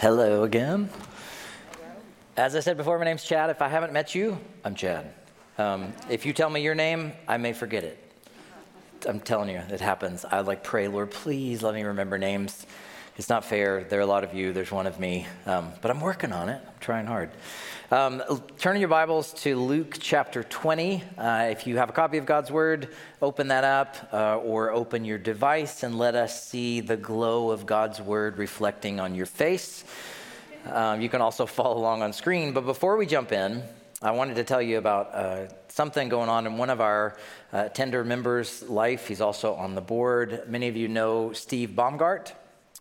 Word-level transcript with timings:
Hello 0.00 0.44
again. 0.44 0.88
As 2.34 2.56
I 2.56 2.60
said 2.60 2.78
before, 2.78 2.98
my 2.98 3.04
name's 3.04 3.22
Chad. 3.22 3.50
If 3.50 3.60
I 3.60 3.68
haven't 3.68 3.92
met 3.92 4.14
you, 4.14 4.38
I'm 4.64 4.74
Chad. 4.74 5.12
Um, 5.58 5.92
if 6.08 6.24
you 6.24 6.32
tell 6.32 6.48
me 6.48 6.62
your 6.62 6.74
name, 6.74 7.12
I 7.28 7.36
may 7.36 7.52
forget 7.52 7.84
it. 7.84 7.98
I'm 9.06 9.20
telling 9.20 9.50
you, 9.50 9.58
it 9.58 9.82
happens. 9.82 10.24
I 10.24 10.40
like 10.40 10.64
pray, 10.64 10.88
Lord, 10.88 11.10
please 11.10 11.62
let 11.62 11.74
me 11.74 11.82
remember 11.82 12.16
names. 12.16 12.64
It's 13.20 13.28
not 13.28 13.44
fair. 13.44 13.84
There 13.84 13.98
are 13.98 14.02
a 14.02 14.06
lot 14.06 14.24
of 14.24 14.32
you. 14.32 14.54
There's 14.54 14.72
one 14.72 14.86
of 14.86 14.98
me, 14.98 15.26
um, 15.44 15.74
but 15.82 15.90
I'm 15.90 16.00
working 16.00 16.32
on 16.32 16.48
it. 16.48 16.58
I'm 16.66 16.78
trying 16.80 17.04
hard. 17.04 17.28
Um, 17.90 18.22
turn 18.58 18.80
your 18.80 18.88
Bibles 18.88 19.34
to 19.42 19.56
Luke 19.56 19.98
chapter 20.00 20.42
20. 20.42 21.04
Uh, 21.18 21.48
if 21.50 21.66
you 21.66 21.76
have 21.76 21.90
a 21.90 21.92
copy 21.92 22.16
of 22.16 22.24
God's 22.24 22.50
Word, 22.50 22.88
open 23.20 23.48
that 23.48 23.62
up 23.62 24.08
uh, 24.14 24.38
or 24.38 24.70
open 24.70 25.04
your 25.04 25.18
device 25.18 25.82
and 25.82 25.98
let 25.98 26.14
us 26.14 26.48
see 26.48 26.80
the 26.80 26.96
glow 26.96 27.50
of 27.50 27.66
God's 27.66 28.00
Word 28.00 28.38
reflecting 28.38 29.00
on 29.00 29.14
your 29.14 29.26
face. 29.26 29.84
Um, 30.64 31.02
you 31.02 31.10
can 31.10 31.20
also 31.20 31.44
follow 31.58 31.76
along 31.76 32.00
on 32.00 32.14
screen. 32.14 32.54
But 32.54 32.64
before 32.64 32.96
we 32.96 33.04
jump 33.04 33.32
in, 33.32 33.62
I 34.00 34.12
wanted 34.12 34.36
to 34.36 34.44
tell 34.44 34.62
you 34.62 34.78
about 34.78 35.14
uh, 35.14 35.48
something 35.68 36.08
going 36.08 36.30
on 36.30 36.46
in 36.46 36.56
one 36.56 36.70
of 36.70 36.80
our 36.80 37.18
uh, 37.52 37.68
tender 37.68 38.02
members' 38.02 38.62
life. 38.62 39.08
He's 39.08 39.20
also 39.20 39.52
on 39.52 39.74
the 39.74 39.82
board. 39.82 40.44
Many 40.48 40.68
of 40.68 40.76
you 40.78 40.88
know 40.88 41.34
Steve 41.34 41.72
Baumgart. 41.76 42.32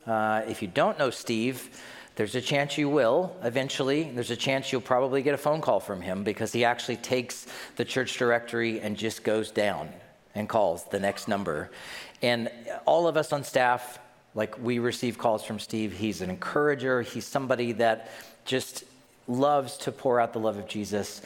Uh, 0.09 0.41
if 0.47 0.63
you 0.63 0.67
don't 0.67 0.97
know 0.97 1.11
Steve, 1.11 1.69
there's 2.15 2.33
a 2.33 2.41
chance 2.41 2.79
you 2.79 2.89
will 2.89 3.35
eventually. 3.43 4.09
There's 4.09 4.31
a 4.31 4.35
chance 4.35 4.71
you'll 4.71 4.81
probably 4.81 5.21
get 5.21 5.35
a 5.35 5.37
phone 5.37 5.61
call 5.61 5.79
from 5.79 6.01
him 6.01 6.23
because 6.23 6.51
he 6.51 6.65
actually 6.65 6.95
takes 6.95 7.45
the 7.75 7.85
church 7.85 8.17
directory 8.17 8.81
and 8.81 8.97
just 8.97 9.23
goes 9.23 9.51
down 9.51 9.89
and 10.33 10.49
calls 10.49 10.83
the 10.85 10.99
next 10.99 11.27
number. 11.27 11.69
And 12.23 12.49
all 12.85 13.07
of 13.07 13.17
us 13.17 13.31
on 13.31 13.43
staff, 13.43 13.99
like 14.33 14.57
we 14.57 14.79
receive 14.79 15.19
calls 15.19 15.43
from 15.43 15.59
Steve. 15.59 15.93
He's 15.93 16.21
an 16.21 16.31
encourager, 16.31 17.03
he's 17.03 17.25
somebody 17.25 17.73
that 17.73 18.09
just 18.45 18.85
loves 19.27 19.77
to 19.77 19.91
pour 19.91 20.19
out 20.19 20.33
the 20.33 20.39
love 20.39 20.57
of 20.57 20.67
Jesus. 20.67 21.21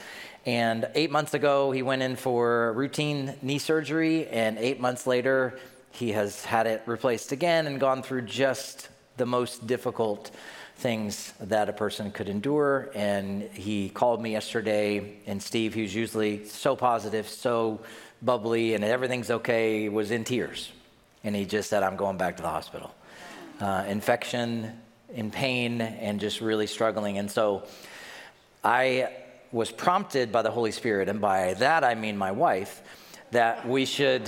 And 0.46 0.90
eight 0.94 1.10
months 1.10 1.34
ago, 1.34 1.72
he 1.72 1.84
went 1.84 2.02
in 2.02 2.18
for 2.18 2.74
routine 2.74 3.36
knee 3.42 3.60
surgery, 3.60 4.28
and 4.28 4.58
eight 4.58 4.82
months 4.82 5.08
later, 5.08 5.58
he 5.94 6.12
has 6.12 6.44
had 6.44 6.66
it 6.66 6.82
replaced 6.88 7.32
again 7.32 7.68
and 7.68 7.80
gone 7.80 8.02
through 8.02 8.24
just 8.24 8.90
the 9.18 9.28
most 9.28 9.68
difficult 9.68 10.32
things 10.78 11.34
that 11.40 11.70
a 11.70 11.74
person 11.74 12.10
could 12.12 12.28
endure. 12.28 12.90
And 12.96 13.44
he 13.44 13.90
called 13.90 14.20
me 14.20 14.32
yesterday, 14.32 15.18
and 15.28 15.42
Steve, 15.42 15.76
who's 15.76 15.94
usually 15.94 16.46
so 16.46 16.76
positive, 16.76 17.30
so 17.30 17.80
bubbly, 18.24 18.74
and 18.74 18.84
everything's 18.84 19.30
okay, 19.30 19.88
was 19.88 20.10
in 20.10 20.24
tears. 20.24 20.72
And 21.24 21.36
he 21.36 21.46
just 21.46 21.70
said, 21.70 21.84
I'm 21.84 21.96
going 21.96 22.18
back 22.18 22.38
to 22.38 22.44
the 22.44 22.50
hospital. 22.50 22.94
Uh, 23.62 23.86
infection, 23.88 24.74
in 25.14 25.30
pain, 25.30 25.80
and 25.80 26.20
just 26.20 26.42
really 26.42 26.66
struggling. 26.66 27.20
And 27.20 27.30
so 27.30 27.64
I 28.64 29.10
was 29.52 29.72
prompted 29.72 30.32
by 30.32 30.42
the 30.42 30.50
Holy 30.50 30.72
Spirit, 30.72 31.08
and 31.08 31.22
by 31.22 31.54
that 31.56 31.84
I 31.84 31.94
mean 31.94 32.18
my 32.18 32.32
wife, 32.32 32.82
that 33.30 33.68
we 33.68 33.86
should. 33.86 34.28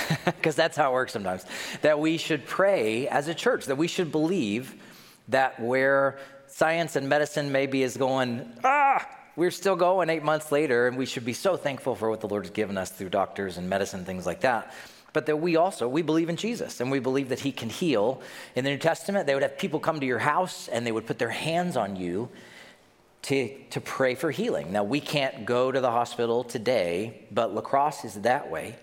because 0.24 0.56
that's 0.56 0.76
how 0.76 0.90
it 0.90 0.92
works 0.94 1.12
sometimes, 1.12 1.44
that 1.82 1.98
we 1.98 2.16
should 2.16 2.46
pray 2.46 3.08
as 3.08 3.28
a 3.28 3.34
church, 3.34 3.66
that 3.66 3.76
we 3.76 3.88
should 3.88 4.12
believe 4.12 4.74
that 5.28 5.60
where 5.60 6.18
science 6.46 6.96
and 6.96 7.08
medicine 7.08 7.52
maybe 7.52 7.82
is 7.82 7.96
going, 7.96 8.50
ah, 8.64 9.06
we're 9.36 9.50
still 9.50 9.76
going 9.76 10.10
eight 10.10 10.22
months 10.22 10.52
later, 10.52 10.88
and 10.88 10.96
we 10.96 11.06
should 11.06 11.24
be 11.24 11.32
so 11.32 11.56
thankful 11.56 11.94
for 11.94 12.10
what 12.10 12.20
the 12.20 12.28
Lord 12.28 12.44
has 12.44 12.50
given 12.50 12.76
us 12.76 12.90
through 12.90 13.08
doctors 13.08 13.56
and 13.56 13.68
medicine, 13.68 14.04
things 14.04 14.26
like 14.26 14.40
that. 14.42 14.74
But 15.12 15.26
that 15.26 15.36
we 15.36 15.56
also, 15.56 15.88
we 15.88 16.02
believe 16.02 16.28
in 16.28 16.36
Jesus 16.36 16.80
and 16.80 16.90
we 16.90 16.98
believe 16.98 17.28
that 17.28 17.40
he 17.40 17.52
can 17.52 17.68
heal. 17.68 18.22
In 18.54 18.64
the 18.64 18.70
New 18.70 18.78
Testament, 18.78 19.26
they 19.26 19.34
would 19.34 19.42
have 19.42 19.58
people 19.58 19.78
come 19.78 20.00
to 20.00 20.06
your 20.06 20.18
house 20.18 20.68
and 20.68 20.86
they 20.86 20.92
would 20.92 21.06
put 21.06 21.18
their 21.18 21.30
hands 21.30 21.76
on 21.76 21.96
you 21.96 22.30
to, 23.22 23.50
to 23.70 23.80
pray 23.80 24.14
for 24.14 24.30
healing. 24.30 24.72
Now, 24.72 24.84
we 24.84 25.00
can't 25.00 25.44
go 25.44 25.70
to 25.70 25.80
the 25.80 25.90
hospital 25.90 26.44
today, 26.44 27.26
but 27.30 27.54
lacrosse 27.54 28.04
is 28.04 28.14
that 28.22 28.50
way. 28.50 28.76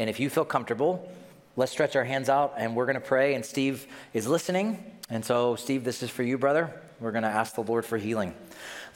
And 0.00 0.08
if 0.08 0.18
you 0.18 0.30
feel 0.30 0.46
comfortable, 0.46 1.12
let's 1.56 1.72
stretch 1.72 1.94
our 1.94 2.04
hands 2.04 2.30
out 2.30 2.54
and 2.56 2.74
we're 2.74 2.86
going 2.86 2.94
to 2.94 3.02
pray. 3.02 3.34
And 3.34 3.44
Steve 3.44 3.86
is 4.14 4.26
listening. 4.26 4.82
And 5.10 5.22
so, 5.22 5.56
Steve, 5.56 5.84
this 5.84 6.02
is 6.02 6.08
for 6.08 6.22
you, 6.22 6.38
brother. 6.38 6.72
We're 7.00 7.10
going 7.10 7.24
to 7.24 7.28
ask 7.28 7.54
the 7.54 7.62
Lord 7.62 7.84
for 7.84 7.98
healing. 7.98 8.34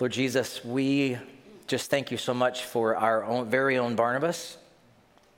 Lord 0.01 0.13
Jesus, 0.13 0.65
we 0.65 1.19
just 1.67 1.91
thank 1.91 2.11
you 2.11 2.17
so 2.17 2.33
much 2.33 2.65
for 2.65 2.97
our 2.97 3.23
own, 3.23 3.51
very 3.51 3.77
own 3.77 3.97
Barnabas, 3.97 4.57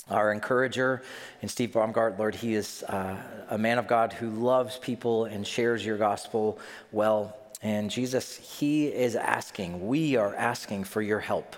our 0.08 0.30
encourager, 0.30 1.02
and 1.42 1.50
Steve 1.50 1.70
Baumgart. 1.70 2.16
Lord, 2.16 2.36
he 2.36 2.54
is 2.54 2.84
uh, 2.84 3.16
a 3.50 3.58
man 3.58 3.78
of 3.78 3.88
God 3.88 4.12
who 4.12 4.30
loves 4.30 4.78
people 4.78 5.24
and 5.24 5.44
shares 5.44 5.84
your 5.84 5.98
gospel 5.98 6.60
well. 6.92 7.36
And 7.60 7.90
Jesus, 7.90 8.36
he 8.36 8.86
is 8.86 9.16
asking, 9.16 9.88
we 9.88 10.14
are 10.14 10.32
asking 10.36 10.84
for 10.84 11.02
your 11.02 11.18
help. 11.18 11.56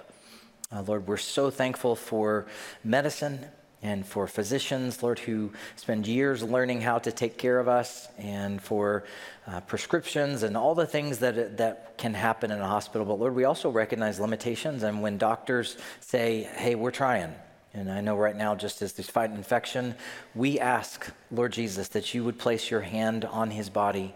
Uh, 0.73 0.81
Lord, 0.81 1.07
we're 1.07 1.19
so 1.19 1.51
thankful 1.51 1.95
for 1.95 2.47
medicine 2.83 3.45
and 3.83 4.05
for 4.05 4.27
physicians, 4.27 5.03
Lord, 5.03 5.19
who 5.21 5.53
spend 5.77 6.07
years 6.07 6.43
learning 6.43 6.81
how 6.81 6.99
to 6.99 7.13
take 7.13 7.39
care 7.39 7.59
of 7.59 7.69
us, 7.69 8.09
and 8.19 8.61
for 8.61 9.05
uh, 9.47 9.61
prescriptions 9.61 10.43
and 10.43 10.57
all 10.57 10.75
the 10.75 10.87
things 10.87 11.19
that, 11.19 11.57
that 11.59 11.97
can 11.97 12.15
happen 12.15 12.51
in 12.51 12.61
a 12.61 12.67
hospital. 12.67 13.07
But 13.07 13.19
Lord, 13.19 13.35
we 13.35 13.45
also 13.45 13.71
recognize 13.71 14.19
limitations, 14.19 14.83
and 14.83 15.03
when 15.03 15.19
doctors 15.19 15.77
say, 16.01 16.49
hey, 16.57 16.75
we're 16.75 16.91
trying, 16.91 17.35
and 17.75 17.91
I 17.91 18.01
know 18.01 18.17
right 18.17 18.37
now, 18.37 18.55
just 18.55 18.83
as 18.83 18.95
there's 18.95 19.11
fighting 19.11 19.37
infection, 19.37 19.95
we 20.35 20.59
ask, 20.59 21.13
Lord 21.31 21.53
Jesus, 21.53 21.89
that 21.89 22.15
you 22.15 22.25
would 22.25 22.39
place 22.39 22.71
your 22.71 22.81
hand 22.81 23.25
on 23.25 23.51
his 23.51 23.71
body 23.71 24.15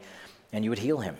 and 0.52 0.64
you 0.64 0.70
would 0.70 0.80
heal 0.80 0.98
him 0.98 1.16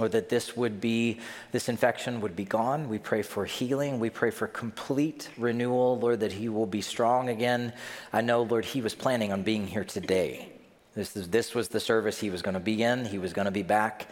or 0.00 0.08
that 0.08 0.28
this 0.28 0.56
would 0.56 0.80
be 0.80 1.20
this 1.52 1.68
infection 1.68 2.20
would 2.20 2.34
be 2.34 2.44
gone. 2.44 2.88
We 2.88 2.98
pray 2.98 3.22
for 3.22 3.44
healing. 3.44 4.00
We 4.00 4.10
pray 4.10 4.30
for 4.30 4.46
complete 4.46 5.28
renewal 5.38 5.98
lord 5.98 6.20
that 6.20 6.32
he 6.32 6.48
will 6.48 6.66
be 6.66 6.80
strong 6.80 7.28
again. 7.28 7.72
I 8.12 8.20
know 8.20 8.42
lord 8.42 8.64
he 8.64 8.80
was 8.80 8.94
planning 8.94 9.32
on 9.32 9.42
being 9.42 9.66
here 9.66 9.84
today. 9.84 10.48
This, 10.94 11.16
is, 11.16 11.28
this 11.28 11.54
was 11.54 11.68
the 11.68 11.80
service 11.80 12.20
he 12.20 12.30
was 12.30 12.40
going 12.40 12.54
to 12.54 12.60
be 12.60 12.82
in. 12.82 13.04
He 13.04 13.18
was 13.18 13.32
going 13.32 13.46
to 13.46 13.50
be 13.50 13.62
back. 13.62 14.08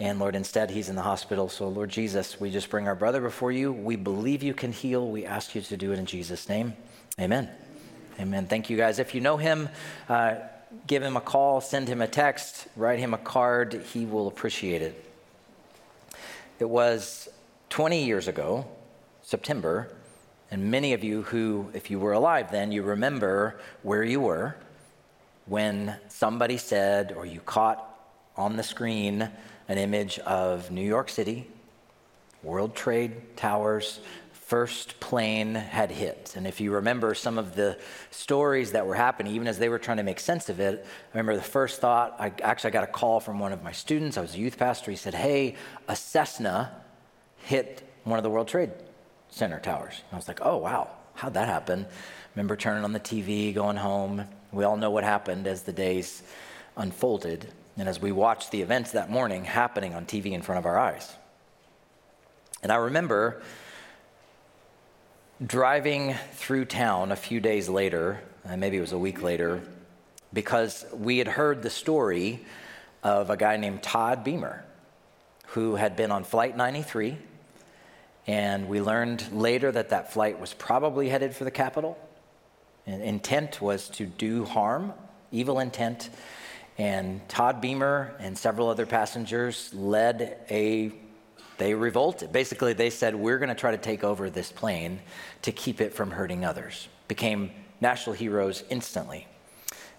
And 0.00 0.18
lord 0.18 0.36
instead 0.36 0.70
he's 0.70 0.88
in 0.88 0.96
the 0.96 1.02
hospital. 1.02 1.48
So 1.50 1.68
lord 1.68 1.90
jesus 1.90 2.40
we 2.40 2.50
just 2.50 2.70
bring 2.70 2.88
our 2.88 2.94
brother 2.94 3.20
before 3.20 3.52
you. 3.52 3.72
We 3.72 3.96
believe 3.96 4.42
you 4.42 4.54
can 4.54 4.72
heal. 4.72 5.06
We 5.08 5.26
ask 5.26 5.54
you 5.54 5.60
to 5.60 5.76
do 5.76 5.92
it 5.92 5.98
in 5.98 6.06
jesus 6.06 6.48
name. 6.48 6.74
Amen. 7.20 7.50
Amen. 8.18 8.46
Thank 8.46 8.70
you 8.70 8.78
guys. 8.78 8.98
If 8.98 9.14
you 9.14 9.20
know 9.20 9.36
him 9.36 9.68
uh, 10.08 10.36
give 10.86 11.02
him 11.02 11.16
a 11.18 11.20
call 11.20 11.60
send 11.60 11.88
him 11.88 12.00
a 12.00 12.08
text 12.08 12.68
write 12.74 12.98
him 12.98 13.12
a 13.12 13.18
card. 13.18 13.74
He 13.92 14.06
will 14.06 14.28
appreciate 14.28 14.80
it 14.80 15.05
it 16.58 16.68
was 16.68 17.28
20 17.70 18.04
years 18.04 18.28
ago, 18.28 18.66
September, 19.22 19.90
and 20.50 20.70
many 20.70 20.92
of 20.92 21.04
you 21.04 21.22
who, 21.22 21.70
if 21.74 21.90
you 21.90 21.98
were 21.98 22.12
alive 22.12 22.50
then, 22.50 22.72
you 22.72 22.82
remember 22.82 23.58
where 23.82 24.02
you 24.02 24.20
were 24.20 24.56
when 25.46 25.96
somebody 26.08 26.56
said, 26.56 27.12
or 27.12 27.26
you 27.26 27.40
caught 27.40 27.98
on 28.36 28.56
the 28.56 28.62
screen 28.62 29.28
an 29.68 29.78
image 29.78 30.18
of 30.20 30.70
New 30.70 30.86
York 30.86 31.08
City, 31.08 31.48
World 32.42 32.74
Trade 32.74 33.36
Towers, 33.36 34.00
first 34.46 35.00
plane 35.00 35.56
had 35.56 35.90
hit. 35.90 36.34
And 36.36 36.46
if 36.46 36.60
you 36.60 36.70
remember 36.70 37.14
some 37.14 37.36
of 37.36 37.56
the 37.56 37.76
stories 38.12 38.72
that 38.72 38.86
were 38.86 38.94
happening, 38.94 39.34
even 39.34 39.48
as 39.48 39.58
they 39.58 39.68
were 39.68 39.80
trying 39.80 39.96
to 39.96 40.04
make 40.04 40.20
sense 40.20 40.48
of 40.48 40.60
it, 40.60 40.86
I 40.86 41.18
remember 41.18 41.34
the 41.34 41.42
first 41.42 41.80
thought, 41.80 42.14
I 42.20 42.32
actually 42.42 42.70
got 42.70 42.84
a 42.84 42.86
call 42.86 43.18
from 43.18 43.40
one 43.40 43.52
of 43.52 43.64
my 43.64 43.72
students. 43.72 44.16
I 44.16 44.20
was 44.20 44.36
a 44.36 44.38
youth 44.38 44.56
pastor. 44.56 44.92
He 44.92 44.96
said, 44.96 45.14
Hey, 45.14 45.56
a 45.88 45.96
Cessna 45.96 46.70
hit 47.38 47.82
one 48.04 48.20
of 48.20 48.22
the 48.22 48.30
World 48.30 48.46
Trade 48.46 48.70
Center 49.30 49.58
towers. 49.58 49.94
And 49.94 50.12
I 50.12 50.16
was 50.16 50.28
like, 50.28 50.38
Oh, 50.40 50.58
wow, 50.58 50.90
how'd 51.14 51.34
that 51.34 51.48
happen? 51.48 51.84
I 51.84 51.88
remember 52.36 52.54
turning 52.54 52.84
on 52.84 52.92
the 52.92 53.00
TV, 53.00 53.52
going 53.52 53.76
home. 53.76 54.28
We 54.52 54.62
all 54.62 54.76
know 54.76 54.92
what 54.92 55.02
happened 55.02 55.48
as 55.48 55.62
the 55.62 55.72
days 55.72 56.22
unfolded 56.76 57.52
and 57.76 57.88
as 57.88 58.00
we 58.00 58.12
watched 58.12 58.52
the 58.52 58.62
events 58.62 58.92
that 58.92 59.10
morning 59.10 59.44
happening 59.44 59.92
on 59.92 60.06
TV 60.06 60.30
in 60.32 60.42
front 60.42 60.60
of 60.60 60.66
our 60.66 60.78
eyes. 60.78 61.12
And 62.62 62.70
I 62.70 62.76
remember 62.76 63.42
driving 65.44 66.14
through 66.32 66.64
town 66.64 67.12
a 67.12 67.16
few 67.16 67.40
days 67.40 67.68
later, 67.68 68.22
uh, 68.48 68.56
maybe 68.56 68.78
it 68.78 68.80
was 68.80 68.92
a 68.92 68.98
week 68.98 69.22
later, 69.22 69.62
because 70.32 70.86
we 70.92 71.18
had 71.18 71.28
heard 71.28 71.62
the 71.62 71.70
story 71.70 72.44
of 73.02 73.28
a 73.30 73.36
guy 73.36 73.56
named 73.56 73.82
Todd 73.82 74.24
Beamer 74.24 74.64
who 75.48 75.76
had 75.76 75.96
been 75.96 76.10
on 76.10 76.24
Flight 76.24 76.56
93. 76.56 77.16
And 78.26 78.68
we 78.68 78.80
learned 78.80 79.32
later 79.32 79.70
that 79.70 79.90
that 79.90 80.12
flight 80.12 80.40
was 80.40 80.52
probably 80.52 81.08
headed 81.08 81.34
for 81.34 81.44
the 81.44 81.50
Capitol. 81.50 81.96
And 82.86 83.02
intent 83.02 83.60
was 83.60 83.88
to 83.90 84.06
do 84.06 84.44
harm, 84.44 84.92
evil 85.30 85.60
intent. 85.60 86.10
And 86.78 87.26
Todd 87.28 87.60
Beamer 87.60 88.14
and 88.18 88.36
several 88.36 88.68
other 88.68 88.86
passengers 88.86 89.72
led 89.72 90.38
a 90.50 90.92
they 91.58 91.74
revolted. 91.74 92.32
Basically, 92.32 92.72
they 92.72 92.90
said, 92.90 93.14
We're 93.14 93.38
going 93.38 93.48
to 93.48 93.54
try 93.54 93.70
to 93.70 93.78
take 93.78 94.04
over 94.04 94.30
this 94.30 94.52
plane 94.52 95.00
to 95.42 95.52
keep 95.52 95.80
it 95.80 95.94
from 95.94 96.10
hurting 96.10 96.44
others. 96.44 96.88
Became 97.08 97.50
national 97.80 98.14
heroes 98.14 98.64
instantly. 98.68 99.26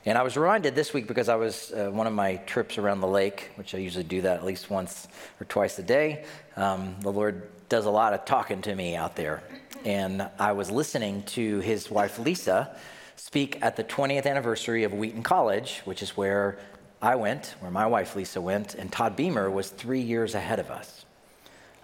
And 0.05 0.17
I 0.17 0.23
was 0.23 0.37
reminded 0.37 0.73
this 0.73 0.93
week 0.93 1.05
because 1.07 1.27
I 1.27 1.35
was 1.35 1.73
uh, 1.73 1.89
one 1.91 2.07
of 2.07 2.13
my 2.13 2.37
trips 2.37 2.77
around 2.77 3.01
the 3.01 3.07
lake, 3.07 3.51
which 3.55 3.75
I 3.75 3.79
usually 3.79 4.05
do 4.05 4.21
that 4.21 4.37
at 4.37 4.45
least 4.45 4.69
once 4.69 5.07
or 5.41 5.45
twice 5.45 5.77
a 5.79 5.83
day. 5.83 6.23
Um, 6.55 6.95
the 7.01 7.11
Lord 7.11 7.49
does 7.67 7.85
a 7.85 7.89
lot 7.89 8.13
of 8.13 8.23
talking 8.23 8.61
to 8.61 8.73
me 8.73 8.95
out 8.95 9.15
there. 9.15 9.43
And 9.83 10.29
I 10.39 10.53
was 10.53 10.71
listening 10.71 11.23
to 11.23 11.59
his 11.59 11.91
wife, 11.91 12.19
Lisa, 12.19 12.73
speak 13.17 13.57
at 13.61 13.75
the 13.75 13.83
20th 13.83 14.25
anniversary 14.25 14.83
of 14.83 14.93
Wheaton 14.93 15.23
College, 15.23 15.81
which 15.83 16.01
is 16.01 16.15
where 16.15 16.57
I 17.01 17.15
went, 17.15 17.55
where 17.59 17.71
my 17.71 17.85
wife, 17.85 18.15
Lisa, 18.15 18.39
went. 18.39 18.75
And 18.75 18.91
Todd 18.91 19.15
Beamer 19.15 19.49
was 19.49 19.69
three 19.69 20.01
years 20.01 20.35
ahead 20.35 20.59
of 20.59 20.71
us. 20.71 21.05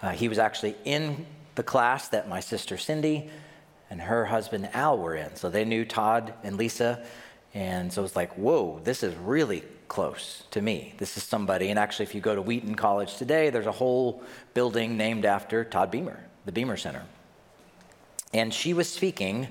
Uh, 0.03 0.11
he 0.11 0.27
was 0.27 0.37
actually 0.37 0.75
in 0.83 1.25
the 1.55 1.63
class 1.63 2.09
that 2.09 2.27
my 2.27 2.41
sister 2.41 2.77
Cindy 2.77 3.29
and 3.89 4.01
her 4.01 4.25
husband 4.25 4.69
Al 4.73 4.97
were 4.97 5.15
in. 5.15 5.35
So 5.37 5.49
they 5.49 5.63
knew 5.63 5.85
Todd 5.85 6.33
and 6.43 6.57
Lisa. 6.57 7.05
And 7.53 7.91
so 7.93 8.01
it 8.01 8.03
was 8.03 8.15
like, 8.15 8.33
whoa, 8.33 8.81
this 8.83 9.01
is 9.01 9.15
really 9.15 9.63
close 9.87 10.43
to 10.51 10.61
me. 10.61 10.93
This 10.97 11.15
is 11.15 11.23
somebody. 11.23 11.69
And 11.69 11.79
actually, 11.79 12.03
if 12.03 12.15
you 12.15 12.19
go 12.19 12.35
to 12.35 12.41
Wheaton 12.41 12.75
College 12.75 13.15
today, 13.15 13.49
there's 13.49 13.65
a 13.65 13.71
whole 13.71 14.23
building 14.53 14.97
named 14.97 15.23
after 15.23 15.63
Todd 15.63 15.89
Beamer, 15.89 16.19
the 16.45 16.51
Beamer 16.51 16.75
Center. 16.75 17.03
And 18.33 18.53
she 18.53 18.73
was 18.73 18.89
speaking, 18.89 19.47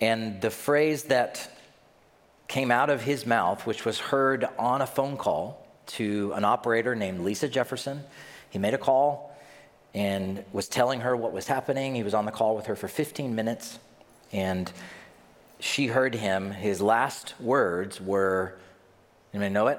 and 0.00 0.40
the 0.40 0.50
phrase 0.50 1.04
that 1.04 1.50
came 2.46 2.70
out 2.70 2.90
of 2.90 3.02
his 3.02 3.26
mouth, 3.26 3.66
which 3.66 3.84
was 3.84 3.98
heard 3.98 4.46
on 4.58 4.82
a 4.82 4.86
phone 4.86 5.16
call 5.16 5.66
to 5.86 6.32
an 6.34 6.44
operator 6.44 6.94
named 6.94 7.20
Lisa 7.20 7.48
Jefferson, 7.48 8.04
he 8.50 8.58
made 8.58 8.74
a 8.74 8.78
call 8.78 9.30
and 9.94 10.44
was 10.52 10.68
telling 10.68 11.00
her 11.00 11.16
what 11.16 11.32
was 11.32 11.46
happening. 11.46 11.94
He 11.94 12.02
was 12.02 12.14
on 12.14 12.24
the 12.24 12.30
call 12.30 12.56
with 12.56 12.66
her 12.66 12.76
for 12.76 12.88
15 12.88 13.34
minutes, 13.34 13.78
and 14.32 14.70
she 15.58 15.88
heard 15.88 16.14
him. 16.14 16.50
His 16.50 16.80
last 16.80 17.34
words 17.40 18.00
were, 18.00 18.54
anybody 19.34 19.52
know 19.52 19.68
it? 19.68 19.78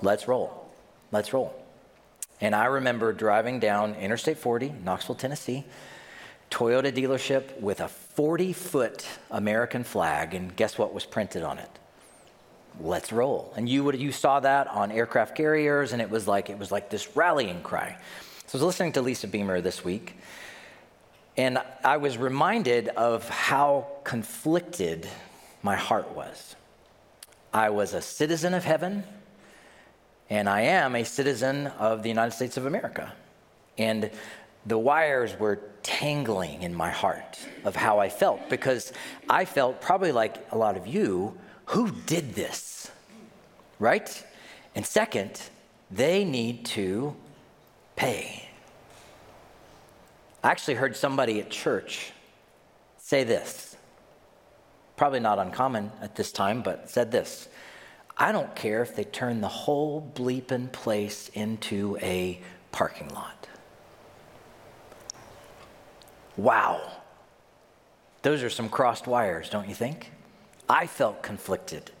Let's 0.00 0.26
roll. 0.26 0.70
Let's 1.10 1.32
roll. 1.32 1.54
And 2.40 2.54
I 2.54 2.64
remember 2.64 3.12
driving 3.12 3.60
down 3.60 3.94
Interstate 3.94 4.38
40, 4.38 4.74
Knoxville, 4.84 5.14
Tennessee, 5.14 5.64
Toyota 6.50 6.92
dealership 6.92 7.58
with 7.60 7.80
a 7.80 7.88
40 7.88 8.52
foot 8.52 9.06
American 9.30 9.84
flag, 9.84 10.34
and 10.34 10.54
guess 10.56 10.76
what 10.76 10.92
was 10.92 11.06
printed 11.06 11.42
on 11.42 11.58
it? 11.58 11.70
Let's 12.80 13.12
roll. 13.12 13.52
And 13.56 13.68
you 13.68 13.84
would 13.84 13.98
you 13.98 14.12
saw 14.12 14.40
that 14.40 14.66
on 14.68 14.90
aircraft 14.90 15.36
carriers, 15.36 15.92
and 15.92 16.02
it 16.02 16.10
was 16.10 16.26
like 16.26 16.50
it 16.50 16.58
was 16.58 16.72
like 16.72 16.90
this 16.90 17.16
rallying 17.16 17.62
cry. 17.62 17.96
So 18.52 18.58
I 18.58 18.60
was 18.60 18.74
listening 18.74 18.92
to 18.92 19.00
Lisa 19.00 19.28
Beamer 19.28 19.62
this 19.62 19.82
week, 19.82 20.14
and 21.38 21.58
I 21.82 21.96
was 21.96 22.18
reminded 22.18 22.88
of 22.88 23.26
how 23.26 23.86
conflicted 24.04 25.08
my 25.62 25.74
heart 25.74 26.14
was. 26.14 26.54
I 27.54 27.70
was 27.70 27.94
a 27.94 28.02
citizen 28.02 28.52
of 28.52 28.62
heaven, 28.62 29.04
and 30.28 30.50
I 30.50 30.60
am 30.60 30.94
a 30.96 31.02
citizen 31.02 31.68
of 31.78 32.02
the 32.02 32.10
United 32.10 32.32
States 32.32 32.58
of 32.58 32.66
America. 32.66 33.14
And 33.78 34.10
the 34.66 34.76
wires 34.76 35.34
were 35.40 35.58
tangling 35.82 36.62
in 36.62 36.74
my 36.74 36.90
heart 36.90 37.38
of 37.64 37.74
how 37.74 38.00
I 38.00 38.10
felt 38.10 38.50
because 38.50 38.92
I 39.30 39.46
felt 39.46 39.80
probably 39.80 40.12
like 40.12 40.46
a 40.52 40.58
lot 40.58 40.76
of 40.76 40.86
you 40.86 41.38
who 41.64 41.90
did 41.90 42.34
this, 42.34 42.90
right? 43.78 44.26
And 44.74 44.84
second, 44.84 45.40
they 45.90 46.22
need 46.22 46.66
to 46.66 47.16
pay. 48.02 48.48
I 50.42 50.50
actually 50.50 50.74
heard 50.74 50.96
somebody 50.96 51.38
at 51.38 51.50
church 51.50 52.10
say 52.98 53.22
this. 53.22 53.76
Probably 54.96 55.20
not 55.20 55.38
uncommon 55.38 55.92
at 56.00 56.16
this 56.16 56.32
time, 56.32 56.62
but 56.62 56.90
said 56.90 57.12
this. 57.12 57.48
I 58.16 58.32
don't 58.32 58.54
care 58.56 58.82
if 58.82 58.96
they 58.96 59.04
turn 59.04 59.40
the 59.40 59.48
whole 59.48 60.10
bleeping 60.14 60.72
place 60.72 61.30
into 61.34 61.96
a 62.02 62.40
parking 62.72 63.08
lot. 63.10 63.46
Wow. 66.36 66.80
Those 68.22 68.42
are 68.42 68.50
some 68.50 68.68
crossed 68.68 69.06
wires, 69.06 69.48
don't 69.48 69.68
you 69.68 69.76
think? 69.76 70.10
I 70.68 70.88
felt 70.88 71.22
conflicted 71.22 71.92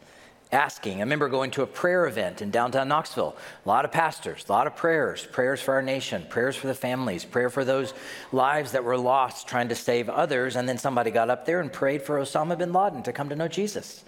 asking. 0.52 0.98
I 0.98 1.00
remember 1.00 1.28
going 1.28 1.50
to 1.52 1.62
a 1.62 1.66
prayer 1.66 2.06
event 2.06 2.42
in 2.42 2.50
downtown 2.50 2.88
Knoxville. 2.88 3.36
A 3.64 3.68
lot 3.68 3.84
of 3.84 3.92
pastors, 3.92 4.44
a 4.48 4.52
lot 4.52 4.66
of 4.66 4.76
prayers, 4.76 5.26
prayers 5.32 5.60
for 5.60 5.74
our 5.74 5.82
nation, 5.82 6.26
prayers 6.28 6.54
for 6.54 6.66
the 6.66 6.74
families, 6.74 7.24
prayer 7.24 7.50
for 7.50 7.64
those 7.64 7.94
lives 8.30 8.72
that 8.72 8.84
were 8.84 8.98
lost 8.98 9.48
trying 9.48 9.70
to 9.70 9.74
save 9.74 10.08
others. 10.08 10.56
And 10.56 10.68
then 10.68 10.78
somebody 10.78 11.10
got 11.10 11.30
up 11.30 11.46
there 11.46 11.60
and 11.60 11.72
prayed 11.72 12.02
for 12.02 12.18
Osama 12.18 12.56
bin 12.56 12.72
Laden 12.72 13.02
to 13.04 13.12
come 13.12 13.30
to 13.30 13.36
know 13.36 13.48
Jesus. 13.48 14.04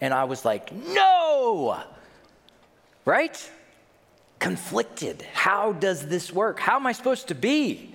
And 0.00 0.12
I 0.12 0.24
was 0.24 0.44
like, 0.44 0.72
no! 0.72 1.82
Right? 3.04 3.50
Conflicted. 4.38 5.22
How 5.32 5.72
does 5.72 6.08
this 6.08 6.32
work? 6.32 6.58
How 6.58 6.76
am 6.76 6.86
I 6.86 6.92
supposed 6.92 7.28
to 7.28 7.34
be? 7.34 7.94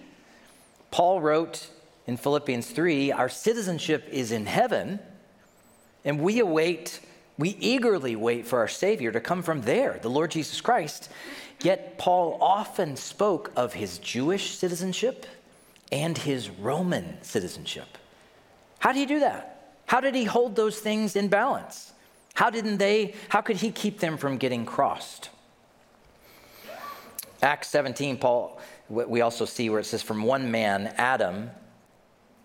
Paul 0.89 1.21
wrote 1.21 1.67
in 2.07 2.17
Philippians 2.17 2.69
3 2.69 3.11
Our 3.11 3.29
citizenship 3.29 4.07
is 4.11 4.31
in 4.31 4.45
heaven, 4.45 4.99
and 6.03 6.21
we 6.21 6.39
await 6.39 6.99
we 7.41 7.57
eagerly 7.59 8.15
wait 8.15 8.45
for 8.45 8.59
our 8.59 8.67
Savior 8.67 9.11
to 9.11 9.19
come 9.19 9.41
from 9.41 9.61
there, 9.61 9.99
the 10.01 10.09
Lord 10.09 10.31
Jesus 10.31 10.61
Christ. 10.61 11.09
Yet 11.61 11.97
Paul 11.97 12.37
often 12.41 12.95
spoke 12.95 13.51
of 13.55 13.73
his 13.73 13.97
Jewish 13.97 14.51
citizenship 14.51 15.25
and 15.91 16.17
his 16.17 16.49
Roman 16.49 17.21
citizenship. 17.21 17.97
How 18.79 18.93
did 18.93 18.99
he 18.99 19.05
do 19.05 19.19
that? 19.19 19.73
How 19.85 19.99
did 19.99 20.15
he 20.15 20.23
hold 20.23 20.55
those 20.55 20.79
things 20.79 21.15
in 21.15 21.27
balance? 21.27 21.91
How 22.33 22.49
didn't 22.49 22.77
they, 22.77 23.13
how 23.29 23.41
could 23.41 23.57
he 23.57 23.71
keep 23.71 23.99
them 23.99 24.17
from 24.17 24.37
getting 24.37 24.65
crossed? 24.65 25.29
Acts 27.41 27.69
17, 27.69 28.17
Paul, 28.17 28.59
we 28.87 29.21
also 29.21 29.45
see 29.45 29.69
where 29.69 29.79
it 29.79 29.85
says, 29.85 30.01
From 30.01 30.23
one 30.23 30.51
man, 30.51 30.93
Adam, 30.97 31.49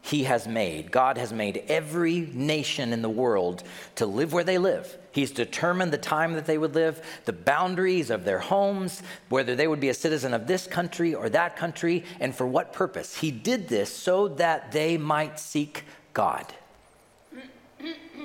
he 0.07 0.23
has 0.23 0.47
made. 0.47 0.93
God 0.93 1.19
has 1.19 1.33
made 1.33 1.65
every 1.67 2.21
nation 2.33 2.93
in 2.93 3.03
the 3.03 3.11
world 3.11 3.65
to 3.97 4.07
live 4.07 4.33
where 4.33 4.45
they 4.45 4.57
live. 4.57 4.97
He's 5.11 5.33
determined 5.33 5.93
the 5.93 5.99
time 5.99 6.35
that 6.35 6.47
they 6.47 6.59
would 6.59 6.77
live, 6.77 7.05
the 7.25 7.33
boundaries 7.33 8.11
of 8.11 8.25
their 8.25 8.39
homes, 8.39 9.03
whether 9.29 9.57
they 9.57 9.67
would 9.67 9.81
be 9.81 9.89
a 9.89 9.95
citizen 9.95 10.33
of 10.33 10.47
this 10.47 10.69
country 10.69 11.13
or 11.13 11.29
that 11.31 11.57
country, 11.57 12.05
and 12.21 12.33
for 12.33 12.47
what 12.47 12.73
purpose. 12.73 13.17
He 13.17 13.33
did 13.33 13.67
this 13.67 13.93
so 13.93 14.29
that 14.29 14.71
they 14.71 14.97
might 14.97 15.41
seek 15.41 15.83
God. 16.13 16.55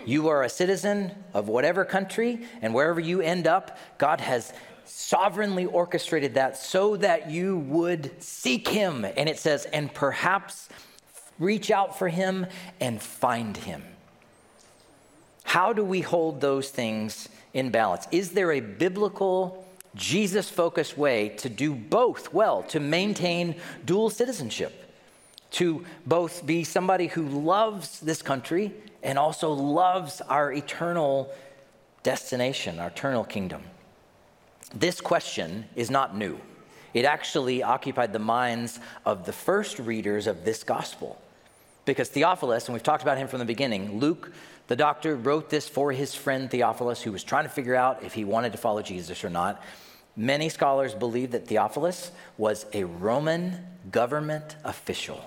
You 0.06 0.28
are 0.28 0.44
a 0.44 0.50
citizen 0.50 1.12
of 1.34 1.48
whatever 1.48 1.84
country, 1.84 2.46
and 2.62 2.76
wherever 2.76 3.00
you 3.00 3.22
end 3.22 3.48
up, 3.48 3.80
God 3.98 4.22
has 4.22 4.54
sovereignly 4.86 5.66
orchestrated 5.66 6.36
that 6.36 6.58
so 6.58 6.96
that 6.98 7.32
you 7.32 7.58
would 7.58 8.22
seek 8.22 8.68
Him. 8.68 9.04
And 9.04 9.28
it 9.28 9.40
says, 9.40 9.66
and 9.66 9.92
perhaps 9.92 10.70
reach 11.42 11.72
out 11.72 11.98
for 11.98 12.08
him, 12.08 12.46
and 12.80 13.02
find 13.02 13.58
him. 13.58 13.84
How 15.44 15.74
do 15.74 15.84
we 15.84 16.00
hold 16.00 16.40
those 16.40 16.70
things 16.70 17.28
in 17.54 17.72
balance? 17.72 18.08
Is 18.12 18.32
there 18.32 18.54
a 18.54 18.62
biblical, 18.62 19.68
Jesus 19.96 20.50
focused 20.50 20.98
way 20.98 21.30
to 21.40 21.50
do 21.50 21.74
both 21.76 22.34
well, 22.34 22.64
to 22.64 22.80
maintain 22.80 23.56
dual 23.84 24.10
citizenship, 24.10 24.90
to 25.52 25.84
both 26.06 26.46
be 26.46 26.64
somebody 26.64 27.08
who 27.08 27.28
loves 27.28 28.00
this 28.00 28.22
country 28.22 28.72
and 29.04 29.20
also 29.20 29.52
loves 29.52 30.22
our 30.22 30.54
eternal 30.54 31.34
destination, 32.04 32.80
our 32.80 32.88
eternal 32.88 33.26
kingdom? 33.26 33.64
This 34.74 35.02
question 35.02 35.66
is 35.76 35.92
not 35.92 36.16
new. 36.16 36.40
It 36.94 37.06
actually 37.06 37.64
occupied 37.64 38.14
the 38.14 38.20
minds 38.20 38.80
of 39.06 39.26
the 39.26 39.34
first 39.34 39.80
readers 39.80 40.28
of 40.28 40.46
this 40.46 40.64
gospel. 40.64 41.22
Because 41.86 42.10
Theophilus, 42.10 42.68
and 42.68 42.74
we've 42.74 42.84
talked 42.84 43.02
about 43.04 43.18
him 43.18 43.28
from 43.28 43.40
the 43.40 43.46
beginning, 43.46 44.00
Luke, 44.00 44.32
the 44.68 44.76
doctor, 44.76 45.16
wrote 45.16 45.50
this 45.50 45.68
for 45.68 45.92
his 45.92 46.14
friend 46.14 46.50
Theophilus, 46.50 47.02
who 47.02 47.12
was 47.12 47.24
trying 47.24 47.44
to 47.44 47.50
figure 47.50 47.76
out 47.76 48.04
if 48.04 48.14
he 48.14 48.24
wanted 48.24 48.52
to 48.52 48.58
follow 48.58 48.82
Jesus 48.82 49.24
or 49.24 49.30
not. 49.30 49.62
Many 50.16 50.50
scholars 50.50 50.94
believe 50.94 51.32
that 51.32 51.48
Theophilus 51.48 52.12
was 52.38 52.66
a 52.74 52.84
Roman 52.84 53.66
government 53.92 54.56
official. 54.64 55.24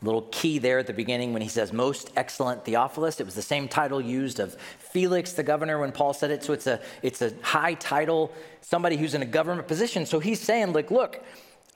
Little 0.00 0.22
key 0.32 0.58
there 0.58 0.80
at 0.80 0.88
the 0.88 0.92
beginning 0.92 1.32
when 1.32 1.42
he 1.42 1.48
says, 1.48 1.72
Most 1.72 2.10
excellent 2.16 2.64
Theophilus. 2.64 3.20
It 3.20 3.24
was 3.24 3.36
the 3.36 3.42
same 3.42 3.68
title 3.68 4.00
used 4.00 4.40
of 4.40 4.54
Felix, 4.78 5.32
the 5.32 5.44
governor, 5.44 5.78
when 5.78 5.92
Paul 5.92 6.12
said 6.12 6.32
it. 6.32 6.42
So 6.42 6.52
it's 6.52 6.66
a, 6.66 6.80
it's 7.02 7.22
a 7.22 7.32
high 7.42 7.74
title, 7.74 8.32
somebody 8.62 8.96
who's 8.96 9.14
in 9.14 9.22
a 9.22 9.26
government 9.26 9.68
position. 9.68 10.06
So 10.06 10.18
he's 10.18 10.40
saying, 10.40 10.72
like, 10.72 10.90
look, 10.90 11.22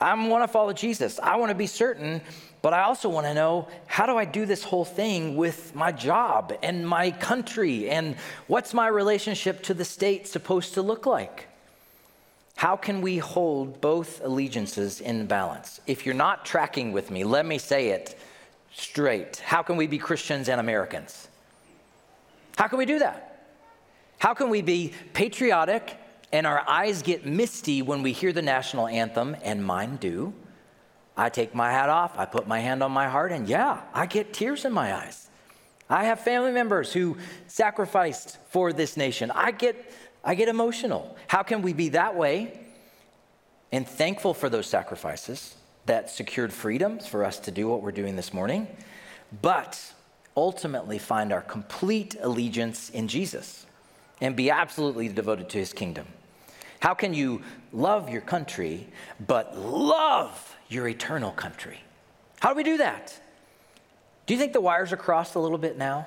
I 0.01 0.13
want 0.15 0.45
to 0.45 0.49
follow 0.49 0.73
Jesus. 0.73 1.19
I 1.23 1.37
want 1.37 1.51
to 1.51 1.55
be 1.55 1.67
certain 1.67 2.21
but 2.67 2.75
I 2.75 2.83
also 2.83 3.09
want 3.09 3.27
to 3.27 3.33
know 3.33 3.69
how 3.87 4.07
do 4.07 4.17
I 4.17 4.25
do 4.25 4.45
this 4.45 4.65
whole 4.65 4.85
thing 4.85 5.37
with 5.37 5.73
my 5.77 5.93
job 5.93 6.53
and 6.65 6.85
my 6.85 7.13
country? 7.13 7.89
And 7.89 8.17
what's 8.49 8.75
my 8.75 8.89
relationship 8.89 9.63
to 9.63 9.73
the 9.75 9.85
state 9.85 10.27
supposed 10.27 10.75
to 10.75 10.83
look 10.83 11.07
like? 11.07 11.47
How 12.57 12.75
can 12.75 13.03
we 13.03 13.19
hold 13.19 13.81
both 13.81 14.21
allegiances 14.25 15.01
in 15.01 15.27
balance? 15.27 15.81
If 15.87 16.05
you're 16.05 16.17
not 16.17 16.45
tracking 16.45 16.91
with 16.91 17.09
me, 17.09 17.23
let 17.23 17.47
me 17.47 17.57
say 17.57 17.91
it 17.91 18.19
straight. 18.75 19.37
How 19.37 19.63
can 19.63 19.77
we 19.77 19.87
be 19.87 19.99
Christians 19.99 20.49
and 20.49 20.59
Americans? 20.59 21.29
How 22.57 22.67
can 22.67 22.79
we 22.79 22.87
do 22.87 22.99
that? 22.99 23.45
How 24.19 24.35
can 24.35 24.51
we 24.51 24.61
be 24.61 24.93
patriotic 25.13 26.01
and 26.33 26.47
our 26.47 26.63
eyes 26.69 27.03
get 27.03 27.25
misty 27.25 27.83
when 27.83 28.03
we 28.03 28.13
hear 28.13 28.33
the 28.33 28.43
national 28.43 28.89
anthem, 28.89 29.37
and 29.43 29.65
mine 29.65 29.97
do? 29.97 30.33
I 31.17 31.29
take 31.31 31.55
my 31.55 31.71
hat 31.71 31.89
off, 31.89 32.19
I 32.19 32.27
put 32.27 32.47
my 32.47 32.61
hand 32.61 32.83
on 32.83 32.93
my 32.93 33.09
heart, 33.09 33.33
and 33.33 33.49
yeah, 33.49 33.81
I 33.95 34.07
get 34.07 34.33
tears 34.33 34.65
in 34.65 34.73
my 34.73 34.95
eyes. 34.95 35.29
I 35.89 36.05
have 36.05 36.21
family 36.21 36.53
members 36.53 36.93
who 36.93 37.17
sacrificed 37.47 38.39
for 38.49 38.73
this 38.73 38.97
nation. 38.97 39.31
I 39.31 39.53
get, 39.53 39.93
I 40.25 40.35
get 40.35 40.49
emotional. 40.49 41.17
How 41.29 41.43
can 41.43 41.63
we 41.63 41.73
be 41.73 41.91
that 41.91 42.17
way 42.17 42.59
and 43.73 43.87
thankful 43.87 44.35
for 44.35 44.49
those 44.49 44.67
sacrifices 44.67 45.55
that 45.87 46.11
secured 46.11 46.53
freedoms 46.53 47.07
for 47.07 47.25
us 47.25 47.39
to 47.41 47.51
do 47.51 47.69
what 47.69 47.83
we're 47.83 47.93
doing 47.93 48.17
this 48.17 48.35
morning, 48.35 48.67
but 49.43 49.81
ultimately 50.37 50.99
find 50.99 51.33
our 51.33 51.43
complete 51.43 52.17
allegiance 52.21 52.91
in 52.91 53.09
Jesus 53.09 53.66
and 54.21 54.37
be 54.37 54.51
absolutely 54.51 55.09
devoted 55.09 55.49
to 55.51 55.59
his 55.59 55.73
kingdom? 55.73 56.07
How 56.81 56.95
can 56.95 57.15
you 57.15 57.43
love 57.73 58.11
your 58.11 58.21
country 58.21 58.89
but 59.27 59.57
love 59.59 60.57
your 60.69 60.89
eternal 60.89 61.31
country? 61.31 61.81
How 62.41 62.51
do 62.51 62.57
we 62.57 62.63
do 62.63 62.79
that? 62.79 63.19
Do 64.27 64.35
you 64.35 64.41
think 64.41 64.53
the 64.53 64.61
wires 64.61 64.93
are 64.93 64.97
crossed 64.97 65.35
a 65.35 65.39
little 65.39 65.59
bit 65.59 65.79
now 65.79 66.07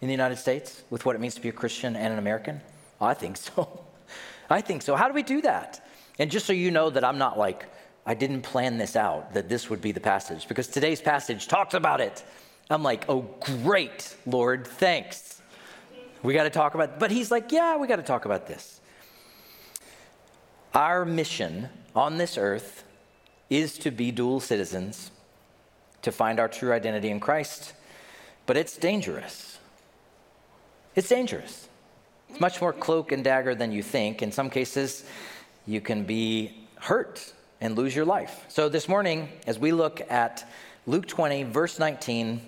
in 0.00 0.08
the 0.08 0.12
United 0.12 0.36
States 0.36 0.82
with 0.90 1.04
what 1.04 1.14
it 1.14 1.20
means 1.20 1.34
to 1.34 1.40
be 1.40 1.48
a 1.48 1.52
Christian 1.52 1.94
and 1.94 2.12
an 2.12 2.18
American? 2.18 2.60
I 3.00 3.14
think 3.14 3.36
so. 3.36 3.84
I 4.50 4.60
think 4.60 4.82
so. 4.82 4.96
How 4.96 5.08
do 5.08 5.14
we 5.14 5.22
do 5.22 5.42
that? 5.42 5.86
And 6.18 6.30
just 6.30 6.46
so 6.46 6.52
you 6.52 6.70
know 6.70 6.90
that 6.90 7.04
I'm 7.04 7.18
not 7.18 7.38
like, 7.38 7.66
I 8.04 8.14
didn't 8.14 8.42
plan 8.42 8.78
this 8.78 8.96
out, 8.96 9.34
that 9.34 9.48
this 9.48 9.70
would 9.70 9.80
be 9.80 9.92
the 9.92 10.00
passage, 10.00 10.48
because 10.48 10.68
today's 10.68 11.00
passage 11.00 11.48
talks 11.48 11.74
about 11.74 12.00
it. 12.00 12.24
I'm 12.68 12.82
like, 12.82 13.04
oh, 13.08 13.22
great, 13.40 14.16
Lord, 14.26 14.66
thanks. 14.66 15.39
We 16.22 16.34
got 16.34 16.44
to 16.44 16.50
talk 16.50 16.74
about, 16.74 16.98
but 16.98 17.10
he's 17.10 17.30
like, 17.30 17.52
yeah, 17.52 17.76
we 17.76 17.86
got 17.86 17.96
to 17.96 18.02
talk 18.02 18.24
about 18.24 18.46
this. 18.46 18.80
Our 20.74 21.04
mission 21.04 21.68
on 21.96 22.18
this 22.18 22.36
earth 22.36 22.84
is 23.48 23.78
to 23.78 23.90
be 23.90 24.12
dual 24.12 24.40
citizens 24.40 25.10
to 26.02 26.12
find 26.12 26.38
our 26.38 26.48
true 26.48 26.72
identity 26.72 27.10
in 27.10 27.20
Christ, 27.20 27.72
but 28.46 28.56
it's 28.56 28.76
dangerous. 28.76 29.58
It's 30.94 31.08
dangerous. 31.08 31.68
It's 32.28 32.40
much 32.40 32.60
more 32.60 32.72
cloak 32.72 33.12
and 33.12 33.24
dagger 33.24 33.54
than 33.54 33.72
you 33.72 33.82
think. 33.82 34.22
In 34.22 34.32
some 34.32 34.50
cases, 34.50 35.04
you 35.66 35.80
can 35.80 36.04
be 36.04 36.66
hurt 36.76 37.32
and 37.60 37.76
lose 37.76 37.94
your 37.94 38.04
life. 38.04 38.44
So, 38.48 38.68
this 38.68 38.88
morning, 38.88 39.28
as 39.46 39.58
we 39.58 39.72
look 39.72 40.00
at 40.10 40.48
Luke 40.86 41.06
20, 41.06 41.44
verse 41.44 41.78
19, 41.78 42.40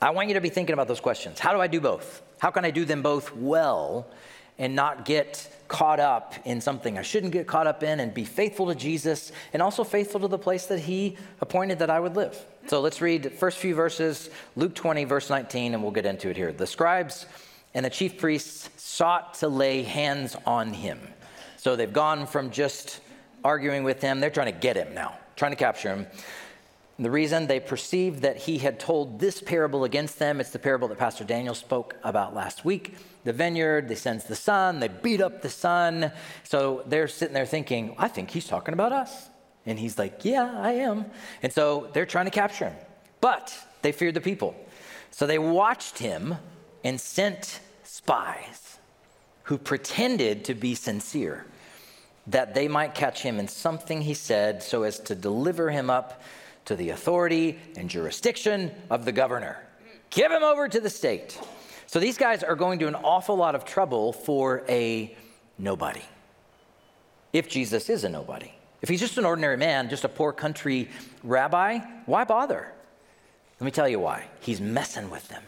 I 0.00 0.10
want 0.10 0.28
you 0.28 0.34
to 0.34 0.40
be 0.40 0.48
thinking 0.48 0.72
about 0.72 0.88
those 0.88 1.00
questions. 1.00 1.38
How 1.38 1.52
do 1.52 1.60
I 1.60 1.66
do 1.66 1.80
both? 1.80 2.22
How 2.38 2.50
can 2.50 2.64
I 2.64 2.70
do 2.70 2.84
them 2.84 3.02
both 3.02 3.34
well 3.34 4.06
and 4.58 4.74
not 4.74 5.04
get 5.04 5.48
caught 5.68 6.00
up 6.00 6.34
in 6.44 6.60
something 6.60 6.96
I 6.96 7.02
shouldn't 7.02 7.32
get 7.32 7.46
caught 7.46 7.66
up 7.66 7.82
in 7.82 8.00
and 8.00 8.14
be 8.14 8.24
faithful 8.24 8.68
to 8.68 8.74
Jesus 8.74 9.32
and 9.52 9.60
also 9.60 9.84
faithful 9.84 10.20
to 10.20 10.28
the 10.28 10.38
place 10.38 10.66
that 10.66 10.78
He 10.78 11.16
appointed 11.40 11.80
that 11.80 11.90
I 11.90 11.98
would 12.00 12.16
live. 12.16 12.38
So 12.68 12.80
let's 12.80 13.00
read 13.00 13.24
the 13.24 13.30
first 13.30 13.58
few 13.58 13.74
verses, 13.74 14.30
Luke 14.54 14.74
20, 14.74 15.04
verse 15.04 15.28
19, 15.28 15.74
and 15.74 15.82
we'll 15.82 15.92
get 15.92 16.06
into 16.06 16.28
it 16.28 16.36
here. 16.36 16.52
The 16.52 16.66
scribes 16.66 17.26
and 17.74 17.84
the 17.84 17.90
chief 17.90 18.18
priests 18.18 18.70
sought 18.76 19.34
to 19.34 19.48
lay 19.48 19.82
hands 19.82 20.36
on 20.46 20.72
him. 20.72 21.00
So 21.56 21.76
they've 21.76 21.92
gone 21.92 22.26
from 22.26 22.50
just 22.50 23.00
arguing 23.44 23.84
with 23.84 24.00
him, 24.00 24.20
they're 24.20 24.30
trying 24.30 24.52
to 24.52 24.58
get 24.58 24.76
him 24.76 24.94
now, 24.94 25.18
trying 25.36 25.52
to 25.52 25.56
capture 25.56 25.94
him. 25.94 26.06
The 26.98 27.10
reason 27.10 27.46
they 27.46 27.60
perceived 27.60 28.22
that 28.22 28.38
he 28.38 28.58
had 28.58 28.80
told 28.80 29.20
this 29.20 29.42
parable 29.42 29.84
against 29.84 30.18
them, 30.18 30.40
it's 30.40 30.50
the 30.50 30.58
parable 30.58 30.88
that 30.88 30.98
Pastor 30.98 31.24
Daniel 31.24 31.54
spoke 31.54 31.94
about 32.02 32.34
last 32.34 32.64
week. 32.64 32.96
The 33.24 33.34
vineyard, 33.34 33.88
they 33.88 33.94
sense 33.96 34.24
the 34.24 34.36
son, 34.36 34.80
they 34.80 34.88
beat 34.88 35.20
up 35.20 35.42
the 35.42 35.50
son. 35.50 36.10
So 36.44 36.84
they're 36.86 37.08
sitting 37.08 37.34
there 37.34 37.44
thinking, 37.44 37.94
I 37.98 38.08
think 38.08 38.30
he's 38.30 38.46
talking 38.46 38.72
about 38.72 38.92
us. 38.92 39.28
And 39.66 39.78
he's 39.78 39.98
like, 39.98 40.24
Yeah, 40.24 40.58
I 40.58 40.72
am. 40.72 41.04
And 41.42 41.52
so 41.52 41.90
they're 41.92 42.06
trying 42.06 42.26
to 42.26 42.30
capture 42.30 42.70
him. 42.70 42.76
But 43.20 43.54
they 43.82 43.92
feared 43.92 44.14
the 44.14 44.20
people. 44.20 44.56
So 45.10 45.26
they 45.26 45.38
watched 45.38 45.98
him 45.98 46.36
and 46.82 47.00
sent 47.00 47.60
spies 47.82 48.78
who 49.44 49.58
pretended 49.58 50.44
to 50.46 50.54
be 50.54 50.74
sincere 50.74 51.46
that 52.26 52.54
they 52.54 52.68
might 52.68 52.94
catch 52.94 53.22
him 53.22 53.38
in 53.38 53.48
something 53.48 54.02
he 54.02 54.14
said 54.14 54.62
so 54.62 54.82
as 54.82 54.98
to 55.00 55.14
deliver 55.14 55.70
him 55.70 55.90
up 55.90 56.22
to 56.66 56.76
the 56.76 56.90
authority 56.90 57.58
and 57.76 57.88
jurisdiction 57.88 58.70
of 58.90 59.04
the 59.04 59.12
governor. 59.12 59.56
Give 60.10 60.30
him 60.30 60.42
over 60.42 60.68
to 60.68 60.80
the 60.80 60.90
state. 60.90 61.38
So 61.86 61.98
these 61.98 62.18
guys 62.18 62.42
are 62.42 62.54
going 62.54 62.78
to 62.80 62.88
an 62.88 62.94
awful 62.94 63.36
lot 63.36 63.54
of 63.54 63.64
trouble 63.64 64.12
for 64.12 64.64
a 64.68 65.16
nobody. 65.58 66.02
If 67.32 67.48
Jesus 67.48 67.88
is 67.88 68.04
a 68.04 68.08
nobody. 68.08 68.50
If 68.82 68.88
he's 68.88 69.00
just 69.00 69.18
an 69.18 69.24
ordinary 69.24 69.56
man, 69.56 69.88
just 69.88 70.04
a 70.04 70.08
poor 70.08 70.32
country 70.32 70.90
rabbi, 71.22 71.78
why 72.06 72.24
bother? 72.24 72.72
Let 73.58 73.64
me 73.64 73.70
tell 73.70 73.88
you 73.88 73.98
why. 74.00 74.26
He's 74.40 74.60
messing 74.60 75.10
with 75.10 75.26
them. 75.28 75.42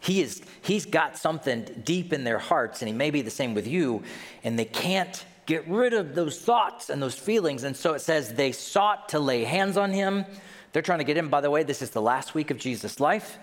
He 0.00 0.22
is, 0.22 0.42
he's 0.62 0.86
got 0.86 1.18
something 1.18 1.82
deep 1.84 2.12
in 2.12 2.24
their 2.24 2.38
hearts, 2.38 2.80
and 2.80 2.88
he 2.88 2.94
may 2.94 3.10
be 3.10 3.20
the 3.20 3.30
same 3.30 3.52
with 3.54 3.66
you, 3.66 4.02
and 4.44 4.58
they 4.58 4.64
can't 4.64 5.24
get 5.48 5.66
rid 5.66 5.94
of 5.94 6.14
those 6.14 6.38
thoughts 6.38 6.90
and 6.90 7.02
those 7.02 7.14
feelings. 7.14 7.64
And 7.64 7.74
so 7.74 7.94
it 7.94 8.00
says 8.00 8.34
they 8.34 8.52
sought 8.52 9.08
to 9.08 9.18
lay 9.18 9.44
hands 9.44 9.78
on 9.78 9.90
him. 9.90 10.26
They're 10.72 10.82
trying 10.82 10.98
to 10.98 11.04
get 11.04 11.16
him. 11.16 11.30
By 11.30 11.40
the 11.40 11.50
way, 11.50 11.62
this 11.62 11.80
is 11.80 11.88
the 11.88 12.02
last 12.02 12.34
week 12.34 12.50
of 12.50 12.58
Jesus' 12.58 13.00
life. 13.00 13.38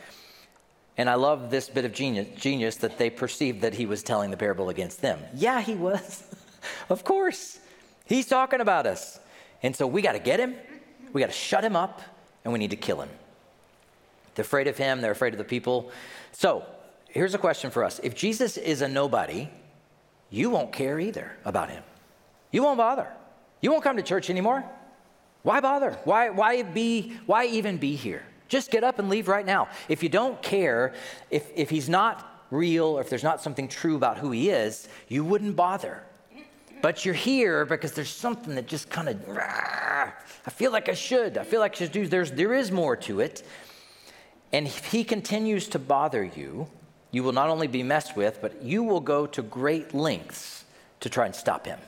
And 0.98 1.10
I 1.10 1.16
love 1.16 1.50
this 1.50 1.68
bit 1.68 1.84
of 1.84 1.94
genius, 1.94 2.28
genius 2.40 2.76
that 2.78 3.00
they 3.00 3.10
perceived 3.10 3.62
that 3.62 3.74
he 3.74 3.88
was 3.88 4.04
telling 4.04 4.30
the 4.30 4.38
parable 4.38 4.70
against 4.70 5.02
them. 5.02 5.20
Yeah, 5.34 5.62
he 5.62 5.74
was. 5.74 6.24
of 6.90 7.04
course. 7.04 7.60
He's 8.06 8.28
talking 8.28 8.62
about 8.62 8.86
us. 8.86 9.20
And 9.64 9.76
so 9.76 9.88
we 9.88 10.04
got 10.04 10.12
to 10.12 10.20
get 10.20 10.40
him, 10.40 10.54
we 11.12 11.22
got 11.22 11.32
to 11.32 11.34
shut 11.34 11.66
him 11.66 11.76
up, 11.76 12.04
and 12.44 12.54
we 12.54 12.60
need 12.60 12.70
to 12.70 12.76
kill 12.76 13.02
him. 13.02 13.10
They're 14.36 14.44
afraid 14.44 14.68
of 14.68 14.78
him, 14.78 15.02
they're 15.02 15.12
afraid 15.12 15.34
of 15.34 15.40
the 15.40 15.44
people. 15.44 15.92
So 16.34 16.64
here's 17.10 17.34
a 17.34 17.40
question 17.40 17.72
for 17.72 17.84
us 17.84 18.00
If 18.04 18.14
Jesus 18.14 18.58
is 18.58 18.84
a 18.84 18.88
nobody, 18.88 19.50
you 20.30 20.52
won't 20.52 20.72
care 20.72 21.00
either 21.00 21.36
about 21.46 21.72
him. 21.72 21.82
You 22.52 22.64
won't 22.64 22.78
bother. 22.78 23.08
You 23.62 23.72
won't 23.72 23.84
come 23.84 23.98
to 23.98 24.04
church 24.04 24.30
anymore. 24.30 24.64
Why 25.44 25.60
bother? 25.60 25.92
Why, 26.06 26.30
why, 26.30 26.64
be, 26.64 27.18
why 27.26 27.46
even 27.46 27.78
be 27.78 27.96
here? 27.96 28.24
Just 28.48 28.72
get 28.72 28.84
up 28.84 29.00
and 29.00 29.10
leave 29.10 29.28
right 29.28 29.46
now. 29.46 29.70
If 29.90 30.04
you 30.04 30.10
don't 30.10 30.42
care, 30.42 30.94
if, 31.30 31.50
if 31.56 31.70
he's 31.70 31.90
not 31.90 32.46
real, 32.52 32.86
or 32.86 33.02
if 33.02 33.10
there's 33.10 33.24
not 33.24 33.42
something 33.42 33.68
true 33.68 33.96
about 33.96 34.18
who 34.18 34.32
he 34.32 34.50
is, 34.50 34.88
you 35.08 35.24
wouldn't 35.24 35.56
bother. 35.56 36.04
But 36.82 37.06
you're 37.06 37.16
here 37.16 37.66
because 37.66 37.94
there's 37.94 38.10
something 38.10 38.56
that 38.56 38.68
just 38.68 38.90
kind 38.90 39.10
of, 39.10 39.38
I 39.38 40.50
feel 40.52 40.72
like 40.72 40.90
I 40.90 40.94
should. 40.94 41.38
I 41.38 41.44
feel 41.44 41.60
like 41.60 41.74
I 41.74 41.78
should 41.80 41.92
do. 41.92 42.08
There's, 42.08 42.32
there 42.32 42.54
is 42.54 42.72
more 42.72 42.96
to 42.98 43.20
it. 43.20 43.44
And 44.54 44.68
if 44.68 44.86
he 44.86 45.04
continues 45.04 45.68
to 45.70 45.80
bother 45.80 46.24
you, 46.24 46.68
you 47.12 47.24
will 47.24 47.34
not 47.34 47.50
only 47.50 47.68
be 47.68 47.82
messed 47.82 48.16
with, 48.16 48.40
but 48.42 48.62
you 48.62 48.84
will 48.84 49.00
go 49.00 49.26
to 49.26 49.42
great 49.42 49.94
lengths 49.94 50.66
to 51.00 51.10
try 51.10 51.26
and 51.26 51.36
stop 51.36 51.66
him. 51.66 51.80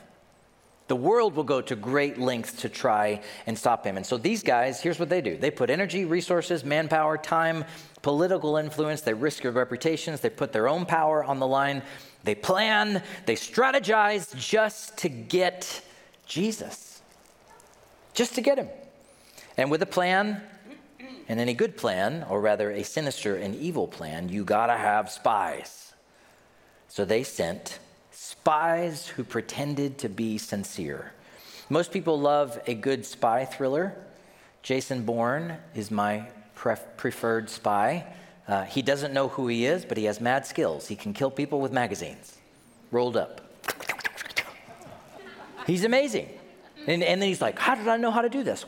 The 0.88 0.96
world 0.96 1.36
will 1.36 1.44
go 1.44 1.60
to 1.60 1.76
great 1.76 2.18
lengths 2.18 2.62
to 2.62 2.68
try 2.68 3.20
and 3.46 3.56
stop 3.56 3.84
him. 3.84 3.96
And 3.96 4.04
so 4.04 4.16
these 4.16 4.42
guys, 4.42 4.80
here's 4.80 4.98
what 4.98 5.08
they 5.08 5.20
do 5.20 5.36
they 5.36 5.50
put 5.50 5.70
energy, 5.70 6.04
resources, 6.04 6.64
manpower, 6.64 7.16
time, 7.16 7.64
political 8.02 8.56
influence, 8.56 9.02
they 9.02 9.14
risk 9.14 9.42
their 9.42 9.52
reputations, 9.52 10.20
they 10.20 10.30
put 10.30 10.52
their 10.52 10.68
own 10.68 10.86
power 10.86 11.22
on 11.22 11.38
the 11.38 11.46
line, 11.46 11.82
they 12.24 12.34
plan, 12.34 13.02
they 13.26 13.36
strategize 13.36 14.34
just 14.36 14.96
to 14.98 15.08
get 15.08 15.82
Jesus, 16.26 17.02
just 18.14 18.34
to 18.34 18.40
get 18.40 18.58
him. 18.58 18.68
And 19.56 19.70
with 19.70 19.82
a 19.82 19.86
plan, 19.86 20.42
and 21.28 21.38
any 21.38 21.52
good 21.52 21.76
plan, 21.76 22.24
or 22.30 22.40
rather 22.40 22.70
a 22.70 22.82
sinister 22.82 23.36
and 23.36 23.54
evil 23.54 23.86
plan, 23.86 24.30
you 24.30 24.44
gotta 24.44 24.76
have 24.76 25.10
spies. 25.10 25.92
So 26.88 27.04
they 27.04 27.22
sent 27.22 27.78
spies 28.28 29.06
who 29.06 29.24
pretended 29.24 29.96
to 29.96 30.06
be 30.06 30.36
sincere. 30.36 31.14
Most 31.70 31.90
people 31.92 32.20
love 32.20 32.60
a 32.66 32.74
good 32.74 33.06
spy 33.06 33.46
thriller. 33.46 33.96
Jason 34.62 35.02
Bourne 35.04 35.56
is 35.74 35.90
my 35.90 36.28
pref- 36.54 36.94
preferred 36.98 37.48
spy. 37.48 38.04
Uh, 38.46 38.64
he 38.64 38.82
doesn't 38.82 39.14
know 39.14 39.28
who 39.28 39.48
he 39.48 39.64
is, 39.64 39.86
but 39.86 39.96
he 39.96 40.04
has 40.04 40.20
mad 40.20 40.44
skills. 40.44 40.86
He 40.88 40.94
can 40.94 41.14
kill 41.14 41.30
people 41.30 41.58
with 41.62 41.72
magazines 41.72 42.36
rolled 42.90 43.16
up. 43.16 43.40
He's 45.66 45.84
amazing. 45.84 46.28
And, 46.86 47.02
and 47.02 47.22
then 47.22 47.28
he's 47.28 47.40
like, 47.40 47.58
How 47.58 47.76
did 47.76 47.88
I 47.88 47.96
know 47.96 48.10
how 48.10 48.20
to 48.20 48.28
do 48.28 48.42
this? 48.42 48.66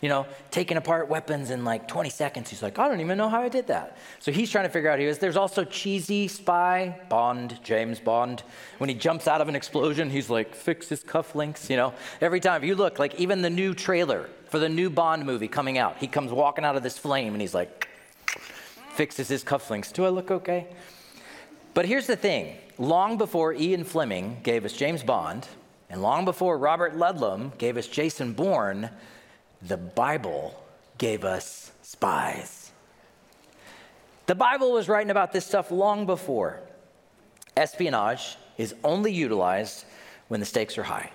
You 0.00 0.08
know, 0.08 0.26
taking 0.50 0.76
apart 0.76 1.08
weapons 1.08 1.50
in 1.50 1.64
like 1.64 1.86
20 1.86 2.08
seconds. 2.10 2.48
He's 2.48 2.62
like, 2.62 2.78
I 2.78 2.88
don't 2.88 3.00
even 3.00 3.18
know 3.18 3.28
how 3.28 3.42
I 3.42 3.48
did 3.48 3.66
that. 3.66 3.98
So 4.18 4.32
he's 4.32 4.50
trying 4.50 4.64
to 4.64 4.70
figure 4.70 4.90
out 4.90 4.98
who 4.98 5.04
he 5.04 5.10
is. 5.10 5.18
There's 5.18 5.36
also 5.36 5.64
cheesy 5.64 6.28
spy, 6.28 6.98
Bond, 7.08 7.58
James 7.62 8.00
Bond. 8.00 8.42
When 8.78 8.88
he 8.88 8.94
jumps 8.94 9.28
out 9.28 9.40
of 9.40 9.48
an 9.48 9.56
explosion, 9.56 10.10
he's 10.10 10.30
like, 10.30 10.54
fix 10.54 10.88
his 10.88 11.04
cufflinks, 11.04 11.68
you 11.68 11.76
know. 11.76 11.92
Every 12.20 12.40
time 12.40 12.64
you 12.64 12.74
look, 12.74 12.98
like 12.98 13.14
even 13.16 13.42
the 13.42 13.50
new 13.50 13.74
trailer 13.74 14.28
for 14.48 14.58
the 14.58 14.68
new 14.68 14.90
Bond 14.90 15.26
movie 15.26 15.48
coming 15.48 15.76
out, 15.76 15.98
he 15.98 16.06
comes 16.06 16.32
walking 16.32 16.64
out 16.64 16.76
of 16.76 16.82
this 16.82 16.96
flame 16.98 17.34
and 17.34 17.40
he's 17.40 17.54
like, 17.54 17.88
fixes 18.94 19.28
his 19.28 19.44
cufflinks. 19.44 19.92
Do 19.92 20.04
I 20.04 20.08
look 20.08 20.30
okay? 20.30 20.66
But 21.74 21.86
here's 21.86 22.06
the 22.06 22.16
thing 22.16 22.56
long 22.78 23.18
before 23.18 23.52
Ian 23.52 23.84
Fleming 23.84 24.40
gave 24.42 24.64
us 24.64 24.72
James 24.72 25.02
Bond, 25.02 25.46
and 25.88 26.02
long 26.02 26.24
before 26.24 26.58
Robert 26.58 26.96
Ludlum 26.96 27.56
gave 27.58 27.76
us 27.76 27.86
Jason 27.86 28.32
Bourne, 28.32 28.90
the 29.62 29.76
Bible 29.76 30.54
gave 30.98 31.24
us 31.24 31.72
spies. 31.82 32.70
The 34.26 34.34
Bible 34.34 34.72
was 34.72 34.88
writing 34.88 35.10
about 35.10 35.32
this 35.32 35.44
stuff 35.44 35.70
long 35.70 36.06
before. 36.06 36.60
Espionage 37.56 38.36
is 38.58 38.74
only 38.84 39.12
utilized 39.12 39.84
when 40.28 40.40
the 40.40 40.46
stakes 40.46 40.78
are 40.78 40.84
high, 40.84 41.10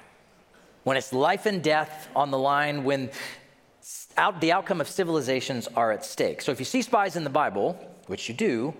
when 0.83 0.97
it's 0.97 1.13
life 1.13 1.45
and 1.45 1.63
death 1.63 2.09
on 2.15 2.29
the 2.29 2.37
line, 2.37 2.83
when 2.83 3.09
out, 4.17 4.41
the 4.41 4.51
outcome 4.51 4.81
of 4.81 4.89
civilizations 4.89 5.67
are 5.75 5.91
at 5.91 6.03
stake. 6.03 6.41
So 6.41 6.51
if 6.51 6.59
you 6.59 6.65
see 6.65 6.81
spies 6.81 7.15
in 7.15 7.23
the 7.23 7.29
Bible, 7.29 7.79
which 8.07 8.27
you 8.27 8.35
do, 8.35 8.73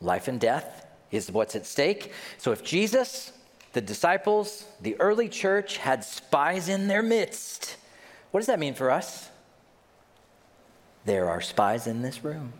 life 0.00 0.28
and 0.28 0.40
death 0.40 0.86
is 1.10 1.30
what's 1.30 1.56
at 1.56 1.66
stake. 1.66 2.12
So 2.36 2.52
if 2.52 2.62
Jesus, 2.62 3.32
the 3.72 3.80
disciples, 3.80 4.66
the 4.80 5.00
early 5.00 5.28
church 5.28 5.78
had 5.78 6.04
spies 6.04 6.68
in 6.68 6.88
their 6.88 7.02
midst, 7.02 7.76
what 8.30 8.40
does 8.40 8.46
that 8.46 8.58
mean 8.58 8.74
for 8.74 8.90
us? 8.90 9.28
There 11.04 11.28
are 11.28 11.40
spies 11.40 11.86
in 11.86 12.02
this 12.02 12.22
room. 12.22 12.52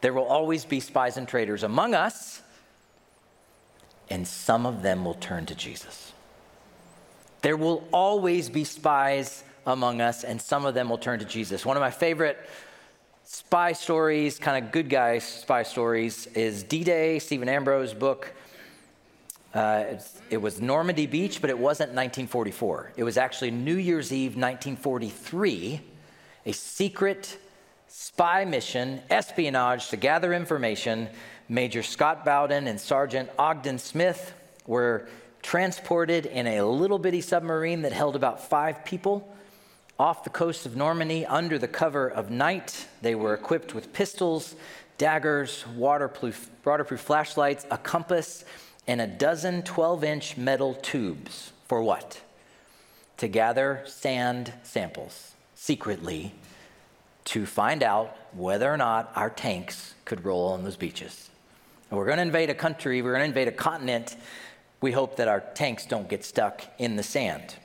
There 0.00 0.12
will 0.12 0.26
always 0.26 0.64
be 0.64 0.80
spies 0.80 1.16
and 1.16 1.26
traitors 1.26 1.64
among 1.64 1.94
us, 1.94 2.40
and 4.08 4.26
some 4.26 4.64
of 4.64 4.82
them 4.82 5.04
will 5.04 5.14
turn 5.14 5.46
to 5.46 5.54
Jesus. 5.54 6.12
There 7.42 7.56
will 7.56 7.86
always 7.92 8.48
be 8.48 8.64
spies 8.64 9.42
among 9.66 10.00
us, 10.00 10.24
and 10.24 10.40
some 10.40 10.64
of 10.64 10.74
them 10.74 10.88
will 10.88 10.98
turn 10.98 11.18
to 11.18 11.24
Jesus. 11.24 11.66
One 11.66 11.76
of 11.76 11.80
my 11.80 11.90
favorite 11.90 12.38
spy 13.24 13.72
stories, 13.72 14.38
kind 14.38 14.64
of 14.64 14.72
good 14.72 14.88
guy 14.88 15.18
spy 15.18 15.62
stories, 15.62 16.26
is 16.28 16.62
D 16.62 16.84
Day, 16.84 17.18
Stephen 17.18 17.48
Ambrose' 17.48 17.92
book. 17.92 18.32
Uh, 19.58 19.98
it 20.30 20.36
was 20.36 20.60
Normandy 20.60 21.06
Beach, 21.06 21.40
but 21.40 21.50
it 21.50 21.58
wasn't 21.58 21.88
1944. 21.88 22.92
It 22.96 23.02
was 23.02 23.16
actually 23.16 23.50
New 23.50 23.74
Year's 23.74 24.12
Eve, 24.12 24.36
1943, 24.36 25.80
a 26.46 26.52
secret 26.52 27.36
spy 27.88 28.44
mission, 28.44 29.02
espionage 29.10 29.88
to 29.88 29.96
gather 29.96 30.32
information. 30.32 31.08
Major 31.48 31.82
Scott 31.82 32.24
Bowden 32.24 32.68
and 32.68 32.80
Sergeant 32.80 33.30
Ogden 33.36 33.80
Smith 33.80 34.32
were 34.68 35.08
transported 35.42 36.26
in 36.26 36.46
a 36.46 36.62
little 36.62 37.00
bitty 37.00 37.20
submarine 37.20 37.82
that 37.82 37.92
held 37.92 38.14
about 38.14 38.48
five 38.48 38.84
people 38.84 39.28
off 39.98 40.22
the 40.22 40.30
coast 40.30 40.66
of 40.66 40.76
Normandy 40.76 41.26
under 41.26 41.58
the 41.58 41.66
cover 41.66 42.06
of 42.06 42.30
night. 42.30 42.86
They 43.02 43.16
were 43.16 43.34
equipped 43.34 43.74
with 43.74 43.92
pistols, 43.92 44.54
daggers, 44.98 45.66
waterproof, 45.74 46.48
waterproof 46.64 47.00
flashlights, 47.00 47.66
a 47.72 47.78
compass, 47.78 48.44
and 48.88 49.02
a 49.02 49.06
dozen 49.06 49.62
12 49.62 50.02
inch 50.02 50.36
metal 50.36 50.74
tubes. 50.74 51.52
For 51.68 51.82
what? 51.82 52.22
To 53.18 53.28
gather 53.28 53.82
sand 53.84 54.54
samples 54.64 55.32
secretly 55.54 56.34
to 57.26 57.44
find 57.44 57.82
out 57.82 58.16
whether 58.32 58.72
or 58.72 58.78
not 58.78 59.12
our 59.14 59.28
tanks 59.28 59.94
could 60.06 60.24
roll 60.24 60.52
on 60.52 60.64
those 60.64 60.76
beaches. 60.76 61.28
And 61.90 61.98
we're 61.98 62.06
going 62.06 62.16
to 62.16 62.22
invade 62.22 62.48
a 62.48 62.54
country, 62.54 63.02
we're 63.02 63.12
going 63.12 63.20
to 63.20 63.28
invade 63.28 63.48
a 63.48 63.52
continent. 63.52 64.16
We 64.80 64.92
hope 64.92 65.16
that 65.16 65.28
our 65.28 65.40
tanks 65.40 65.84
don't 65.84 66.08
get 66.08 66.24
stuck 66.24 66.62
in 66.78 66.96
the 66.96 67.02
sand. 67.02 67.56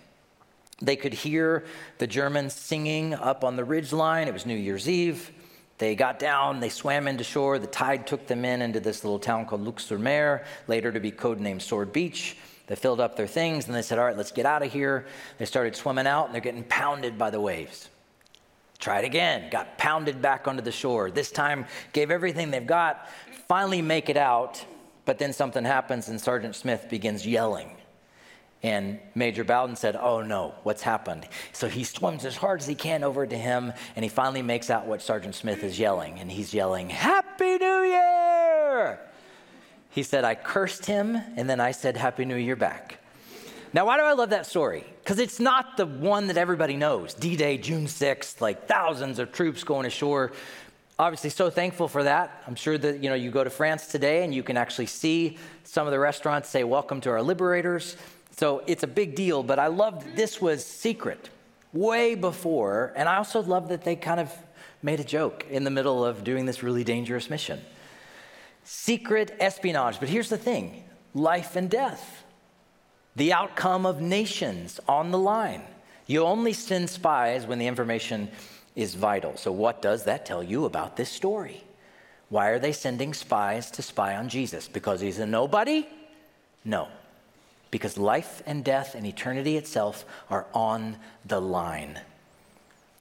They 0.81 0.97
could 0.97 1.13
hear 1.13 1.63
the 1.99 2.07
Germans 2.07 2.53
singing 2.53 3.13
up 3.13 3.45
on 3.45 3.55
the 3.55 3.63
ridge 3.63 3.93
line. 3.93 4.27
It 4.27 4.33
was 4.33 4.45
New 4.45 4.57
Year's 4.57 4.89
Eve. 4.89 5.31
They 5.77 5.95
got 5.95 6.19
down, 6.19 6.59
they 6.59 6.69
swam 6.69 7.07
into 7.07 7.23
shore. 7.23 7.59
The 7.59 7.67
tide 7.67 8.05
took 8.05 8.27
them 8.27 8.45
in 8.45 8.61
into 8.61 8.79
this 8.79 9.03
little 9.03 9.19
town 9.19 9.45
called 9.45 9.61
Luc-sur-Mer, 9.61 10.43
later 10.67 10.91
to 10.91 10.99
be 10.99 11.11
codenamed 11.11 11.61
Sword 11.61 11.91
Beach. 11.91 12.37
They 12.67 12.75
filled 12.75 12.99
up 12.99 13.15
their 13.15 13.27
things 13.27 13.65
and 13.67 13.75
they 13.75 13.81
said, 13.81 13.99
All 13.99 14.05
right, 14.05 14.15
let's 14.15 14.31
get 14.31 14.45
out 14.45 14.63
of 14.63 14.71
here. 14.71 15.05
They 15.37 15.45
started 15.45 15.75
swimming 15.75 16.07
out 16.07 16.25
and 16.25 16.33
they're 16.33 16.41
getting 16.41 16.63
pounded 16.63 17.17
by 17.17 17.29
the 17.29 17.41
waves. 17.41 17.89
Tried 18.79 19.05
again, 19.05 19.49
got 19.49 19.77
pounded 19.77 20.21
back 20.21 20.47
onto 20.47 20.61
the 20.61 20.71
shore. 20.71 21.09
This 21.09 21.31
time, 21.31 21.65
gave 21.93 22.11
everything 22.11 22.51
they've 22.51 22.65
got, 22.65 23.07
finally 23.47 23.81
make 23.81 24.09
it 24.09 24.17
out, 24.17 24.63
but 25.05 25.19
then 25.19 25.33
something 25.33 25.63
happens 25.63 26.09
and 26.09 26.19
Sergeant 26.19 26.55
Smith 26.55 26.87
begins 26.89 27.25
yelling. 27.25 27.77
And 28.63 28.99
Major 29.13 29.43
Bowden 29.43 29.75
said, 29.75 29.97
Oh 29.97 30.21
no, 30.21 30.55
what's 30.63 30.81
happened? 30.81 31.27
So 31.51 31.67
he 31.67 31.83
swims 31.83 32.23
as 32.23 32.37
hard 32.37 32.61
as 32.61 32.67
he 32.67 32.75
can 32.75 33.03
over 33.03 33.27
to 33.27 33.37
him, 33.37 33.73
and 33.95 34.03
he 34.03 34.09
finally 34.09 34.41
makes 34.41 34.69
out 34.69 34.87
what 34.87 35.01
Sergeant 35.01 35.35
Smith 35.35 35.63
is 35.63 35.77
yelling. 35.77 36.19
And 36.19 36.31
he's 36.31 36.53
yelling, 36.53 36.89
Happy 36.89 37.57
New 37.57 37.81
Year! 37.81 38.99
He 39.89 40.01
said, 40.01 40.23
I 40.23 40.33
cursed 40.33 40.85
him, 40.85 41.15
and 41.15 41.49
then 41.49 41.59
I 41.59 41.71
said, 41.71 41.97
Happy 41.97 42.23
New 42.23 42.37
Year 42.37 42.55
back. 42.55 42.99
Now, 43.73 43.87
why 43.87 43.97
do 43.97 44.03
I 44.03 44.13
love 44.13 44.29
that 44.29 44.45
story? 44.45 44.85
Because 45.03 45.19
it's 45.19 45.39
not 45.39 45.77
the 45.77 45.85
one 45.85 46.27
that 46.27 46.37
everybody 46.37 46.77
knows. 46.77 47.13
D 47.13 47.35
Day, 47.35 47.57
June 47.57 47.85
6th, 47.85 48.39
like 48.39 48.67
thousands 48.67 49.19
of 49.19 49.31
troops 49.31 49.63
going 49.63 49.85
ashore. 49.85 50.31
Obviously, 50.97 51.31
so 51.31 51.49
thankful 51.49 51.87
for 51.87 52.03
that. 52.03 52.43
I'm 52.47 52.55
sure 52.55 52.77
that 52.77 53.03
you 53.03 53.09
know 53.09 53.15
you 53.15 53.31
go 53.31 53.43
to 53.43 53.49
France 53.49 53.87
today 53.87 54.23
and 54.23 54.33
you 54.33 54.43
can 54.43 54.57
actually 54.57 54.85
see 54.85 55.37
some 55.63 55.87
of 55.87 55.91
the 55.91 55.99
restaurants 55.99 56.49
say, 56.49 56.63
Welcome 56.63 57.01
to 57.01 57.09
our 57.09 57.21
liberators. 57.23 57.97
So 58.35 58.63
it's 58.65 58.83
a 58.83 58.87
big 58.87 59.15
deal, 59.15 59.43
but 59.43 59.59
I 59.59 59.67
love 59.67 60.03
this 60.15 60.41
was 60.41 60.65
secret 60.65 61.29
way 61.71 62.15
before. 62.15 62.93
And 62.95 63.07
I 63.07 63.17
also 63.17 63.41
love 63.41 63.69
that 63.69 63.83
they 63.83 63.95
kind 63.95 64.19
of 64.19 64.31
made 64.81 64.99
a 64.99 65.03
joke 65.03 65.45
in 65.49 65.63
the 65.63 65.69
middle 65.69 66.03
of 66.03 66.23
doing 66.23 66.45
this 66.45 66.63
really 66.63 66.83
dangerous 66.83 67.29
mission. 67.29 67.61
Secret 68.63 69.35
espionage. 69.39 69.99
But 69.99 70.09
here's 70.09 70.29
the 70.29 70.37
thing 70.37 70.83
life 71.13 71.55
and 71.55 71.69
death, 71.69 72.23
the 73.15 73.33
outcome 73.33 73.85
of 73.85 74.01
nations 74.01 74.79
on 74.87 75.11
the 75.11 75.19
line. 75.19 75.61
You 76.07 76.23
only 76.23 76.53
send 76.53 76.89
spies 76.89 77.45
when 77.45 77.59
the 77.59 77.67
information 77.67 78.29
is 78.75 78.95
vital. 78.95 79.37
So, 79.37 79.51
what 79.51 79.81
does 79.81 80.03
that 80.03 80.25
tell 80.25 80.43
you 80.43 80.65
about 80.65 80.97
this 80.97 81.09
story? 81.09 81.63
Why 82.29 82.49
are 82.49 82.59
they 82.59 82.71
sending 82.71 83.13
spies 83.13 83.69
to 83.71 83.81
spy 83.83 84.15
on 84.15 84.27
Jesus? 84.27 84.67
Because 84.67 85.01
he's 85.01 85.19
a 85.19 85.25
nobody? 85.25 85.87
No 86.65 86.87
because 87.73 87.97
life 87.97 88.43
and 88.45 88.63
death 88.63 88.93
and 88.93 89.03
eternity 89.03 89.57
itself 89.57 90.05
are 90.29 90.45
on 90.53 90.95
the 91.25 91.41
line. 91.41 91.99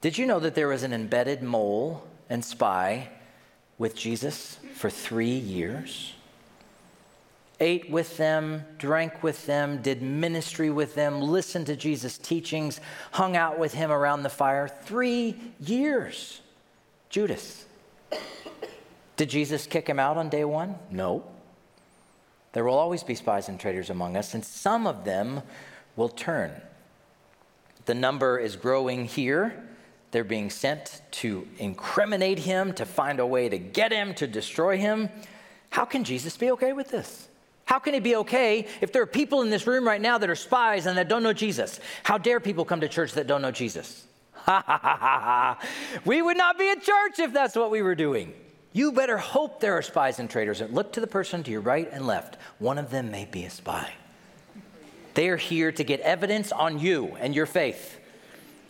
Did 0.01 0.17
you 0.17 0.25
know 0.25 0.39
that 0.39 0.55
there 0.55 0.67
was 0.67 0.81
an 0.81 0.93
embedded 0.93 1.43
mole 1.43 2.07
and 2.27 2.43
spy 2.43 3.09
with 3.77 3.95
Jesus 3.95 4.57
for 4.73 4.89
three 4.89 5.37
years? 5.37 6.15
Ate 7.59 7.91
with 7.91 8.17
them, 8.17 8.65
drank 8.79 9.21
with 9.21 9.45
them, 9.45 9.79
did 9.83 10.01
ministry 10.01 10.71
with 10.71 10.95
them, 10.95 11.21
listened 11.21 11.67
to 11.67 11.75
Jesus' 11.75 12.17
teachings, 12.17 12.81
hung 13.11 13.37
out 13.37 13.59
with 13.59 13.75
him 13.75 13.91
around 13.91 14.23
the 14.23 14.29
fire. 14.29 14.67
Three 14.67 15.35
years. 15.59 16.41
Judas. 17.11 17.65
Did 19.17 19.29
Jesus 19.29 19.67
kick 19.67 19.87
him 19.87 19.99
out 19.99 20.17
on 20.17 20.29
day 20.29 20.45
one? 20.45 20.77
No. 20.89 21.23
There 22.53 22.63
will 22.63 22.77
always 22.77 23.03
be 23.03 23.15
spies 23.15 23.49
and 23.49 23.59
traitors 23.59 23.89
among 23.89 24.15
us, 24.15 24.33
and 24.33 24.45
some 24.45 24.87
of 24.87 25.03
them 25.03 25.41
will 25.95 26.09
turn. 26.09 26.51
The 27.85 27.95
number 27.95 28.39
is 28.39 28.55
growing 28.55 29.05
here. 29.05 29.61
They're 30.11 30.23
being 30.23 30.51
sent 30.51 31.01
to 31.11 31.47
incriminate 31.57 32.39
him, 32.39 32.73
to 32.73 32.85
find 32.85 33.19
a 33.19 33.25
way 33.25 33.49
to 33.49 33.57
get 33.57 33.91
him, 33.91 34.13
to 34.15 34.27
destroy 34.27 34.77
him. 34.77 35.09
How 35.71 35.85
can 35.85 36.03
Jesus 36.03 36.37
be 36.37 36.51
okay 36.51 36.71
with 36.71 36.89
this? 36.89 37.27
How 37.65 37.79
can 37.79 37.95
he 37.95 37.99
be 37.99 38.15
okay 38.17 38.67
if 38.81 38.91
there 38.91 39.01
are 39.01 39.07
people 39.07 39.41
in 39.41 39.49
this 39.49 39.65
room 39.65 39.87
right 39.87 40.01
now 40.01 40.19
that 40.19 40.29
are 40.29 40.35
spies 40.35 40.85
and 40.85 40.97
that 40.97 41.09
don't 41.09 41.23
know 41.23 41.33
Jesus? 41.33 41.79
How 42.03 42.19
dare 42.19 42.39
people 42.39 42.65
come 42.65 42.81
to 42.81 42.87
church 42.87 43.13
that 43.13 43.27
don't 43.27 43.41
know 43.41 43.51
Jesus? 43.51 44.05
Ha 44.43 44.61
ha 44.67 44.77
ha 44.77 44.97
ha 44.97 45.19
ha. 45.21 45.59
We 46.03 46.21
would 46.21 46.35
not 46.35 46.59
be 46.59 46.69
a 46.69 46.75
church 46.75 47.19
if 47.19 47.31
that's 47.31 47.55
what 47.55 47.71
we 47.71 47.81
were 47.81 47.95
doing. 47.95 48.33
You 48.73 48.91
better 48.91 49.17
hope 49.17 49.59
there 49.59 49.77
are 49.77 49.83
spies 49.83 50.19
and 50.19 50.29
traitors. 50.29 50.59
And 50.59 50.73
look 50.73 50.93
to 50.93 50.99
the 50.99 51.07
person 51.07 51.43
to 51.43 51.51
your 51.51 51.61
right 51.61 51.87
and 51.91 52.07
left. 52.07 52.37
One 52.57 52.79
of 52.79 52.89
them 52.89 53.11
may 53.11 53.25
be 53.25 53.45
a 53.45 53.49
spy. 53.49 53.93
They 55.13 55.29
are 55.29 55.37
here 55.37 55.71
to 55.71 55.83
get 55.83 55.99
evidence 55.99 56.51
on 56.51 56.79
you 56.79 57.15
and 57.19 57.35
your 57.35 57.45
faith. 57.45 57.99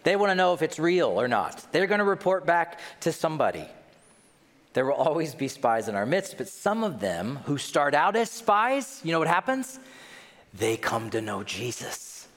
They 0.04 0.18
want 0.18 0.32
to 0.32 0.36
know 0.36 0.54
if 0.54 0.62
it's 0.62 0.78
real 0.78 1.08
or 1.08 1.30
not. 1.30 1.66
They're 1.72 1.88
going 1.88 2.00
to 2.00 2.06
report 2.06 2.46
back 2.46 2.80
to 3.02 3.14
somebody. 3.14 3.66
There 4.74 4.86
will 4.86 4.94
always 4.94 5.34
be 5.34 5.48
spies 5.48 5.88
in 5.88 5.96
our 5.96 6.06
midst, 6.06 6.38
but 6.38 6.50
some 6.50 6.84
of 6.84 7.00
them 7.00 7.40
who 7.46 7.58
start 7.58 7.94
out 7.94 8.18
as 8.18 8.30
spies, 8.30 9.00
you 9.04 9.14
know 9.14 9.20
what 9.20 9.28
happens? 9.30 9.80
They 10.54 10.76
come 10.76 11.10
to 11.12 11.22
know 11.22 11.44
Jesus. 11.44 12.28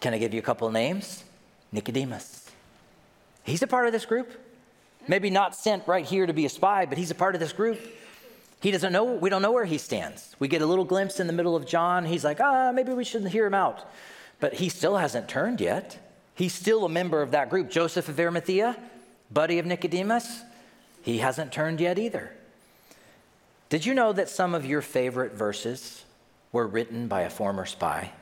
Can 0.00 0.14
I 0.14 0.18
give 0.18 0.34
you 0.34 0.40
a 0.40 0.42
couple 0.42 0.68
names? 0.70 1.22
Nicodemus. 1.70 2.50
He's 3.44 3.62
a 3.62 3.66
part 3.66 3.86
of 3.86 3.92
this 3.92 4.06
group. 4.06 4.32
Maybe 5.06 5.30
not 5.30 5.54
sent 5.54 5.86
right 5.86 6.04
here 6.04 6.26
to 6.26 6.32
be 6.32 6.46
a 6.46 6.48
spy, 6.48 6.86
but 6.86 6.98
he's 6.98 7.10
a 7.10 7.14
part 7.14 7.34
of 7.34 7.40
this 7.40 7.52
group. 7.52 7.80
He 8.60 8.70
doesn't 8.70 8.92
know, 8.92 9.04
we 9.04 9.28
don't 9.28 9.42
know 9.42 9.52
where 9.52 9.66
he 9.66 9.76
stands. 9.76 10.34
We 10.38 10.48
get 10.48 10.62
a 10.62 10.66
little 10.66 10.86
glimpse 10.86 11.20
in 11.20 11.26
the 11.26 11.32
middle 11.32 11.54
of 11.54 11.66
John. 11.66 12.06
He's 12.06 12.24
like, 12.24 12.40
ah, 12.40 12.72
maybe 12.72 12.94
we 12.94 13.04
shouldn't 13.04 13.30
hear 13.30 13.46
him 13.46 13.54
out. 13.54 13.86
But 14.40 14.54
he 14.54 14.68
still 14.68 14.96
hasn't 14.96 15.28
turned 15.28 15.60
yet. 15.60 15.98
He's 16.34 16.54
still 16.54 16.84
a 16.84 16.88
member 16.88 17.20
of 17.20 17.32
that 17.32 17.50
group. 17.50 17.70
Joseph 17.70 18.08
of 18.08 18.18
Arimathea, 18.18 18.76
buddy 19.30 19.58
of 19.58 19.66
Nicodemus. 19.66 20.42
he 21.02 21.18
hasn't 21.18 21.52
turned 21.52 21.80
yet 21.80 21.98
either. 21.98 22.32
Did 23.68 23.84
you 23.84 23.92
know 23.94 24.12
that 24.12 24.28
some 24.28 24.54
of 24.54 24.64
your 24.64 24.80
favorite 24.80 25.32
verses 25.32 26.04
were 26.52 26.66
written 26.66 27.08
by 27.08 27.22
a 27.22 27.30
former 27.30 27.66
spy? 27.66 28.12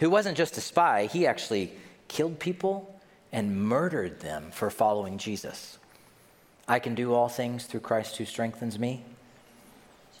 Who 0.00 0.10
wasn't 0.10 0.36
just 0.36 0.58
a 0.58 0.60
spy, 0.60 1.06
he 1.06 1.26
actually 1.26 1.72
killed 2.08 2.38
people 2.38 2.95
and 3.36 3.54
murdered 3.54 4.18
them 4.20 4.50
for 4.50 4.70
following 4.70 5.18
Jesus. 5.18 5.78
I 6.66 6.78
can 6.78 6.94
do 6.94 7.12
all 7.12 7.28
things 7.28 7.66
through 7.66 7.80
Christ 7.80 8.16
who 8.16 8.24
strengthens 8.24 8.78
me. 8.78 9.04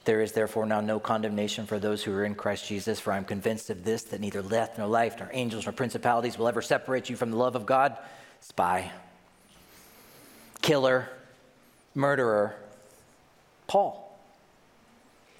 There 0.04 0.20
is 0.20 0.32
therefore 0.32 0.66
now 0.66 0.82
no 0.82 1.00
condemnation 1.00 1.66
for 1.66 1.78
those 1.78 2.04
who 2.04 2.12
are 2.12 2.26
in 2.26 2.34
Christ 2.34 2.68
Jesus, 2.68 3.00
for 3.00 3.14
I'm 3.14 3.24
convinced 3.24 3.70
of 3.70 3.84
this 3.84 4.02
that 4.04 4.20
neither 4.20 4.42
death 4.42 4.76
nor 4.76 4.86
life, 4.86 5.18
nor 5.18 5.30
angels 5.32 5.64
nor 5.64 5.72
principalities 5.72 6.36
will 6.36 6.46
ever 6.46 6.60
separate 6.60 7.08
you 7.08 7.16
from 7.16 7.30
the 7.30 7.38
love 7.38 7.56
of 7.56 7.64
God. 7.64 7.96
Spy, 8.40 8.92
killer, 10.60 11.08
murderer, 11.94 12.54
Paul. 13.66 14.20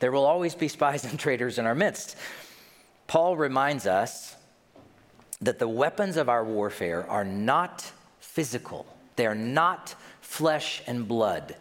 There 0.00 0.10
will 0.10 0.24
always 0.24 0.54
be 0.54 0.68
spies 0.68 1.04
and 1.04 1.18
traitors 1.18 1.58
in 1.58 1.66
our 1.66 1.74
midst. 1.74 2.16
Paul 3.06 3.36
reminds 3.36 3.86
us 3.86 4.35
that 5.40 5.58
the 5.58 5.68
weapons 5.68 6.16
of 6.16 6.28
our 6.28 6.44
warfare 6.44 7.08
are 7.08 7.24
not 7.24 7.90
physical, 8.20 8.86
they 9.16 9.26
are 9.26 9.34
not 9.34 9.94
flesh 10.20 10.82
and 10.86 11.06
blood. 11.06 11.56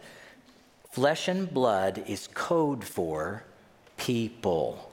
Flesh 0.90 1.28
and 1.28 1.52
blood 1.52 2.02
is 2.06 2.26
code 2.32 2.82
for 2.82 3.44
people. 3.98 4.90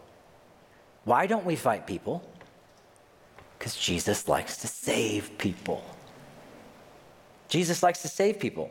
Why 1.05 1.27
don't 1.27 1.45
we 1.45 1.55
fight 1.55 1.87
people? 1.87 2.29
Because 3.57 3.75
Jesus 3.77 4.27
likes 4.27 4.57
to 4.57 4.67
save 4.67 5.37
people. 5.37 5.83
Jesus 7.47 7.83
likes 7.83 8.01
to 8.01 8.09
save 8.09 8.39
people. 8.39 8.69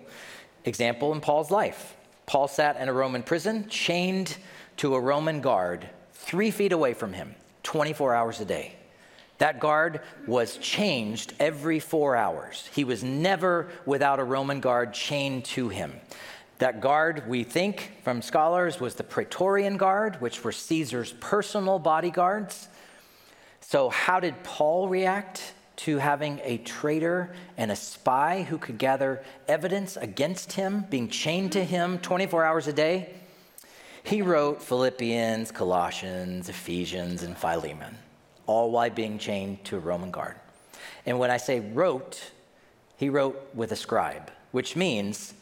Example 0.66 1.12
in 1.12 1.20
Paul's 1.20 1.50
life 1.50 1.96
Paul 2.26 2.48
sat 2.48 2.76
in 2.76 2.88
a 2.88 2.92
Roman 2.92 3.22
prison, 3.22 3.68
chained 3.68 4.36
to 4.78 4.94
a 4.94 5.00
Roman 5.00 5.40
guard 5.40 5.88
three 6.12 6.50
feet 6.50 6.72
away 6.72 6.94
from 6.94 7.12
him, 7.12 7.34
24 7.62 8.14
hours 8.14 8.40
a 8.40 8.44
day. 8.44 8.76
That 9.38 9.60
guard 9.60 10.00
was 10.26 10.56
changed 10.58 11.34
every 11.40 11.80
four 11.80 12.16
hours. 12.16 12.68
He 12.74 12.84
was 12.84 13.02
never 13.02 13.68
without 13.86 14.20
a 14.20 14.24
Roman 14.24 14.60
guard 14.60 14.94
chained 14.94 15.44
to 15.46 15.68
him. 15.68 15.92
That 16.58 16.80
guard, 16.80 17.24
we 17.26 17.42
think 17.42 17.90
from 18.04 18.22
scholars, 18.22 18.78
was 18.78 18.94
the 18.94 19.02
Praetorian 19.02 19.78
Guard, 19.78 20.20
which 20.20 20.44
were 20.44 20.52
Caesar's 20.52 21.12
personal 21.18 21.80
bodyguards. 21.80 22.68
So, 23.60 23.88
how 23.88 24.20
did 24.20 24.44
Paul 24.44 24.88
react 24.88 25.54
to 25.78 25.98
having 25.98 26.40
a 26.44 26.58
traitor 26.58 27.34
and 27.56 27.72
a 27.72 27.74
spy 27.74 28.42
who 28.42 28.58
could 28.58 28.78
gather 28.78 29.24
evidence 29.48 29.96
against 29.96 30.52
him, 30.52 30.84
being 30.88 31.08
chained 31.08 31.50
to 31.52 31.64
him 31.64 31.98
24 31.98 32.44
hours 32.44 32.68
a 32.68 32.72
day? 32.72 33.10
He 34.04 34.22
wrote 34.22 34.62
Philippians, 34.62 35.50
Colossians, 35.50 36.48
Ephesians, 36.48 37.24
and 37.24 37.36
Philemon, 37.36 37.96
all 38.46 38.70
while 38.70 38.90
being 38.90 39.18
chained 39.18 39.64
to 39.64 39.76
a 39.76 39.80
Roman 39.80 40.10
guard. 40.10 40.34
And 41.06 41.18
when 41.18 41.30
I 41.30 41.36
say 41.36 41.60
wrote, 41.60 42.30
he 42.96 43.08
wrote 43.08 43.50
with 43.54 43.72
a 43.72 43.76
scribe, 43.76 44.30
which 44.52 44.76
means 44.76 45.34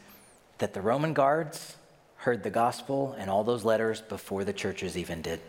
that 0.57 0.73
the 0.73 0.81
Roman 0.81 1.13
guards 1.13 1.75
heard 2.17 2.43
the 2.43 2.49
gospel 2.49 3.15
and 3.17 3.29
all 3.29 3.43
those 3.43 3.65
letters 3.65 4.01
before 4.01 4.43
the 4.43 4.53
churches 4.53 4.97
even 4.97 5.21
did. 5.21 5.39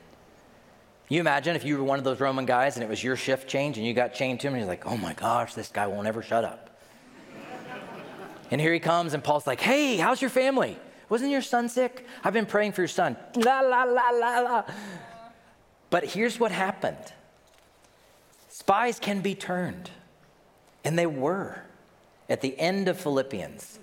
You 1.09 1.21
imagine 1.21 1.57
if 1.57 1.65
you 1.65 1.77
were 1.77 1.85
one 1.85 1.99
of 1.99 2.05
those 2.05 2.21
Roman 2.21 2.47
guys 2.47 2.77
and 2.77 2.83
it 2.83 2.89
was 2.89 3.05
your 3.05 3.17
shift 3.17 3.47
change 3.49 3.77
and 3.77 3.87
you 3.87 3.93
got 3.93 4.15
chained 4.15 4.41
to 4.41 4.47
him 4.47 4.55
and 4.55 4.63
you're 4.63 4.69
like, 4.69 4.87
oh 4.87 4.97
my 4.97 5.13
gosh, 5.13 5.53
this 5.53 5.69
guy 5.69 5.87
won't 5.87 6.07
ever 6.07 6.23
shut 6.23 6.45
up. 6.45 6.71
and 8.51 8.61
here 8.61 8.73
he 8.73 8.81
comes 8.81 9.13
and 9.13 9.23
Paul's 9.23 9.47
like, 9.47 9.61
hey, 9.61 9.99
how's 9.99 10.23
your 10.23 10.31
family? 10.31 10.79
Wasn't 11.11 11.31
your 11.31 11.43
son 11.43 11.69
sick? 11.69 12.07
I've 12.25 12.33
been 12.33 12.47
praying 12.47 12.73
for 12.73 12.81
your 12.81 12.89
son. 12.89 13.19
La, 13.37 13.61
la, 13.61 13.85
la, 13.85 14.09
la, 14.09 14.41
la. 14.41 14.65
But 15.91 16.05
here's 16.07 16.41
what 16.41 16.51
happened 16.51 17.13
spies 18.53 18.99
can 18.99 19.21
be 19.21 19.35
turned. 19.35 19.91
And 20.85 20.99
they 20.99 21.07
were. 21.07 21.63
At 22.29 22.41
the 22.41 22.59
end 22.59 22.89
of 22.89 23.01
Philippians, 23.01 23.79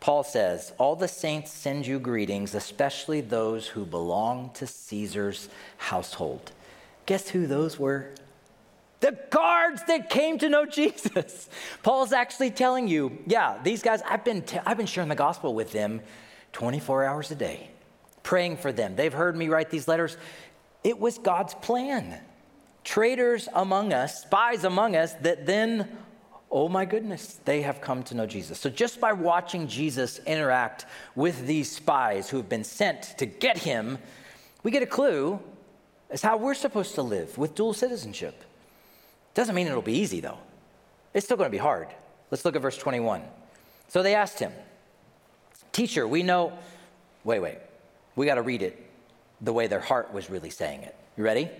Paul 0.00 0.22
says, 0.22 0.72
All 0.78 0.96
the 0.96 1.08
saints 1.08 1.50
send 1.52 1.86
you 1.86 1.98
greetings, 1.98 2.54
especially 2.54 3.20
those 3.20 3.66
who 3.66 3.84
belong 3.84 4.50
to 4.54 4.66
Caesar's 4.66 5.48
household. 5.78 6.52
Guess 7.06 7.30
who 7.30 7.46
those 7.46 7.78
were? 7.78 8.10
The 9.00 9.18
guards 9.30 9.82
that 9.84 10.10
came 10.10 10.38
to 10.38 10.48
know 10.48 10.66
Jesus. 10.80 11.48
Paul's 11.82 12.12
actually 12.12 12.50
telling 12.50 12.88
you, 12.88 13.18
yeah, 13.26 13.58
these 13.62 13.82
guys, 13.82 14.02
I've 14.08 14.24
been, 14.24 14.42
t- 14.42 14.58
I've 14.66 14.76
been 14.76 14.86
sharing 14.86 15.08
the 15.08 15.14
gospel 15.14 15.54
with 15.54 15.72
them 15.72 16.00
24 16.52 17.04
hours 17.04 17.30
a 17.30 17.34
day, 17.34 17.70
praying 18.22 18.56
for 18.56 18.72
them. 18.72 18.96
They've 18.96 19.12
heard 19.12 19.36
me 19.36 19.48
write 19.48 19.70
these 19.70 19.88
letters. 19.88 20.16
It 20.84 20.98
was 20.98 21.18
God's 21.18 21.54
plan. 21.54 22.20
Traitors 22.88 23.50
among 23.52 23.92
us, 23.92 24.22
spies 24.22 24.64
among 24.64 24.96
us, 24.96 25.12
that 25.20 25.44
then 25.44 25.98
oh 26.50 26.70
my 26.70 26.86
goodness, 26.86 27.38
they 27.44 27.60
have 27.60 27.82
come 27.82 28.02
to 28.04 28.14
know 28.14 28.24
Jesus. 28.24 28.58
So 28.58 28.70
just 28.70 28.98
by 28.98 29.12
watching 29.12 29.68
Jesus 29.68 30.20
interact 30.20 30.86
with 31.14 31.46
these 31.46 31.70
spies 31.70 32.30
who 32.30 32.38
have 32.38 32.48
been 32.48 32.64
sent 32.64 33.02
to 33.18 33.26
get 33.26 33.58
him, 33.58 33.98
we 34.62 34.70
get 34.70 34.82
a 34.82 34.86
clue 34.86 35.38
as 36.08 36.22
how 36.22 36.38
we're 36.38 36.54
supposed 36.54 36.94
to 36.94 37.02
live 37.02 37.36
with 37.36 37.54
dual 37.54 37.74
citizenship. 37.74 38.42
Doesn't 39.34 39.54
mean 39.54 39.66
it'll 39.66 39.82
be 39.82 39.98
easy 39.98 40.20
though. 40.20 40.38
It's 41.12 41.26
still 41.26 41.36
going 41.36 41.50
to 41.50 41.54
be 41.54 41.58
hard. 41.58 41.88
Let's 42.30 42.46
look 42.46 42.56
at 42.56 42.62
verse 42.62 42.78
21. 42.78 43.20
So 43.88 44.02
they 44.02 44.14
asked 44.14 44.38
him, 44.38 44.52
Teacher, 45.72 46.08
we 46.08 46.22
know, 46.22 46.58
wait, 47.22 47.40
wait, 47.40 47.58
we 48.16 48.24
got 48.24 48.36
to 48.36 48.42
read 48.42 48.62
it 48.62 48.82
the 49.42 49.52
way 49.52 49.66
their 49.66 49.78
heart 49.78 50.14
was 50.14 50.30
really 50.30 50.48
saying 50.48 50.84
it. 50.84 50.96
You 51.18 51.24
ready? 51.24 51.50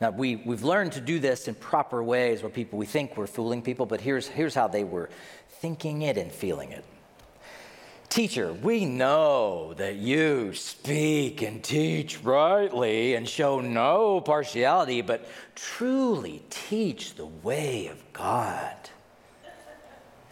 Now, 0.00 0.10
we, 0.10 0.36
we've 0.36 0.62
learned 0.62 0.92
to 0.92 1.00
do 1.00 1.18
this 1.18 1.46
in 1.46 1.54
proper 1.54 2.02
ways 2.02 2.42
where 2.42 2.50
people, 2.50 2.78
we 2.78 2.86
think 2.86 3.18
we're 3.18 3.26
fooling 3.26 3.60
people, 3.60 3.84
but 3.84 4.00
here's, 4.00 4.26
here's 4.26 4.54
how 4.54 4.66
they 4.66 4.82
were 4.82 5.10
thinking 5.60 6.02
it 6.02 6.16
and 6.16 6.32
feeling 6.32 6.72
it. 6.72 6.84
Teacher, 8.08 8.52
we 8.52 8.86
know 8.86 9.74
that 9.74 9.96
you 9.96 10.54
speak 10.54 11.42
and 11.42 11.62
teach 11.62 12.18
rightly 12.24 13.14
and 13.14 13.28
show 13.28 13.60
no 13.60 14.20
partiality, 14.20 15.02
but 15.02 15.28
truly 15.54 16.42
teach 16.48 17.14
the 17.14 17.26
way 17.26 17.86
of 17.88 18.02
God. 18.12 18.74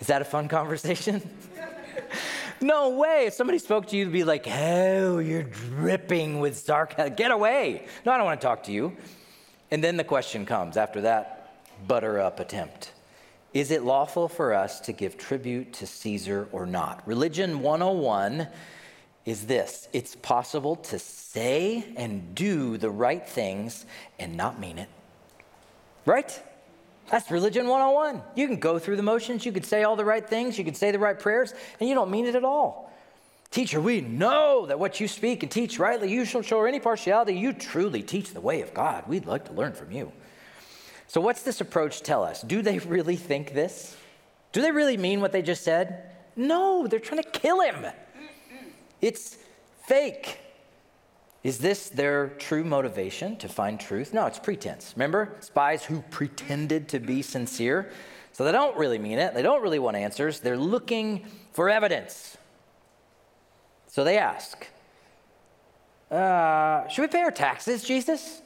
Is 0.00 0.06
that 0.06 0.22
a 0.22 0.24
fun 0.24 0.48
conversation? 0.48 1.22
no 2.60 2.90
way. 2.90 3.26
If 3.26 3.34
somebody 3.34 3.58
spoke 3.58 3.86
to 3.88 3.96
you, 3.96 4.06
to 4.06 4.10
be 4.10 4.24
like, 4.24 4.48
oh, 4.50 5.18
you're 5.18 5.42
dripping 5.42 6.40
with 6.40 6.56
sarcasm. 6.56 7.14
Get 7.14 7.30
away. 7.30 7.86
No, 8.06 8.12
I 8.12 8.16
don't 8.16 8.26
want 8.26 8.40
to 8.40 8.46
talk 8.46 8.64
to 8.64 8.72
you. 8.72 8.96
And 9.70 9.84
then 9.84 9.96
the 9.96 10.04
question 10.04 10.46
comes 10.46 10.76
after 10.76 11.02
that 11.02 11.38
butter 11.86 12.20
up 12.20 12.40
attempt 12.40 12.92
Is 13.54 13.70
it 13.70 13.82
lawful 13.82 14.28
for 14.28 14.54
us 14.54 14.80
to 14.80 14.92
give 14.92 15.16
tribute 15.16 15.72
to 15.74 15.86
Caesar 15.86 16.48
or 16.52 16.66
not? 16.66 17.06
Religion 17.06 17.60
101 17.60 18.48
is 19.24 19.46
this 19.46 19.88
it's 19.92 20.16
possible 20.16 20.76
to 20.76 20.98
say 20.98 21.84
and 21.96 22.34
do 22.34 22.78
the 22.78 22.90
right 22.90 23.26
things 23.28 23.84
and 24.18 24.36
not 24.36 24.58
mean 24.58 24.78
it. 24.78 24.88
Right? 26.06 26.42
That's 27.10 27.30
religion 27.30 27.68
101. 27.68 28.22
You 28.36 28.46
can 28.46 28.58
go 28.58 28.78
through 28.78 28.96
the 28.96 29.02
motions, 29.02 29.44
you 29.46 29.52
could 29.52 29.64
say 29.64 29.82
all 29.82 29.96
the 29.96 30.04
right 30.04 30.26
things, 30.26 30.58
you 30.58 30.64
could 30.64 30.76
say 30.76 30.90
the 30.90 30.98
right 30.98 31.18
prayers, 31.18 31.54
and 31.80 31.88
you 31.88 31.94
don't 31.94 32.10
mean 32.10 32.26
it 32.26 32.34
at 32.34 32.44
all. 32.44 32.92
Teacher, 33.50 33.80
we 33.80 34.02
know 34.02 34.66
that 34.66 34.78
what 34.78 35.00
you 35.00 35.08
speak 35.08 35.42
and 35.42 35.50
teach 35.50 35.78
rightly, 35.78 36.12
you 36.12 36.24
shall 36.24 36.42
show 36.42 36.64
any 36.64 36.80
partiality. 36.80 37.34
You 37.34 37.52
truly 37.52 38.02
teach 38.02 38.32
the 38.32 38.40
way 38.40 38.60
of 38.60 38.74
God. 38.74 39.04
We'd 39.06 39.26
like 39.26 39.46
to 39.46 39.52
learn 39.52 39.72
from 39.72 39.90
you. 39.90 40.12
So, 41.06 41.22
what's 41.22 41.42
this 41.42 41.62
approach 41.62 42.02
tell 42.02 42.22
us? 42.22 42.42
Do 42.42 42.60
they 42.60 42.78
really 42.80 43.16
think 43.16 43.54
this? 43.54 43.96
Do 44.52 44.60
they 44.60 44.70
really 44.70 44.98
mean 44.98 45.20
what 45.20 45.32
they 45.32 45.42
just 45.42 45.64
said? 45.64 46.10
No, 46.36 46.86
they're 46.86 47.00
trying 47.00 47.22
to 47.22 47.30
kill 47.30 47.60
him. 47.60 47.86
It's 49.00 49.38
fake. 49.86 50.40
Is 51.42 51.58
this 51.58 51.88
their 51.88 52.28
true 52.28 52.64
motivation 52.64 53.36
to 53.36 53.48
find 53.48 53.80
truth? 53.80 54.12
No, 54.12 54.26
it's 54.26 54.38
pretense. 54.38 54.92
Remember, 54.96 55.36
spies 55.40 55.84
who 55.84 56.02
pretended 56.10 56.88
to 56.88 57.00
be 57.00 57.22
sincere? 57.22 57.90
So 58.32 58.44
they 58.44 58.52
don't 58.52 58.76
really 58.76 58.98
mean 58.98 59.18
it. 59.18 59.34
They 59.34 59.42
don't 59.42 59.62
really 59.62 59.78
want 59.78 59.96
answers. 59.96 60.40
They're 60.40 60.56
looking 60.56 61.26
for 61.52 61.68
evidence. 61.68 62.37
So 63.98 64.04
they 64.04 64.16
ask, 64.16 64.64
uh, 66.08 66.86
Should 66.86 67.02
we 67.02 67.08
pay 67.08 67.22
our 67.22 67.32
taxes, 67.32 67.82
Jesus? 67.82 68.42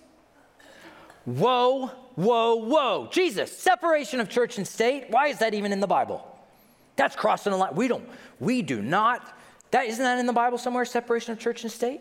Whoa, 1.26 1.88
whoa, 2.14 2.54
whoa. 2.54 3.10
Jesus, 3.12 3.54
separation 3.54 4.18
of 4.18 4.30
church 4.30 4.56
and 4.56 4.66
state. 4.66 5.08
Why 5.10 5.26
is 5.26 5.40
that 5.40 5.52
even 5.52 5.70
in 5.70 5.80
the 5.80 5.86
Bible? 5.86 6.26
That's 6.96 7.14
crossing 7.14 7.52
the 7.52 7.58
line. 7.58 7.74
We 7.74 7.86
don't, 7.86 8.08
we 8.40 8.62
do 8.62 8.80
not. 8.80 9.36
That 9.72 9.88
isn't 9.88 10.02
that 10.02 10.18
in 10.18 10.24
the 10.24 10.32
Bible 10.32 10.56
somewhere, 10.56 10.86
separation 10.86 11.32
of 11.32 11.38
church 11.38 11.64
and 11.64 11.70
state? 11.70 12.00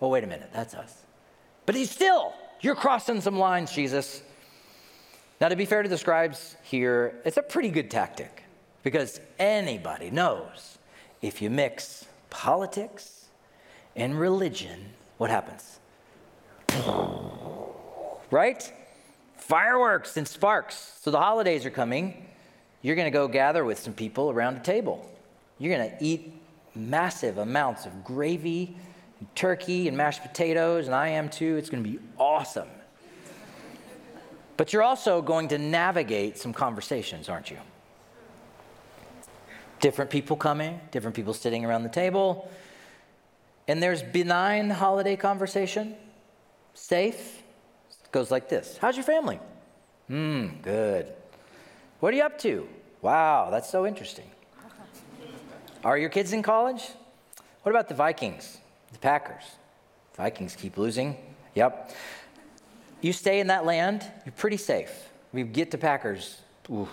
Oh, 0.00 0.08
wait 0.08 0.24
a 0.24 0.26
minute, 0.26 0.48
that's 0.54 0.72
us. 0.72 1.02
But 1.66 1.74
he's 1.74 1.90
still, 1.90 2.32
you're 2.62 2.74
crossing 2.74 3.20
some 3.20 3.38
lines, 3.38 3.72
Jesus. 3.72 4.22
Now, 5.38 5.48
to 5.48 5.56
be 5.56 5.66
fair 5.66 5.82
to 5.82 5.88
the 5.90 5.98
scribes 5.98 6.56
here, 6.62 7.20
it's 7.26 7.36
a 7.36 7.42
pretty 7.42 7.68
good 7.68 7.90
tactic 7.90 8.44
because 8.82 9.20
anybody 9.38 10.10
knows 10.10 10.78
if 11.20 11.42
you 11.42 11.50
mix 11.50 12.06
politics 12.30 13.26
and 13.94 14.18
religion, 14.18 14.86
what 15.18 15.30
happens? 15.30 15.78
Right? 18.30 18.72
Fireworks 19.36 20.16
and 20.16 20.26
sparks. 20.26 20.98
So 21.00 21.10
the 21.10 21.20
holidays 21.20 21.64
are 21.64 21.70
coming. 21.70 22.26
You're 22.82 22.96
going 22.96 23.06
to 23.06 23.16
go 23.16 23.28
gather 23.28 23.64
with 23.64 23.78
some 23.78 23.92
people 23.92 24.30
around 24.30 24.56
a 24.56 24.60
table. 24.60 25.08
You're 25.58 25.76
going 25.76 25.90
to 25.90 26.04
eat 26.04 26.34
massive 26.74 27.38
amounts 27.38 27.86
of 27.86 28.04
gravy, 28.04 28.76
and 29.18 29.34
turkey, 29.34 29.88
and 29.88 29.96
mashed 29.96 30.22
potatoes, 30.22 30.86
and 30.86 30.94
I 30.94 31.08
am 31.08 31.28
too. 31.28 31.56
It's 31.56 31.70
going 31.70 31.82
to 31.82 31.88
be 31.88 31.98
awesome. 32.18 32.68
But 34.56 34.72
you're 34.72 34.82
also 34.82 35.22
going 35.22 35.48
to 35.48 35.58
navigate 35.58 36.38
some 36.38 36.52
conversations, 36.52 37.28
aren't 37.28 37.50
you? 37.50 37.58
Different 39.80 40.10
people 40.10 40.36
coming, 40.36 40.80
different 40.90 41.14
people 41.14 41.34
sitting 41.34 41.64
around 41.64 41.82
the 41.82 41.88
table. 41.88 42.50
And 43.68 43.82
there's 43.82 44.02
benign 44.02 44.70
holiday 44.70 45.16
conversation, 45.16 45.96
safe. 46.74 47.42
It 47.90 48.12
goes 48.12 48.30
like 48.30 48.48
this 48.48 48.78
How's 48.80 48.96
your 48.96 49.04
family? 49.04 49.40
Hmm, 50.08 50.48
good. 50.62 51.12
What 52.00 52.14
are 52.14 52.16
you 52.16 52.22
up 52.22 52.38
to? 52.40 52.68
Wow, 53.02 53.48
that's 53.50 53.68
so 53.68 53.86
interesting. 53.86 54.30
Are 55.84 55.98
your 55.98 56.10
kids 56.10 56.32
in 56.32 56.42
college? 56.42 56.82
What 57.62 57.72
about 57.72 57.88
the 57.88 57.94
Vikings, 57.94 58.58
the 58.92 58.98
Packers? 58.98 59.42
Vikings 60.14 60.54
keep 60.54 60.78
losing. 60.78 61.16
Yep. 61.54 61.94
You 63.00 63.12
stay 63.12 63.40
in 63.40 63.48
that 63.48 63.64
land, 63.64 64.04
you're 64.24 64.32
pretty 64.32 64.56
safe. 64.56 65.08
We 65.32 65.42
get 65.42 65.70
to 65.72 65.78
Packers, 65.78 66.40
ooh, 66.70 66.88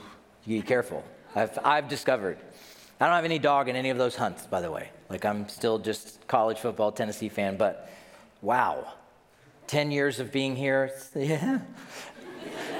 you 0.46 0.62
be 0.62 0.68
careful. 0.68 1.04
I've, 1.36 1.58
I've 1.64 1.88
discovered. 1.88 2.38
I 3.00 3.08
don't 3.08 3.16
have 3.16 3.26
any 3.26 3.40
dog 3.40 3.70
in 3.70 3.76
any 3.76 3.90
of 3.90 3.98
those 3.98 4.16
hunts, 4.16 4.46
by 4.46 4.62
the 4.62 4.72
way. 4.72 4.90
Like, 5.10 5.26
I'm 5.26 5.50
still 5.50 5.80
just 5.80 6.26
college 6.28 6.60
football 6.60 6.92
Tennessee 6.92 7.30
fan, 7.30 7.58
but 7.58 7.90
wow. 8.42 8.94
10 9.68 9.92
years 9.92 10.20
of 10.20 10.32
being 10.32 10.56
here, 10.56 10.92
yeah. 11.16 11.60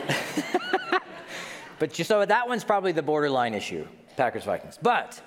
but 1.80 1.98
you, 1.98 2.06
so 2.06 2.26
that 2.26 2.48
one's 2.48 2.64
probably 2.64 2.92
the 2.92 3.02
borderline 3.02 3.54
issue, 3.54 3.88
Packers 4.18 4.44
Vikings. 4.44 4.78
But 4.82 5.22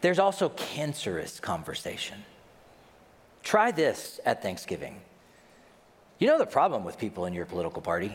there's 0.00 0.18
also 0.18 0.50
cancerous 0.50 1.40
conversation. 1.40 2.18
Try 3.42 3.70
this 3.70 4.20
at 4.24 4.42
Thanksgiving. 4.42 5.00
You 6.18 6.26
know 6.26 6.38
the 6.38 6.46
problem 6.46 6.84
with 6.84 6.98
people 6.98 7.24
in 7.26 7.32
your 7.32 7.46
political 7.46 7.80
party? 7.80 8.14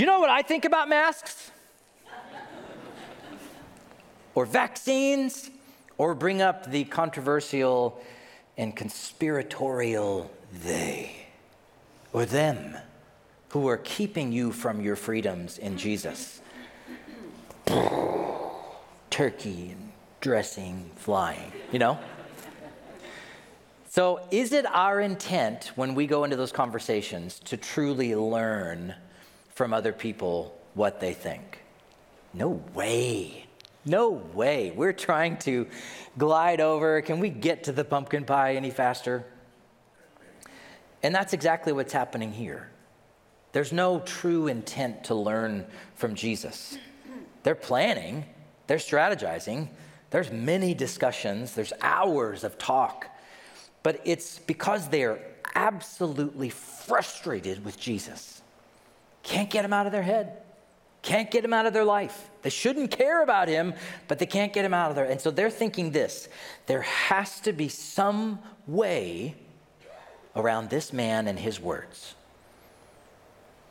You 0.00 0.06
know 0.06 0.18
what 0.18 0.30
I 0.30 0.42
think 0.42 0.64
about 0.64 0.88
masks? 0.88 1.50
Or 4.34 4.46
vaccines? 4.46 5.50
Or 5.98 6.14
bring 6.14 6.40
up 6.40 6.70
the 6.70 6.84
controversial 6.84 8.00
and 8.56 8.74
conspiratorial 8.74 10.30
they 10.64 11.26
or 12.12 12.24
them 12.24 12.76
who 13.50 13.68
are 13.68 13.76
keeping 13.76 14.32
you 14.32 14.52
from 14.52 14.80
your 14.80 14.96
freedoms 14.96 15.58
in 15.58 15.76
Jesus. 15.76 16.40
Turkey 19.10 19.70
and 19.72 19.92
dressing, 20.20 20.90
flying, 20.96 21.52
you 21.72 21.78
know? 21.78 21.98
So, 23.88 24.20
is 24.30 24.52
it 24.52 24.66
our 24.66 25.00
intent 25.00 25.72
when 25.74 25.94
we 25.94 26.06
go 26.06 26.24
into 26.24 26.36
those 26.36 26.52
conversations 26.52 27.40
to 27.40 27.56
truly 27.56 28.14
learn 28.14 28.94
from 29.60 29.74
other 29.74 29.92
people 29.92 30.58
what 30.72 31.00
they 31.00 31.12
think? 31.12 31.60
No 32.32 32.62
way. 32.72 33.44
No 33.84 34.08
way. 34.08 34.70
We're 34.74 34.94
trying 34.94 35.36
to 35.40 35.66
glide 36.16 36.62
over. 36.62 37.02
Can 37.02 37.20
we 37.20 37.28
get 37.28 37.64
to 37.64 37.72
the 37.72 37.84
pumpkin 37.84 38.24
pie 38.24 38.54
any 38.54 38.70
faster? 38.70 39.22
And 41.02 41.14
that's 41.14 41.34
exactly 41.34 41.74
what's 41.74 41.92
happening 41.92 42.32
here. 42.32 42.70
There's 43.52 43.70
no 43.70 44.00
true 44.00 44.46
intent 44.46 45.04
to 45.04 45.14
learn 45.14 45.66
from 45.94 46.14
Jesus. 46.14 46.78
They're 47.42 47.54
planning, 47.54 48.24
they're 48.66 48.78
strategizing, 48.78 49.68
there's 50.08 50.32
many 50.32 50.72
discussions, 50.72 51.52
there's 51.52 51.74
hours 51.82 52.44
of 52.44 52.56
talk, 52.56 53.14
but 53.82 54.00
it's 54.04 54.38
because 54.38 54.88
they're 54.88 55.20
absolutely 55.54 56.48
frustrated 56.48 57.62
with 57.62 57.78
Jesus. 57.78 58.39
Can't 59.22 59.50
get 59.50 59.64
him 59.64 59.72
out 59.72 59.86
of 59.86 59.92
their 59.92 60.02
head. 60.02 60.38
Can't 61.02 61.30
get 61.30 61.44
him 61.44 61.52
out 61.52 61.66
of 61.66 61.72
their 61.72 61.84
life. 61.84 62.28
They 62.42 62.50
shouldn't 62.50 62.90
care 62.90 63.22
about 63.22 63.48
him, 63.48 63.74
but 64.08 64.18
they 64.18 64.26
can't 64.26 64.52
get 64.52 64.64
him 64.64 64.74
out 64.74 64.90
of 64.90 64.96
there. 64.96 65.06
And 65.06 65.20
so 65.20 65.30
they're 65.30 65.50
thinking 65.50 65.92
this 65.92 66.28
there 66.66 66.82
has 66.82 67.40
to 67.40 67.52
be 67.52 67.68
some 67.68 68.38
way 68.66 69.34
around 70.36 70.70
this 70.70 70.92
man 70.92 71.26
and 71.26 71.38
his 71.38 71.60
words. 71.60 72.14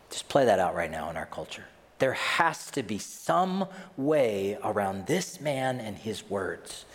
Just 0.10 0.28
play 0.28 0.46
that 0.46 0.60
out 0.60 0.76
right 0.76 0.90
now 0.90 1.10
in 1.10 1.18
our 1.18 1.28
culture. 1.28 1.66
There 2.00 2.14
has 2.14 2.72
to 2.72 2.84
be 2.84 2.98
some 2.98 3.68
way 3.98 4.58
around 4.64 5.06
this 5.06 5.40
man 5.40 5.80
and 5.80 5.98
his 5.98 6.28
words. 6.30 6.86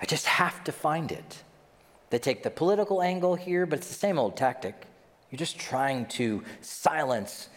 I 0.00 0.06
just 0.06 0.26
have 0.26 0.64
to 0.64 0.72
find 0.72 1.12
it. 1.12 1.42
They 2.10 2.18
take 2.18 2.42
the 2.42 2.50
political 2.50 3.02
angle 3.02 3.34
here, 3.34 3.66
but 3.66 3.80
it's 3.80 3.88
the 3.88 3.94
same 3.94 4.18
old 4.18 4.36
tactic. 4.36 4.86
You're 5.30 5.38
just 5.38 5.58
trying 5.58 6.06
to 6.06 6.44
silence 6.60 7.48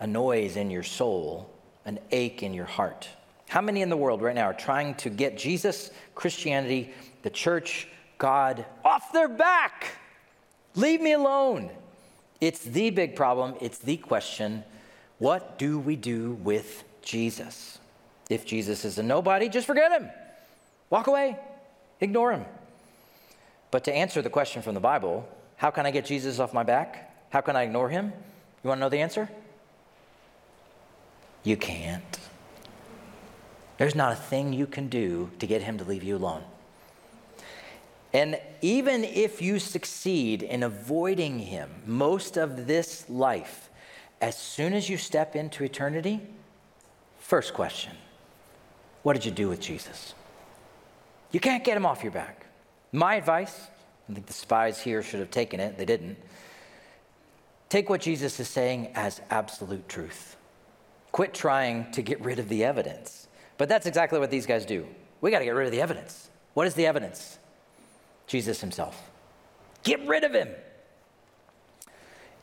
a 0.00 0.06
noise 0.06 0.56
in 0.56 0.70
your 0.70 0.82
soul, 0.82 1.50
an 1.84 1.98
ache 2.10 2.42
in 2.42 2.54
your 2.54 2.66
heart. 2.66 3.08
How 3.48 3.60
many 3.60 3.82
in 3.82 3.88
the 3.88 3.96
world 3.96 4.20
right 4.20 4.34
now 4.34 4.44
are 4.44 4.54
trying 4.54 4.94
to 4.96 5.10
get 5.10 5.38
Jesus, 5.38 5.90
Christianity, 6.14 6.92
the 7.22 7.30
church, 7.30 7.88
God 8.18 8.64
off 8.84 9.12
their 9.12 9.28
back? 9.28 9.92
Leave 10.74 11.00
me 11.00 11.12
alone. 11.12 11.70
It's 12.40 12.62
the 12.62 12.90
big 12.90 13.16
problem. 13.16 13.54
It's 13.60 13.78
the 13.78 13.96
question. 13.96 14.64
What 15.18 15.58
do 15.58 15.78
we 15.78 15.96
do 15.96 16.32
with 16.42 16.84
Jesus? 17.02 17.78
If 18.30 18.44
Jesus 18.44 18.84
is 18.84 18.98
a 18.98 19.02
nobody, 19.02 19.48
just 19.48 19.66
forget 19.66 19.90
him. 19.90 20.08
Walk 20.90 21.06
away. 21.06 21.38
Ignore 22.00 22.32
him. 22.32 22.44
But 23.70 23.84
to 23.84 23.92
answer 23.92 24.22
the 24.22 24.30
question 24.30 24.62
from 24.62 24.74
the 24.74 24.80
Bible, 24.80 25.28
how 25.56 25.70
can 25.70 25.86
I 25.86 25.90
get 25.90 26.04
Jesus 26.04 26.38
off 26.38 26.54
my 26.54 26.62
back? 26.62 27.14
How 27.30 27.40
can 27.40 27.56
I 27.56 27.62
ignore 27.62 27.88
him? 27.88 28.12
You 28.62 28.68
want 28.68 28.78
to 28.78 28.80
know 28.80 28.88
the 28.88 29.00
answer? 29.00 29.28
You 31.44 31.56
can't. 31.56 32.18
There's 33.78 33.94
not 33.94 34.12
a 34.12 34.16
thing 34.16 34.52
you 34.52 34.66
can 34.66 34.88
do 34.88 35.30
to 35.38 35.46
get 35.46 35.62
him 35.62 35.78
to 35.78 35.84
leave 35.84 36.02
you 36.02 36.16
alone. 36.16 36.42
And 38.12 38.40
even 38.60 39.04
if 39.04 39.40
you 39.42 39.58
succeed 39.58 40.42
in 40.42 40.62
avoiding 40.62 41.38
him 41.38 41.70
most 41.86 42.36
of 42.36 42.66
this 42.66 43.08
life, 43.08 43.70
as 44.20 44.36
soon 44.36 44.72
as 44.72 44.88
you 44.88 44.96
step 44.96 45.36
into 45.36 45.62
eternity, 45.62 46.20
first 47.18 47.54
question 47.54 47.92
what 49.02 49.12
did 49.12 49.24
you 49.24 49.30
do 49.30 49.48
with 49.48 49.60
Jesus? 49.60 50.14
You 51.30 51.40
can't 51.40 51.62
get 51.62 51.76
him 51.76 51.86
off 51.86 52.02
your 52.02 52.12
back. 52.12 52.46
My 52.90 53.14
advice, 53.14 53.68
I 54.08 54.14
think 54.14 54.26
the 54.26 54.32
spies 54.32 54.80
here 54.80 55.02
should 55.02 55.20
have 55.20 55.30
taken 55.30 55.60
it, 55.60 55.78
they 55.78 55.84
didn't. 55.84 56.18
Take 57.68 57.90
what 57.90 58.00
Jesus 58.00 58.40
is 58.40 58.48
saying 58.48 58.92
as 58.94 59.20
absolute 59.30 59.88
truth. 59.88 60.37
Quit 61.12 61.34
trying 61.34 61.90
to 61.92 62.02
get 62.02 62.20
rid 62.20 62.38
of 62.38 62.48
the 62.48 62.64
evidence. 62.64 63.28
But 63.56 63.68
that's 63.68 63.86
exactly 63.86 64.18
what 64.18 64.30
these 64.30 64.46
guys 64.46 64.64
do. 64.64 64.86
We 65.20 65.30
got 65.30 65.40
to 65.40 65.44
get 65.44 65.54
rid 65.54 65.66
of 65.66 65.72
the 65.72 65.80
evidence. 65.80 66.30
What 66.54 66.66
is 66.66 66.74
the 66.74 66.86
evidence? 66.86 67.38
Jesus 68.26 68.60
himself. 68.60 69.10
Get 69.82 70.06
rid 70.06 70.24
of 70.24 70.32
him. 70.32 70.48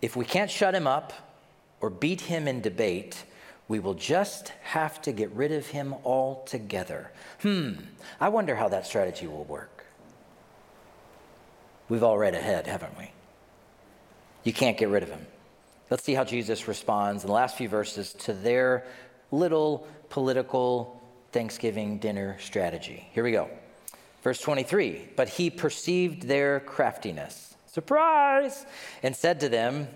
If 0.02 0.16
we 0.16 0.26
can't 0.26 0.52
shut 0.52 0.76
him 0.76 0.88
up 0.88 1.14
or 1.80 1.90
beat 1.90 2.22
him 2.22 2.48
in 2.48 2.62
debate, 2.62 3.24
we 3.68 3.80
will 3.80 3.94
just 3.94 4.50
have 4.64 5.02
to 5.04 5.12
get 5.12 5.32
rid 5.32 5.52
of 5.52 5.68
him 5.68 5.96
altogether. 6.04 7.12
Hmm, 7.42 7.74
I 8.20 8.30
wonder 8.30 8.56
how 8.56 8.68
that 8.70 8.86
strategy 8.86 9.28
will 9.28 9.46
work. 9.46 9.86
We've 11.88 12.04
all 12.04 12.18
read 12.18 12.36
ahead, 12.36 12.68
haven't 12.68 12.98
we? 12.98 13.12
You 14.44 14.54
can't 14.54 14.78
get 14.78 14.90
rid 14.90 15.04
of 15.04 15.10
him. 15.10 15.26
Let's 15.90 16.04
see 16.04 16.14
how 16.14 16.24
Jesus 16.24 16.68
responds 16.68 17.24
in 17.24 17.28
the 17.28 17.34
last 17.34 17.58
few 17.58 17.70
verses 17.70 18.14
to 18.14 18.34
their 18.34 18.86
little 19.32 19.88
political 20.10 21.02
Thanksgiving 21.32 22.00
dinner 22.00 22.38
strategy. 22.40 23.08
Here 23.12 23.24
we 23.24 23.32
go. 23.32 23.50
Verse 24.24 24.40
23 24.42 25.10
But 25.16 25.30
he 25.30 25.50
perceived 25.50 26.24
their 26.24 26.60
craftiness, 26.62 27.56
surprise, 27.68 28.66
and 29.04 29.16
said 29.16 29.40
to 29.42 29.50
them, 29.50 29.88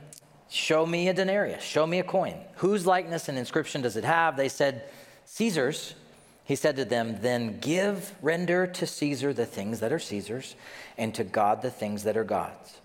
Show 0.51 0.85
me 0.85 1.07
a 1.07 1.13
denarius, 1.13 1.63
show 1.63 1.87
me 1.87 1.99
a 1.99 2.03
coin. 2.03 2.35
Whose 2.57 2.85
likeness 2.85 3.29
and 3.29 3.37
inscription 3.37 3.81
does 3.81 3.97
it 3.97 4.03
have? 4.03 4.37
They 4.37 4.49
said, 4.49 4.89
Caesar's. 5.25 5.95
He 6.43 6.55
said 6.55 6.75
to 6.77 6.85
them, 6.85 7.17
Then 7.21 7.59
give, 7.59 8.13
render 8.21 8.65
to 8.65 8.87
Caesar 8.87 9.33
the 9.33 9.45
things 9.45 9.79
that 9.79 9.93
are 9.93 9.99
Caesar's, 9.99 10.55
and 10.97 11.13
to 11.15 11.23
God 11.23 11.61
the 11.61 11.69
things 11.69 12.03
that 12.03 12.17
are 12.17 12.23
God's. 12.23 12.79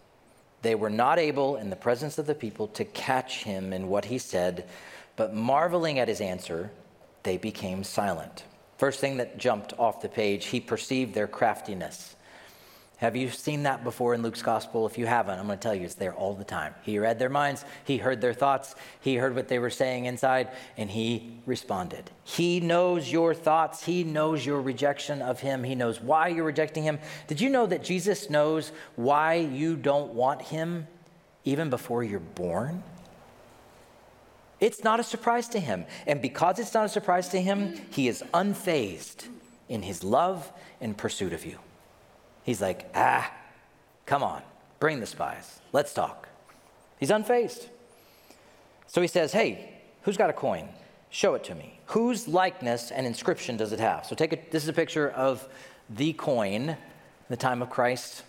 They 0.65 0.75
were 0.75 0.89
not 0.89 1.19
able, 1.19 1.57
in 1.57 1.69
the 1.69 1.77
presence 1.77 2.17
of 2.17 2.25
the 2.25 2.35
people, 2.35 2.69
to 2.69 2.87
catch 2.87 3.45
him 3.45 3.75
in 3.75 3.89
what 3.89 4.07
he 4.07 4.17
said, 4.17 4.65
but 5.15 5.35
marveling 5.35 5.99
at 5.99 6.09
his 6.09 6.23
answer, 6.23 6.71
they 7.23 7.37
became 7.37 7.85
silent. 7.85 8.45
First 8.79 8.99
thing 8.99 9.19
that 9.19 9.37
jumped 9.37 9.75
off 9.79 10.01
the 10.01 10.09
page, 10.09 10.47
he 10.47 10.61
perceived 10.61 11.13
their 11.13 11.27
craftiness. 11.27 12.14
Have 12.99 13.17
you 13.17 13.29
seen 13.29 13.65
that 13.65 13.83
before 13.83 14.15
in 14.15 14.23
Luke's 14.23 14.41
gospel? 14.41 14.87
If 14.87 14.97
you 14.97 15.07
haven't, 15.07 15.39
I'm 15.39 15.47
going 15.47 15.59
to 15.59 15.63
tell 15.63 15.75
you 15.75 15.85
it's 15.85 15.95
there 15.95 16.15
all 16.15 16.35
the 16.35 16.45
time. 16.45 16.75
He 16.83 16.99
read 16.99 17.19
their 17.19 17.29
minds, 17.29 17.65
he 17.85 17.99
heard 17.99 18.21
their 18.21 18.33
thoughts, 18.33 18.77
he 19.01 19.17
heard 19.17 19.35
what 19.35 19.49
they 19.49 19.59
were 19.59 19.71
saying 19.71 20.05
inside, 20.05 20.51
and 20.77 20.89
he 20.89 21.41
responded. 21.45 22.11
He 22.23 22.61
knows 22.61 23.11
your 23.11 23.35
thoughts, 23.35 23.85
he 23.85 24.05
knows 24.05 24.47
your 24.47 24.61
rejection 24.61 25.23
of 25.23 25.41
him, 25.41 25.65
he 25.65 25.75
knows 25.75 26.01
why 26.01 26.29
you're 26.29 26.45
rejecting 26.45 26.85
him. 26.85 27.01
Did 27.27 27.41
you 27.41 27.51
know 27.51 27.67
that 27.67 27.83
Jesus 27.83 28.31
knows 28.31 28.71
why 28.95 29.35
you 29.35 29.75
don't 29.75 30.15
want 30.15 30.43
him 30.43 30.87
even 31.45 31.71
before 31.71 32.05
you're 32.05 32.21
born? 32.21 32.85
It's 34.61 34.85
not 34.85 35.01
a 35.01 35.05
surprise 35.05 35.49
to 35.49 35.61
him. 35.61 35.85
And 36.07 36.23
because 36.23 36.59
it's 36.59 36.73
not 36.73 36.87
a 36.87 36.89
surprise 36.89 37.29
to 37.31 37.41
him, 37.41 37.75
he 37.91 38.09
is 38.09 38.23
unfazed 38.33 39.27
in 39.69 39.83
his 39.83 40.05
love 40.05 40.51
and 40.81 40.97
pursuit 40.97 41.33
of 41.33 41.45
you. 41.45 41.59
He's 42.45 42.61
like, 42.61 42.91
ah, 42.95 43.33
come 44.07 44.23
on, 44.23 44.43
bring 44.79 45.01
the 45.01 45.07
spies. 45.07 45.61
Let's 45.73 45.93
talk. 45.93 46.29
He's 47.01 47.11
unfazed. 47.11 47.69
So 48.87 49.01
he 49.01 49.09
says, 49.09 49.33
hey, 49.33 49.81
who's 50.03 50.17
got 50.17 50.31
a 50.31 50.35
coin? 50.35 50.69
Show 51.11 51.35
it 51.35 51.45
to 51.45 51.55
me. 51.55 51.81
Whose 51.87 52.29
likeness 52.29 52.91
and 52.91 53.07
inscription 53.07 53.57
does 53.57 53.73
it 53.73 53.81
have? 53.81 54.07
So 54.07 54.15
take 54.15 54.33
it. 54.33 54.51
This 54.51 54.63
is 54.63 54.69
a 54.69 54.73
picture 54.73 55.11
of 55.11 55.49
the 55.91 56.13
coin 56.13 56.71
in 56.71 56.77
the 57.29 57.37
time 57.37 57.63
of 57.63 57.71
Christ. 57.71 58.23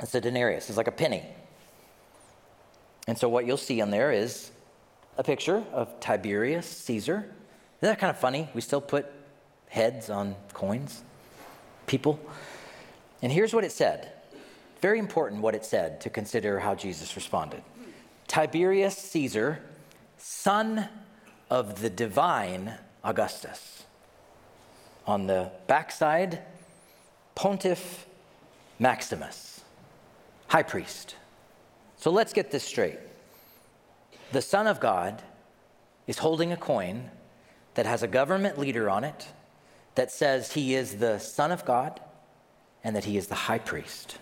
It's 0.00 0.14
a 0.14 0.20
denarius. 0.20 0.68
It's 0.68 0.76
like 0.76 0.88
a 0.88 0.92
penny. 0.92 1.24
And 3.06 3.16
so 3.16 3.28
what 3.28 3.46
you'll 3.46 3.56
see 3.56 3.80
on 3.80 3.90
there 3.90 4.12
is 4.12 4.50
a 5.16 5.24
picture 5.24 5.64
of 5.72 5.98
Tiberius 6.00 6.66
Caesar. 6.66 7.18
Isn't 7.18 7.30
that 7.80 7.98
kind 7.98 8.10
of 8.10 8.18
funny? 8.18 8.48
We 8.54 8.60
still 8.60 8.80
put 8.80 9.06
heads 9.68 10.10
on 10.10 10.36
coins, 10.52 11.02
people. 11.86 12.20
And 13.22 13.32
here's 13.32 13.54
what 13.54 13.64
it 13.64 13.72
said. 13.72 14.12
Very 14.80 14.98
important 14.98 15.42
what 15.42 15.54
it 15.54 15.64
said 15.64 16.00
to 16.02 16.10
consider 16.10 16.60
how 16.60 16.74
Jesus 16.74 17.16
responded. 17.16 17.62
Tiberius 18.28 18.96
Caesar, 18.96 19.60
son 20.18 20.88
of 21.50 21.80
the 21.80 21.90
divine 21.90 22.74
Augustus. 23.02 23.84
On 25.06 25.26
the 25.26 25.50
backside, 25.66 26.42
Pontifex 27.34 28.04
Maximus, 28.80 29.62
high 30.46 30.62
priest. 30.62 31.16
So 31.96 32.12
let's 32.12 32.32
get 32.32 32.52
this 32.52 32.62
straight. 32.62 32.98
The 34.30 34.42
Son 34.42 34.68
of 34.68 34.78
God 34.78 35.22
is 36.06 36.18
holding 36.18 36.52
a 36.52 36.56
coin 36.56 37.10
that 37.74 37.86
has 37.86 38.04
a 38.04 38.06
government 38.06 38.56
leader 38.56 38.88
on 38.88 39.02
it 39.02 39.26
that 39.96 40.12
says 40.12 40.52
he 40.52 40.74
is 40.74 40.98
the 40.98 41.18
Son 41.18 41.50
of 41.50 41.64
God 41.64 42.00
and 42.84 42.94
that 42.96 43.04
he 43.04 43.16
is 43.16 43.26
the 43.26 43.34
high 43.34 43.58
priest. 43.58 44.18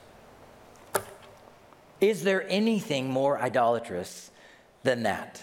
Is 2.00 2.24
there 2.24 2.46
anything 2.48 3.08
more 3.08 3.40
idolatrous 3.40 4.30
than 4.82 5.04
that? 5.04 5.42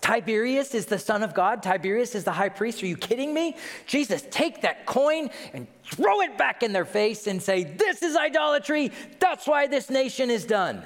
Tiberius 0.00 0.74
is 0.74 0.86
the 0.86 0.98
Son 0.98 1.22
of 1.22 1.34
God. 1.34 1.62
Tiberius 1.62 2.14
is 2.14 2.24
the 2.24 2.32
high 2.32 2.48
priest. 2.48 2.82
Are 2.82 2.86
you 2.86 2.96
kidding 2.96 3.34
me? 3.34 3.56
Jesus, 3.86 4.24
take 4.30 4.62
that 4.62 4.86
coin 4.86 5.30
and 5.52 5.66
throw 5.84 6.22
it 6.22 6.38
back 6.38 6.62
in 6.62 6.72
their 6.72 6.84
face 6.84 7.26
and 7.26 7.42
say, 7.42 7.64
This 7.64 8.02
is 8.02 8.16
idolatry. 8.16 8.92
That's 9.18 9.46
why 9.46 9.66
this 9.66 9.90
nation 9.90 10.30
is 10.30 10.44
done. 10.44 10.82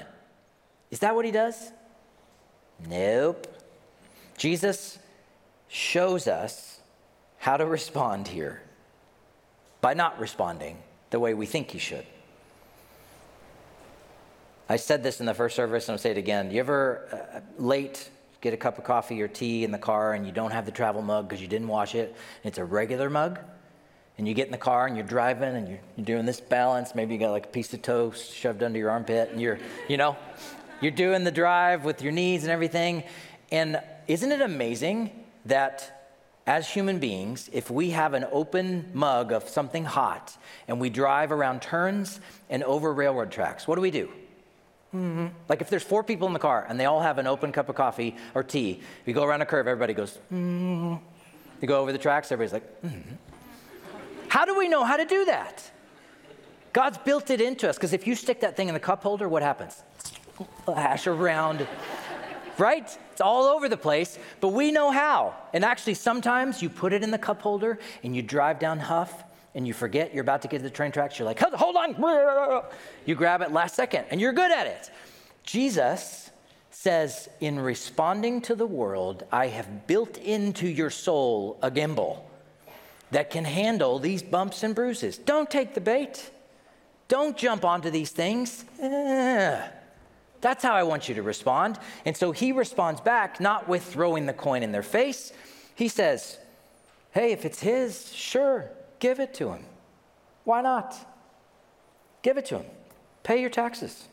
Is 0.91 0.99
that 0.99 1.15
what 1.15 1.25
he 1.25 1.31
does? 1.31 1.71
Nope. 2.87 3.47
Jesus 4.37 4.99
shows 5.69 6.27
us 6.27 6.79
how 7.37 7.57
to 7.57 7.65
respond 7.65 8.27
here 8.27 8.61
by 9.85 9.93
not 9.93 10.19
responding 10.19 10.79
the 11.11 11.19
way 11.19 11.35
we 11.35 11.45
think 11.45 11.69
he 11.69 11.77
should. 11.77 12.03
I 14.67 14.77
said 14.77 15.03
this 15.03 15.19
in 15.19 15.27
the 15.27 15.33
first 15.35 15.55
service 15.55 15.87
and 15.87 15.93
I'll 15.93 15.99
say 15.99 16.09
it 16.09 16.17
again. 16.17 16.49
You 16.49 16.59
ever 16.59 17.07
uh, 17.13 17.41
late 17.61 18.09
get 18.41 18.51
a 18.51 18.57
cup 18.57 18.79
of 18.79 18.83
coffee 18.83 19.21
or 19.21 19.27
tea 19.27 19.63
in 19.63 19.69
the 19.69 19.77
car 19.77 20.15
and 20.15 20.25
you 20.25 20.31
don't 20.31 20.49
have 20.49 20.65
the 20.65 20.71
travel 20.71 21.03
mug 21.03 21.29
because 21.29 21.39
you 21.39 21.47
didn't 21.47 21.67
wash 21.67 21.93
it? 21.93 22.07
And 22.07 22.49
it's 22.49 22.57
a 22.57 22.65
regular 22.65 23.11
mug. 23.11 23.37
And 24.17 24.27
you 24.27 24.33
get 24.33 24.47
in 24.47 24.51
the 24.51 24.57
car 24.57 24.87
and 24.87 24.95
you're 24.97 25.05
driving 25.05 25.55
and 25.55 25.67
you're, 25.67 25.79
you're 25.97 26.05
doing 26.05 26.25
this 26.25 26.39
balance. 26.39 26.95
Maybe 26.95 27.13
you 27.13 27.19
got 27.19 27.29
like 27.29 27.45
a 27.45 27.49
piece 27.49 27.71
of 27.75 27.83
toast 27.83 28.33
shoved 28.33 28.63
under 28.63 28.79
your 28.79 28.89
armpit 28.89 29.29
and 29.29 29.39
you're, 29.39 29.59
you 29.87 29.97
know, 29.97 30.17
you're 30.81 30.93
doing 30.93 31.23
the 31.23 31.31
drive 31.31 31.85
with 31.85 32.01
your 32.01 32.11
knees 32.11 32.41
and 32.41 32.51
everything. 32.51 33.03
And 33.51 33.79
isn't 34.07 34.31
it 34.31 34.41
amazing 34.41 35.11
that 35.45 35.94
as 36.47 36.69
human 36.69 36.99
beings, 36.99 37.49
if 37.51 37.71
we 37.71 37.89
have 37.91 38.13
an 38.13 38.25
open 38.31 38.89
mug 38.93 39.31
of 39.31 39.49
something 39.49 39.83
hot 39.83 40.37
and 40.67 40.79
we 40.79 40.89
drive 40.89 41.31
around 41.31 41.61
turns 41.61 42.19
and 42.49 42.63
over 42.63 42.93
railroad 42.93 43.31
tracks, 43.31 43.67
what 43.67 43.75
do 43.75 43.81
we 43.81 43.91
do? 43.91 44.07
Mm-hmm. 44.93 45.27
Like 45.49 45.61
if 45.61 45.69
there's 45.69 45.83
four 45.83 46.03
people 46.03 46.27
in 46.27 46.33
the 46.33 46.39
car 46.39 46.65
and 46.69 46.79
they 46.79 46.85
all 46.85 47.01
have 47.01 47.17
an 47.17 47.27
open 47.27 47.51
cup 47.51 47.67
of 47.67 47.75
coffee 47.75 48.15
or 48.33 48.43
tea, 48.43 48.81
we 49.05 49.13
go 49.13 49.23
around 49.23 49.41
a 49.41 49.45
curve, 49.45 49.67
everybody 49.67 49.93
goes, 49.93 50.19
mm-hmm. 50.31 50.95
You 51.61 51.67
go 51.67 51.81
over 51.81 51.91
the 51.91 51.97
tracks, 51.97 52.31
everybody's 52.31 52.53
like, 52.53 52.81
mm-hmm. 52.81 53.15
How 54.27 54.45
do 54.45 54.57
we 54.57 54.67
know 54.67 54.83
how 54.83 54.97
to 54.97 55.05
do 55.05 55.25
that? 55.25 55.71
God's 56.73 56.97
built 56.97 57.29
it 57.29 57.39
into 57.39 57.69
us 57.69 57.77
because 57.77 57.93
if 57.93 58.05
you 58.05 58.15
stick 58.15 58.41
that 58.41 58.57
thing 58.57 58.67
in 58.67 58.73
the 58.73 58.79
cup 58.79 59.01
holder, 59.01 59.29
what 59.29 59.41
happens? 59.41 59.81
Splash 60.61 61.07
around 61.07 61.65
right? 62.57 62.97
It's 63.11 63.21
all 63.21 63.45
over 63.45 63.69
the 63.69 63.77
place, 63.77 64.17
but 64.41 64.49
we 64.49 64.71
know 64.71 64.91
how. 64.91 65.35
And 65.53 65.63
actually, 65.63 65.95
sometimes 65.95 66.61
you 66.61 66.69
put 66.69 66.93
it 66.93 67.03
in 67.03 67.11
the 67.11 67.17
cup 67.17 67.41
holder 67.41 67.79
and 68.03 68.15
you 68.15 68.21
drive 68.21 68.59
down 68.59 68.79
Huff 68.79 69.23
and 69.53 69.65
you 69.65 69.73
forget 69.73 70.13
you're 70.13 70.21
about 70.21 70.41
to 70.41 70.47
get 70.47 70.57
to 70.57 70.63
the 70.63 70.69
train 70.69 70.91
tracks. 70.91 71.17
You're 71.17 71.25
like, 71.25 71.39
hold 71.39 71.75
on. 71.75 72.63
You 73.05 73.15
grab 73.15 73.41
it 73.41 73.51
last 73.51 73.75
second 73.75 74.05
and 74.11 74.19
you're 74.19 74.33
good 74.33 74.51
at 74.51 74.67
it. 74.67 74.91
Jesus 75.43 76.29
says, 76.71 77.29
in 77.39 77.59
responding 77.59 78.41
to 78.41 78.55
the 78.55 78.65
world, 78.65 79.23
I 79.31 79.47
have 79.47 79.87
built 79.87 80.17
into 80.17 80.67
your 80.67 80.89
soul 80.89 81.57
a 81.61 81.71
gimbal 81.71 82.19
that 83.11 83.29
can 83.29 83.45
handle 83.45 83.97
these 83.97 84.21
bumps 84.21 84.61
and 84.63 84.75
bruises. 84.75 85.17
Don't 85.17 85.49
take 85.49 85.73
the 85.73 85.81
bait. 85.81 86.31
Don't 87.07 87.37
jump 87.37 87.63
onto 87.63 87.89
these 87.89 88.09
things. 88.09 88.65
Eh. 88.81 89.67
That's 90.45 90.61
how 90.61 90.75
I 90.75 90.83
want 90.83 91.09
you 91.09 91.15
to 91.15 91.23
respond. 91.23 91.79
And 92.05 92.15
so 92.15 92.31
he 92.31 92.51
responds 92.51 93.01
back, 93.01 93.39
not 93.39 93.67
with 93.67 93.83
throwing 93.83 94.27
the 94.27 94.33
coin 94.33 94.61
in 94.61 94.71
their 94.71 94.83
face. 94.83 95.33
He 95.73 95.87
says, 95.87 96.37
Hey, 97.09 97.31
if 97.31 97.45
it's 97.45 97.61
his, 97.61 98.13
sure, 98.13 98.69
give 98.99 99.19
it 99.19 99.33
to 99.33 99.49
him. 99.49 99.65
Why 100.43 100.61
not? 100.61 100.95
Give 102.21 102.37
it 102.37 102.45
to 102.45 102.59
him. 102.59 102.65
Pay 103.23 103.41
your 103.41 103.49
taxes. 103.49 104.07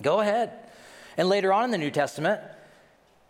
Go 0.00 0.20
ahead. 0.20 0.52
And 1.16 1.28
later 1.28 1.52
on 1.52 1.64
in 1.64 1.70
the 1.72 1.78
New 1.78 1.90
Testament, 1.90 2.40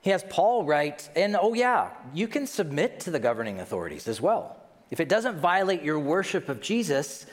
he 0.02 0.10
has 0.10 0.22
Paul 0.28 0.66
write, 0.66 1.08
and 1.16 1.34
oh, 1.34 1.54
yeah, 1.54 1.92
you 2.12 2.28
can 2.28 2.46
submit 2.46 3.00
to 3.00 3.10
the 3.10 3.18
governing 3.18 3.58
authorities 3.58 4.06
as 4.06 4.20
well. 4.20 4.54
If 4.90 5.00
it 5.00 5.08
doesn't 5.08 5.38
violate 5.38 5.82
your 5.82 5.98
worship 5.98 6.50
of 6.50 6.60
Jesus, 6.60 7.24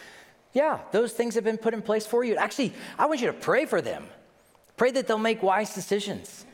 yeah, 0.54 0.80
those 0.94 1.12
things 1.12 1.36
have 1.36 1.44
been 1.44 1.58
put 1.58 1.74
in 1.74 1.82
place 1.82 2.08
for 2.08 2.24
you. 2.24 2.38
Actually, 2.38 2.74
I 2.98 3.08
want 3.08 3.20
you 3.20 3.28
to 3.28 3.34
pray 3.34 3.66
for 3.66 3.82
them. 3.82 4.08
Pray 4.78 4.92
that 4.92 5.08
they'll 5.08 5.18
make 5.18 5.42
wise 5.42 5.74
decisions. 5.74 6.46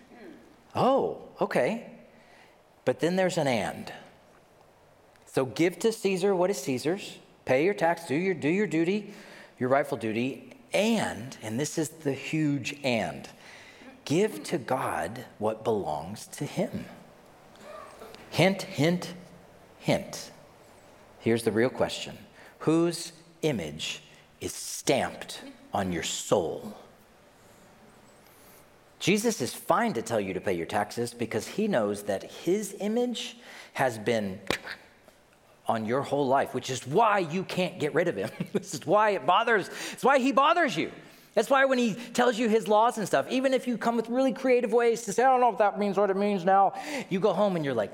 Oh, 0.75 1.21
okay. 1.39 1.87
But 2.85 2.99
then 2.99 3.15
there's 3.15 3.37
an 3.37 3.47
and. 3.47 3.91
So 5.25 5.45
give 5.45 5.79
to 5.79 5.91
Caesar 5.91 6.35
what 6.35 6.49
is 6.49 6.57
Caesar's, 6.57 7.17
pay 7.45 7.63
your 7.63 7.73
tax, 7.73 8.05
do 8.05 8.15
your, 8.15 8.33
do 8.33 8.49
your 8.49 8.67
duty, 8.67 9.13
your 9.59 9.69
rightful 9.69 9.97
duty, 9.97 10.53
and, 10.73 11.37
and 11.41 11.59
this 11.59 11.77
is 11.77 11.89
the 11.89 12.13
huge 12.13 12.75
and, 12.83 13.29
give 14.05 14.43
to 14.43 14.57
God 14.57 15.25
what 15.37 15.63
belongs 15.63 16.27
to 16.27 16.45
him. 16.45 16.85
Hint, 18.29 18.63
hint, 18.63 19.13
hint. 19.79 20.31
Here's 21.19 21.43
the 21.43 21.51
real 21.51 21.69
question 21.69 22.17
Whose 22.59 23.13
image 23.41 24.03
is 24.39 24.53
stamped 24.53 25.41
on 25.73 25.91
your 25.91 26.03
soul? 26.03 26.75
Jesus 29.01 29.41
is 29.41 29.51
fine 29.51 29.93
to 29.93 30.03
tell 30.03 30.21
you 30.21 30.31
to 30.35 30.39
pay 30.39 30.53
your 30.53 30.67
taxes 30.67 31.11
because 31.11 31.47
he 31.47 31.67
knows 31.67 32.03
that 32.03 32.23
his 32.31 32.75
image 32.79 33.35
has 33.73 33.97
been 33.97 34.39
on 35.67 35.85
your 35.85 36.03
whole 36.03 36.27
life, 36.27 36.53
which 36.53 36.69
is 36.69 36.85
why 36.85 37.17
you 37.17 37.43
can't 37.43 37.79
get 37.79 37.95
rid 37.95 38.07
of 38.07 38.15
him. 38.15 38.29
this 38.53 38.75
is 38.75 38.85
why 38.85 39.09
it 39.11 39.25
bothers, 39.25 39.71
it's 39.91 40.03
why 40.03 40.19
he 40.19 40.31
bothers 40.31 40.77
you. 40.77 40.91
That's 41.33 41.49
why 41.49 41.65
when 41.65 41.79
he 41.79 41.95
tells 42.13 42.37
you 42.37 42.47
his 42.47 42.67
laws 42.67 42.99
and 42.99 43.07
stuff, 43.07 43.25
even 43.31 43.55
if 43.55 43.67
you 43.67 43.75
come 43.75 43.95
with 43.95 44.07
really 44.07 44.33
creative 44.33 44.71
ways 44.71 45.01
to 45.05 45.13
say, 45.13 45.23
I 45.23 45.31
don't 45.31 45.41
know 45.41 45.51
if 45.51 45.57
that 45.57 45.79
means 45.79 45.97
what 45.97 46.11
it 46.11 46.17
means 46.17 46.45
now, 46.45 46.73
you 47.09 47.19
go 47.19 47.33
home 47.33 47.55
and 47.55 47.65
you're 47.65 47.73
like, 47.73 47.91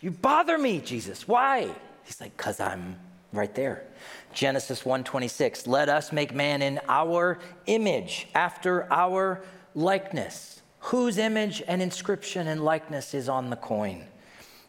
you 0.00 0.10
bother 0.12 0.56
me, 0.56 0.80
Jesus. 0.80 1.28
Why? 1.28 1.68
He's 2.04 2.20
like, 2.22 2.34
because 2.36 2.58
I'm 2.58 2.96
right 3.32 3.54
there. 3.54 3.84
Genesis 4.32 4.84
1:26, 4.84 5.66
let 5.66 5.88
us 5.88 6.12
make 6.12 6.34
man 6.34 6.62
in 6.62 6.80
our 6.88 7.38
image, 7.66 8.28
after 8.34 8.90
our 8.92 9.42
likeness. 9.74 10.62
Whose 10.84 11.18
image 11.18 11.62
and 11.66 11.82
inscription 11.82 12.48
and 12.48 12.64
likeness 12.64 13.12
is 13.12 13.28
on 13.28 13.50
the 13.50 13.56
coin? 13.56 14.06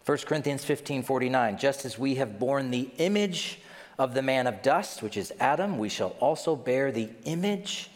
1 0.06 0.18
Corinthians 0.26 0.66
15 0.66 1.04
49, 1.04 1.58
just 1.58 1.86
as 1.86 1.98
we 1.98 2.16
have 2.16 2.40
borne 2.40 2.72
the 2.72 2.90
image 2.98 3.60
of 3.98 4.14
the 4.14 4.22
man 4.22 4.48
of 4.48 4.62
dust, 4.62 5.02
which 5.02 5.16
is 5.16 5.32
Adam, 5.40 5.78
we 5.78 5.90
shall 5.90 6.16
also 6.20 6.56
bear 6.56 6.92
the 6.92 7.10
image 7.26 7.92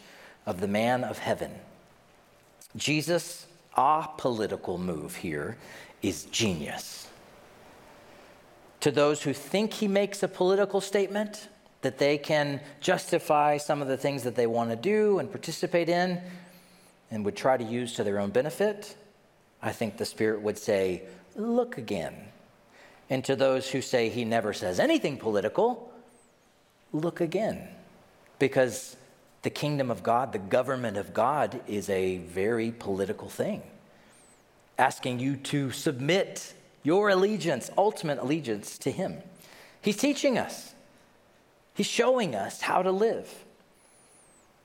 of 0.46 0.60
the 0.60 0.68
man 0.68 1.02
of 1.02 1.18
heaven. 1.18 1.50
Jesus' 2.76 3.46
apolitical 3.76 4.78
move 4.78 5.16
here 5.16 5.56
is 6.02 6.24
genius. 6.26 7.05
To 8.80 8.90
those 8.90 9.22
who 9.22 9.32
think 9.32 9.72
he 9.72 9.88
makes 9.88 10.22
a 10.22 10.28
political 10.28 10.80
statement, 10.80 11.48
that 11.82 11.98
they 11.98 12.18
can 12.18 12.60
justify 12.80 13.58
some 13.58 13.80
of 13.82 13.88
the 13.88 13.96
things 13.96 14.24
that 14.24 14.34
they 14.34 14.46
want 14.46 14.70
to 14.70 14.76
do 14.76 15.18
and 15.18 15.30
participate 15.30 15.88
in 15.88 16.20
and 17.10 17.24
would 17.24 17.36
try 17.36 17.56
to 17.56 17.64
use 17.64 17.94
to 17.94 18.04
their 18.04 18.18
own 18.18 18.30
benefit, 18.30 18.96
I 19.62 19.72
think 19.72 19.96
the 19.96 20.04
Spirit 20.04 20.42
would 20.42 20.58
say, 20.58 21.02
Look 21.36 21.78
again. 21.78 22.14
And 23.08 23.24
to 23.26 23.36
those 23.36 23.70
who 23.70 23.82
say 23.82 24.08
he 24.08 24.24
never 24.24 24.52
says 24.52 24.80
anything 24.80 25.16
political, 25.18 25.92
look 26.92 27.20
again. 27.20 27.68
Because 28.38 28.96
the 29.42 29.50
kingdom 29.50 29.90
of 29.90 30.02
God, 30.02 30.32
the 30.32 30.38
government 30.38 30.96
of 30.96 31.14
God, 31.14 31.60
is 31.68 31.88
a 31.88 32.18
very 32.18 32.72
political 32.72 33.28
thing. 33.28 33.62
Asking 34.78 35.20
you 35.20 35.36
to 35.36 35.70
submit 35.70 36.54
your 36.86 37.08
allegiance, 37.08 37.68
ultimate 37.76 38.16
allegiance, 38.20 38.78
to 38.78 38.92
him. 38.92 39.16
He's 39.82 39.96
teaching 39.96 40.38
us. 40.38 40.72
He's 41.74 41.86
showing 41.86 42.36
us 42.36 42.60
how 42.60 42.80
to 42.80 42.92
live. 42.92 43.28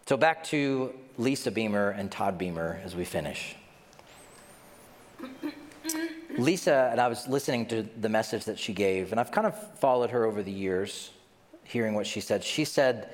So, 0.06 0.18
back 0.18 0.44
to 0.46 0.94
Lisa 1.18 1.50
Beamer 1.50 1.90
and 1.90 2.12
Todd 2.12 2.38
Beamer 2.38 2.80
as 2.86 2.96
we 2.96 3.06
finish. 3.06 3.56
Lisa, 6.38 6.90
and 6.92 7.02
I 7.02 7.08
was 7.08 7.28
listening 7.28 7.66
to 7.68 7.90
the 8.00 8.10
message 8.10 8.46
that 8.46 8.60
she 8.60 8.72
gave, 8.72 9.10
and 9.12 9.20
I've 9.20 9.32
kind 9.32 9.48
of 9.48 9.80
followed 9.80 10.12
her 10.12 10.24
over 10.24 10.44
the 10.44 10.52
years, 10.52 11.10
hearing 11.64 11.96
what 11.96 12.06
she 12.06 12.22
said. 12.22 12.44
She 12.44 12.66
said 12.66 13.10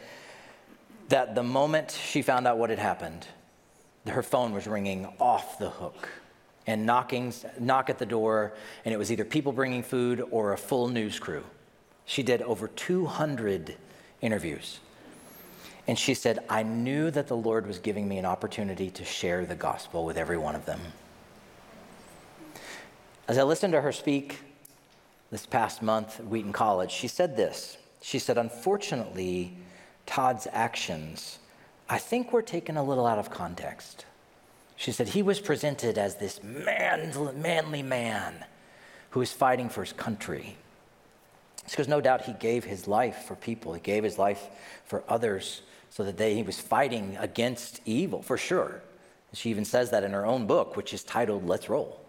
that 1.07 1.33
the 1.33 1.43
moment 1.43 1.91
she 1.91 2.21
found 2.21 2.45
out 2.45 2.57
what 2.57 2.69
had 2.69 2.79
happened, 2.79 3.25
her 4.05 4.21
phone 4.21 4.51
was 4.51 4.67
ringing 4.67 5.07
off 5.17 5.59
the 5.59 5.69
hook 5.69 6.09
and 6.67 6.85
knocking, 6.85 7.33
knock 7.59 7.89
at 7.89 7.97
the 7.97 8.05
door, 8.05 8.53
and 8.83 8.93
it 8.93 8.97
was 8.97 9.11
either 9.11 9.23
people 9.23 9.53
bringing 9.53 9.81
food 9.81 10.23
or 10.29 10.51
a 10.51 10.57
full 10.57 10.89
news 10.89 11.17
crew. 11.17 11.43
She 12.05 12.23
did 12.23 12.41
over 12.41 12.67
200 12.67 13.75
interviews. 14.21 14.79
And 15.87 15.97
she 15.97 16.13
said, 16.13 16.39
I 16.49 16.63
knew 16.63 17.09
that 17.11 17.27
the 17.27 17.37
Lord 17.37 17.65
was 17.65 17.79
giving 17.79 18.07
me 18.07 18.17
an 18.17 18.25
opportunity 18.25 18.89
to 18.91 19.05
share 19.05 19.45
the 19.45 19.55
gospel 19.55 20.03
with 20.03 20.17
every 20.17 20.37
one 20.37 20.55
of 20.55 20.65
them. 20.65 20.81
As 23.27 23.37
I 23.37 23.43
listened 23.43 23.73
to 23.73 23.81
her 23.81 23.93
speak 23.93 24.39
this 25.31 25.45
past 25.45 25.81
month 25.81 26.19
at 26.19 26.27
Wheaton 26.27 26.53
College, 26.53 26.91
she 26.91 27.07
said 27.07 27.37
this. 27.37 27.77
She 28.01 28.19
said, 28.19 28.37
Unfortunately, 28.37 29.57
Todd's 30.05 30.47
actions, 30.51 31.39
I 31.89 31.97
think, 31.97 32.33
were 32.33 32.41
taken 32.41 32.75
a 32.75 32.83
little 32.83 33.05
out 33.05 33.19
of 33.19 33.29
context. 33.29 34.05
She 34.77 34.91
said, 34.91 35.09
He 35.09 35.21
was 35.21 35.39
presented 35.41 35.97
as 35.97 36.15
this 36.15 36.41
man, 36.41 37.11
manly 37.41 37.81
man 37.81 38.45
who 39.09 39.21
is 39.21 39.33
fighting 39.33 39.67
for 39.67 39.83
his 39.83 39.91
country. 39.91 40.55
Because 41.65 41.87
no 41.87 41.99
doubt 41.99 42.21
he 42.21 42.33
gave 42.33 42.63
his 42.63 42.87
life 42.87 43.23
for 43.23 43.35
people, 43.35 43.73
he 43.73 43.81
gave 43.81 44.03
his 44.03 44.17
life 44.17 44.47
for 44.85 45.03
others 45.09 45.63
so 45.89 46.03
that 46.03 46.17
they, 46.17 46.35
he 46.35 46.43
was 46.43 46.59
fighting 46.59 47.17
against 47.19 47.81
evil, 47.85 48.21
for 48.21 48.37
sure. 48.37 48.81
She 49.33 49.49
even 49.49 49.65
says 49.65 49.89
that 49.89 50.03
in 50.03 50.11
her 50.11 50.25
own 50.25 50.47
book, 50.47 50.77
which 50.77 50.93
is 50.93 51.03
titled 51.03 51.45
Let's 51.45 51.69
Roll. 51.69 51.99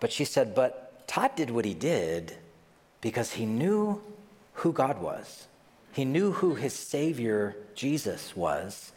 But 0.00 0.12
she 0.12 0.24
said, 0.24 0.54
But 0.54 1.06
Todd 1.06 1.36
did 1.36 1.50
what 1.50 1.64
he 1.64 1.74
did 1.74 2.36
because 3.00 3.32
he 3.32 3.46
knew 3.46 4.02
who 4.54 4.72
God 4.72 5.00
was. 5.00 5.46
He 5.92 6.04
knew 6.04 6.32
who 6.32 6.54
his 6.54 6.72
Savior, 6.72 7.56
Jesus, 7.74 8.36
was. 8.36 8.91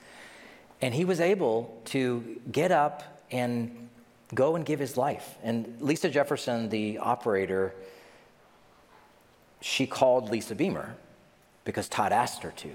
And 0.81 0.93
he 0.93 1.05
was 1.05 1.19
able 1.19 1.81
to 1.85 2.39
get 2.51 2.71
up 2.71 3.03
and 3.31 3.89
go 4.33 4.55
and 4.55 4.65
give 4.65 4.79
his 4.79 4.97
life. 4.97 5.35
And 5.43 5.77
Lisa 5.79 6.09
Jefferson, 6.09 6.69
the 6.69 6.97
operator, 6.97 7.73
she 9.61 9.87
called 9.87 10.29
Lisa 10.29 10.55
Beamer 10.55 10.95
because 11.63 11.87
Todd 11.89 12.11
asked 12.11 12.43
her 12.43 12.51
to 12.57 12.69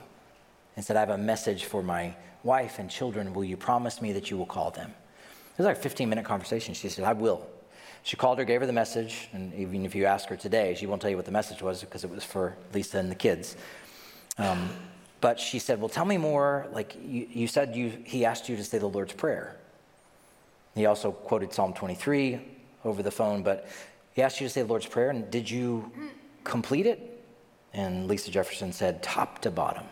and 0.76 0.84
said, 0.84 0.96
I 0.96 1.00
have 1.00 1.10
a 1.10 1.18
message 1.18 1.64
for 1.64 1.82
my 1.82 2.14
wife 2.42 2.78
and 2.78 2.90
children. 2.90 3.34
Will 3.34 3.44
you 3.44 3.56
promise 3.56 4.00
me 4.00 4.12
that 4.12 4.30
you 4.30 4.36
will 4.36 4.46
call 4.46 4.70
them? 4.70 4.90
It 5.52 5.58
was 5.58 5.66
like 5.66 5.76
a 5.76 5.80
15 5.80 6.08
minute 6.08 6.24
conversation. 6.24 6.74
She 6.74 6.88
said, 6.88 7.04
I 7.04 7.12
will. 7.12 7.46
She 8.02 8.16
called 8.16 8.38
her, 8.38 8.44
gave 8.44 8.60
her 8.60 8.66
the 8.66 8.72
message, 8.72 9.28
and 9.32 9.52
even 9.54 9.84
if 9.84 9.94
you 9.94 10.06
ask 10.06 10.28
her 10.30 10.36
today, 10.36 10.74
she 10.74 10.86
won't 10.86 11.02
tell 11.02 11.10
you 11.10 11.16
what 11.16 11.26
the 11.26 11.32
message 11.32 11.60
was 11.60 11.80
because 11.82 12.02
it 12.02 12.10
was 12.10 12.24
for 12.24 12.56
Lisa 12.72 12.98
and 12.98 13.10
the 13.10 13.14
kids. 13.14 13.56
Um, 14.38 14.70
but 15.20 15.38
she 15.38 15.58
said, 15.58 15.80
Well, 15.80 15.88
tell 15.88 16.04
me 16.04 16.18
more. 16.18 16.66
Like 16.72 16.96
you, 17.02 17.26
you 17.30 17.46
said, 17.46 17.76
you, 17.76 17.92
he 18.04 18.24
asked 18.24 18.48
you 18.48 18.56
to 18.56 18.64
say 18.64 18.78
the 18.78 18.88
Lord's 18.88 19.12
Prayer. 19.12 19.56
He 20.74 20.86
also 20.86 21.12
quoted 21.12 21.52
Psalm 21.52 21.72
23 21.74 22.40
over 22.84 23.02
the 23.02 23.10
phone, 23.10 23.42
but 23.42 23.68
he 24.14 24.22
asked 24.22 24.40
you 24.40 24.46
to 24.46 24.52
say 24.52 24.62
the 24.62 24.68
Lord's 24.68 24.86
Prayer, 24.86 25.10
and 25.10 25.30
did 25.30 25.50
you 25.50 25.90
complete 26.44 26.86
it? 26.86 27.22
And 27.72 28.08
Lisa 28.08 28.30
Jefferson 28.30 28.72
said, 28.72 29.02
top 29.02 29.40
to 29.40 29.50
bottom, 29.50 29.84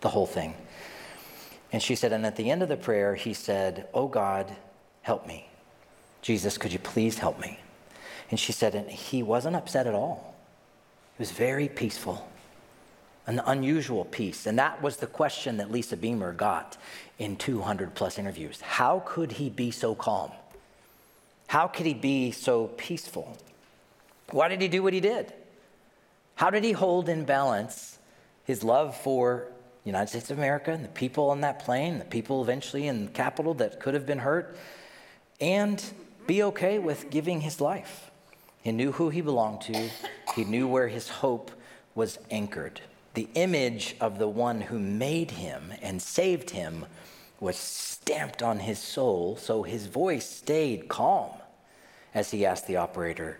the 0.00 0.08
whole 0.08 0.26
thing. 0.26 0.54
And 1.72 1.82
she 1.82 1.94
said, 1.94 2.12
and 2.12 2.24
at 2.26 2.36
the 2.36 2.50
end 2.50 2.62
of 2.62 2.68
the 2.68 2.76
prayer, 2.76 3.14
he 3.14 3.32
said, 3.32 3.88
Oh 3.94 4.06
God, 4.06 4.54
help 5.02 5.26
me. 5.26 5.48
Jesus, 6.20 6.58
could 6.58 6.72
you 6.72 6.78
please 6.78 7.18
help 7.18 7.40
me? 7.40 7.58
And 8.30 8.38
she 8.38 8.52
said, 8.52 8.74
and 8.74 8.88
he 8.88 9.22
wasn't 9.22 9.56
upset 9.56 9.86
at 9.86 9.94
all. 9.94 10.34
He 11.16 11.22
was 11.22 11.32
very 11.32 11.68
peaceful, 11.68 12.26
an 13.26 13.40
unusual 13.46 14.04
peace. 14.04 14.46
And 14.46 14.58
that 14.58 14.82
was 14.82 14.96
the 14.96 15.06
question 15.06 15.58
that 15.58 15.70
Lisa 15.70 15.96
Beamer 15.96 16.32
got 16.32 16.76
in 17.18 17.36
200 17.36 17.94
plus 17.94 18.18
interviews. 18.18 18.60
How 18.60 19.02
could 19.06 19.32
he 19.32 19.48
be 19.48 19.70
so 19.70 19.94
calm? 19.94 20.32
How 21.46 21.68
could 21.68 21.86
he 21.86 21.94
be 21.94 22.30
so 22.32 22.68
peaceful? 22.68 23.36
Why 24.30 24.48
did 24.48 24.60
he 24.60 24.68
do 24.68 24.82
what 24.82 24.92
he 24.92 25.00
did? 25.00 25.32
How 26.34 26.50
did 26.50 26.64
he 26.64 26.72
hold 26.72 27.08
in 27.08 27.24
balance 27.24 27.98
his 28.44 28.64
love 28.64 28.96
for 28.96 29.46
the 29.84 29.90
United 29.90 30.08
States 30.08 30.30
of 30.30 30.38
America 30.38 30.72
and 30.72 30.84
the 30.84 30.88
people 30.88 31.30
on 31.30 31.42
that 31.42 31.58
plane, 31.60 31.98
the 31.98 32.04
people 32.04 32.42
eventually 32.42 32.88
in 32.88 33.06
the 33.06 33.10
Capitol 33.12 33.54
that 33.54 33.80
could 33.80 33.94
have 33.94 34.06
been 34.06 34.20
hurt, 34.20 34.56
and 35.40 35.84
be 36.26 36.42
okay 36.44 36.78
with 36.78 37.10
giving 37.10 37.42
his 37.42 37.60
life? 37.60 38.10
He 38.62 38.72
knew 38.72 38.92
who 38.92 39.10
he 39.10 39.20
belonged 39.20 39.60
to, 39.62 39.90
he 40.34 40.44
knew 40.44 40.66
where 40.66 40.88
his 40.88 41.08
hope 41.08 41.50
was 41.94 42.18
anchored. 42.30 42.80
The 43.14 43.28
image 43.34 43.96
of 44.00 44.18
the 44.18 44.28
one 44.28 44.60
who 44.62 44.78
made 44.78 45.32
him 45.32 45.72
and 45.82 46.00
saved 46.00 46.50
him 46.50 46.86
was 47.40 47.56
stamped 47.56 48.42
on 48.42 48.60
his 48.60 48.78
soul, 48.78 49.36
so 49.36 49.62
his 49.62 49.86
voice 49.86 50.28
stayed 50.28 50.88
calm 50.88 51.30
as 52.14 52.30
he 52.30 52.46
asked 52.46 52.66
the 52.66 52.76
operator 52.76 53.38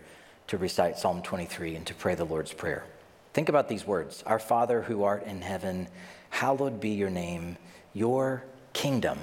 to 0.49 0.59
recite 0.59 0.99
Psalm 0.99 1.23
23 1.23 1.77
and 1.77 1.87
to 1.87 1.95
pray 1.95 2.15
the 2.15 2.25
Lord's 2.25 2.53
Prayer. 2.53 2.85
Think 3.33 3.49
about 3.49 3.69
these 3.69 3.87
words 3.87 4.23
Our 4.27 4.39
Father 4.39 4.83
who 4.83 5.05
art 5.05 5.25
in 5.25 5.41
heaven, 5.41 5.89
hallowed 6.31 6.81
be 6.81 6.91
your 6.91 7.11
name, 7.11 7.57
your 7.95 8.45
kingdom 8.73 9.19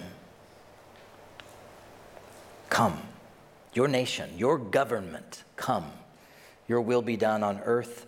come, 2.70 3.02
your 3.74 3.88
nation, 3.88 4.30
your 4.38 4.58
government 4.58 5.44
come. 5.56 5.92
Your 6.68 6.82
will 6.82 7.02
be 7.02 7.18
done 7.18 7.44
on 7.44 7.60
earth 7.66 8.06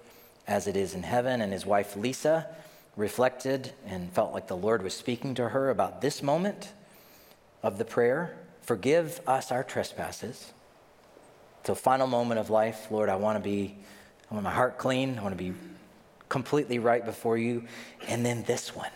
as 0.48 0.68
it 0.68 0.76
is 0.76 0.94
in 0.94 1.04
heaven. 1.04 1.42
And 1.42 1.54
his 1.54 1.66
wife 1.66 1.96
Lisa 1.96 2.48
reflected 2.96 3.72
and 3.86 4.12
felt 4.12 4.34
like 4.34 4.48
the 4.48 4.58
Lord 4.58 4.84
was 4.84 4.94
speaking 4.94 5.34
to 5.36 5.50
her 5.50 5.70
about 5.70 6.02
this 6.02 6.22
moment 6.22 6.74
of 7.64 7.78
the 7.78 7.86
prayer 7.86 8.38
Forgive 8.62 9.22
us 9.28 9.52
our 9.52 9.64
trespasses 9.64 10.54
so, 11.64 11.76
final 11.76 12.08
moment 12.08 12.39
of 12.39 12.50
life, 12.50 12.88
Lord, 12.89 13.08
I 13.08 13.16
want 13.16 13.38
to 13.38 13.44
be, 13.44 13.76
I 14.30 14.34
want 14.34 14.44
my 14.44 14.52
heart 14.52 14.80
clean. 14.80 15.20
I 15.20 15.22
want 15.22 15.38
to 15.38 15.44
be 15.44 15.54
completely 16.28 16.80
right 16.80 17.06
before 17.06 17.38
you. 17.38 17.66
And 18.08 18.26
then 18.26 18.44
this 18.44 18.76
one, 18.76 18.89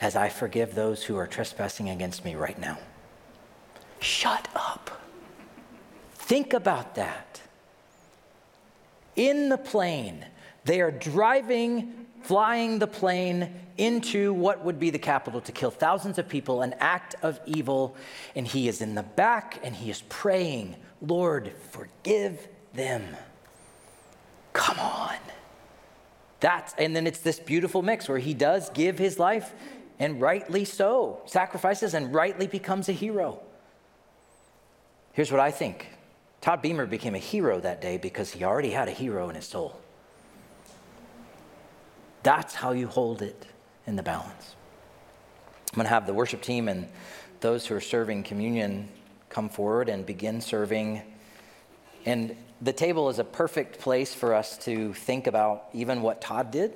as 0.00 0.16
I 0.16 0.30
forgive 0.30 0.74
those 0.74 1.04
who 1.04 1.16
are 1.16 1.26
trespassing 1.26 1.90
against 1.90 2.24
me 2.24 2.34
right 2.34 2.58
now. 2.58 2.78
Shut 4.00 4.48
up. 4.54 5.02
Think 6.14 6.54
about 6.54 6.94
that. 6.94 7.42
In 9.16 9.48
the 9.48 9.58
plane, 9.58 10.24
they 10.64 10.80
are 10.80 10.90
driving, 10.90 12.06
flying 12.22 12.78
the 12.78 12.86
plane 12.86 13.54
into 13.76 14.32
what 14.32 14.64
would 14.64 14.78
be 14.78 14.90
the 14.90 14.98
Capitol 14.98 15.40
to 15.42 15.52
kill 15.52 15.70
thousands 15.70 16.18
of 16.18 16.28
people, 16.28 16.62
an 16.62 16.74
act 16.80 17.14
of 17.22 17.40
evil. 17.46 17.96
And 18.34 18.46
he 18.46 18.68
is 18.68 18.80
in 18.80 18.94
the 18.94 19.02
back 19.02 19.60
and 19.62 19.74
he 19.74 19.90
is 19.90 20.02
praying, 20.08 20.76
Lord, 21.00 21.52
forgive 21.70 22.48
them. 22.72 23.02
Come 24.52 24.78
on. 24.78 25.16
That's, 26.40 26.74
and 26.78 26.94
then 26.94 27.06
it's 27.06 27.20
this 27.20 27.40
beautiful 27.40 27.82
mix 27.82 28.08
where 28.08 28.18
he 28.18 28.34
does 28.34 28.70
give 28.70 28.98
his 28.98 29.18
life, 29.18 29.52
and 29.98 30.20
rightly 30.20 30.64
so, 30.64 31.22
sacrifices 31.26 31.94
and 31.94 32.12
rightly 32.14 32.46
becomes 32.46 32.88
a 32.88 32.92
hero. 32.92 33.40
Here's 35.12 35.30
what 35.30 35.40
I 35.40 35.50
think 35.50 35.88
Todd 36.44 36.60
Beamer 36.60 36.84
became 36.84 37.14
a 37.14 37.18
hero 37.18 37.58
that 37.58 37.80
day 37.80 37.96
because 37.96 38.30
he 38.30 38.44
already 38.44 38.68
had 38.68 38.86
a 38.86 38.90
hero 38.90 39.30
in 39.30 39.34
his 39.34 39.46
soul. 39.46 39.80
That's 42.22 42.54
how 42.54 42.72
you 42.72 42.86
hold 42.86 43.22
it 43.22 43.46
in 43.86 43.96
the 43.96 44.02
balance. 44.02 44.54
I'm 45.72 45.76
going 45.76 45.86
to 45.86 45.88
have 45.88 46.06
the 46.06 46.12
worship 46.12 46.42
team 46.42 46.68
and 46.68 46.86
those 47.40 47.66
who 47.66 47.74
are 47.74 47.80
serving 47.80 48.24
communion 48.24 48.90
come 49.30 49.48
forward 49.48 49.88
and 49.88 50.04
begin 50.04 50.42
serving. 50.42 51.00
And 52.04 52.36
the 52.60 52.74
table 52.74 53.08
is 53.08 53.18
a 53.18 53.24
perfect 53.24 53.78
place 53.78 54.12
for 54.12 54.34
us 54.34 54.58
to 54.66 54.92
think 54.92 55.26
about 55.26 55.64
even 55.72 56.02
what 56.02 56.20
Todd 56.20 56.50
did. 56.50 56.74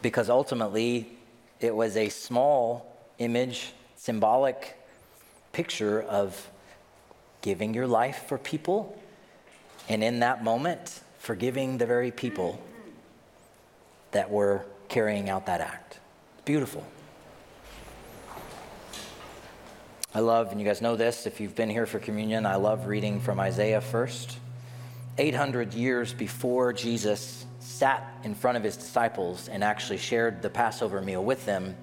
Because 0.00 0.30
ultimately, 0.30 1.12
it 1.60 1.76
was 1.76 1.98
a 1.98 2.08
small 2.08 2.96
image, 3.18 3.74
symbolic 3.96 4.78
picture 5.52 6.00
of 6.00 6.50
giving 7.46 7.72
your 7.72 7.86
life 7.86 8.24
for 8.26 8.38
people. 8.38 9.00
And 9.88 10.02
in 10.02 10.18
that 10.18 10.42
moment, 10.42 11.00
forgiving 11.18 11.78
the 11.78 11.86
very 11.86 12.10
people 12.10 12.60
that 14.10 14.28
were 14.32 14.66
carrying 14.88 15.30
out 15.30 15.46
that 15.46 15.60
act. 15.60 16.00
Beautiful. 16.44 16.84
I 20.12 20.18
love, 20.18 20.50
and 20.50 20.60
you 20.60 20.66
guys 20.66 20.82
know 20.82 20.96
this 20.96 21.24
if 21.24 21.40
you've 21.40 21.54
been 21.54 21.70
here 21.70 21.86
for 21.86 22.00
communion, 22.00 22.46
I 22.46 22.56
love 22.56 22.88
reading 22.88 23.20
from 23.20 23.38
Isaiah 23.38 23.80
first. 23.80 24.38
800 25.16 25.72
years 25.72 26.12
before 26.12 26.72
Jesus 26.72 27.46
sat 27.60 28.12
in 28.24 28.34
front 28.34 28.56
of 28.56 28.64
his 28.64 28.76
disciples 28.76 29.46
and 29.46 29.62
actually 29.62 29.98
shared 29.98 30.42
the 30.42 30.50
Passover 30.50 31.00
meal 31.00 31.22
with 31.22 31.46
them, 31.46 31.76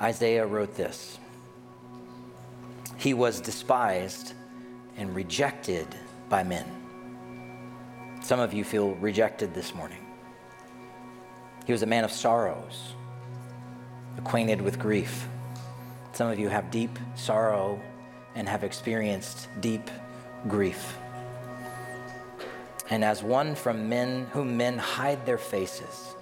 Isaiah 0.00 0.44
wrote 0.44 0.74
this 0.74 1.20
He 2.96 3.14
was 3.14 3.40
despised 3.40 4.34
and 4.96 5.14
rejected 5.14 5.86
by 6.28 6.42
men. 6.42 6.66
Some 8.22 8.40
of 8.40 8.52
you 8.52 8.64
feel 8.64 8.94
rejected 8.96 9.52
this 9.54 9.74
morning. 9.74 10.06
He 11.66 11.72
was 11.72 11.82
a 11.82 11.86
man 11.86 12.04
of 12.04 12.10
sorrows, 12.10 12.94
acquainted 14.18 14.60
with 14.60 14.78
grief. 14.78 15.26
Some 16.12 16.28
of 16.28 16.38
you 16.38 16.48
have 16.48 16.70
deep 16.70 16.98
sorrow 17.14 17.80
and 18.34 18.48
have 18.48 18.64
experienced 18.64 19.48
deep 19.60 19.90
grief. 20.48 20.96
And 22.90 23.04
as 23.04 23.22
one 23.22 23.54
from 23.54 23.88
men 23.88 24.26
whom 24.32 24.56
men 24.56 24.76
hide 24.76 25.24
their 25.24 25.38
faces, 25.38 26.14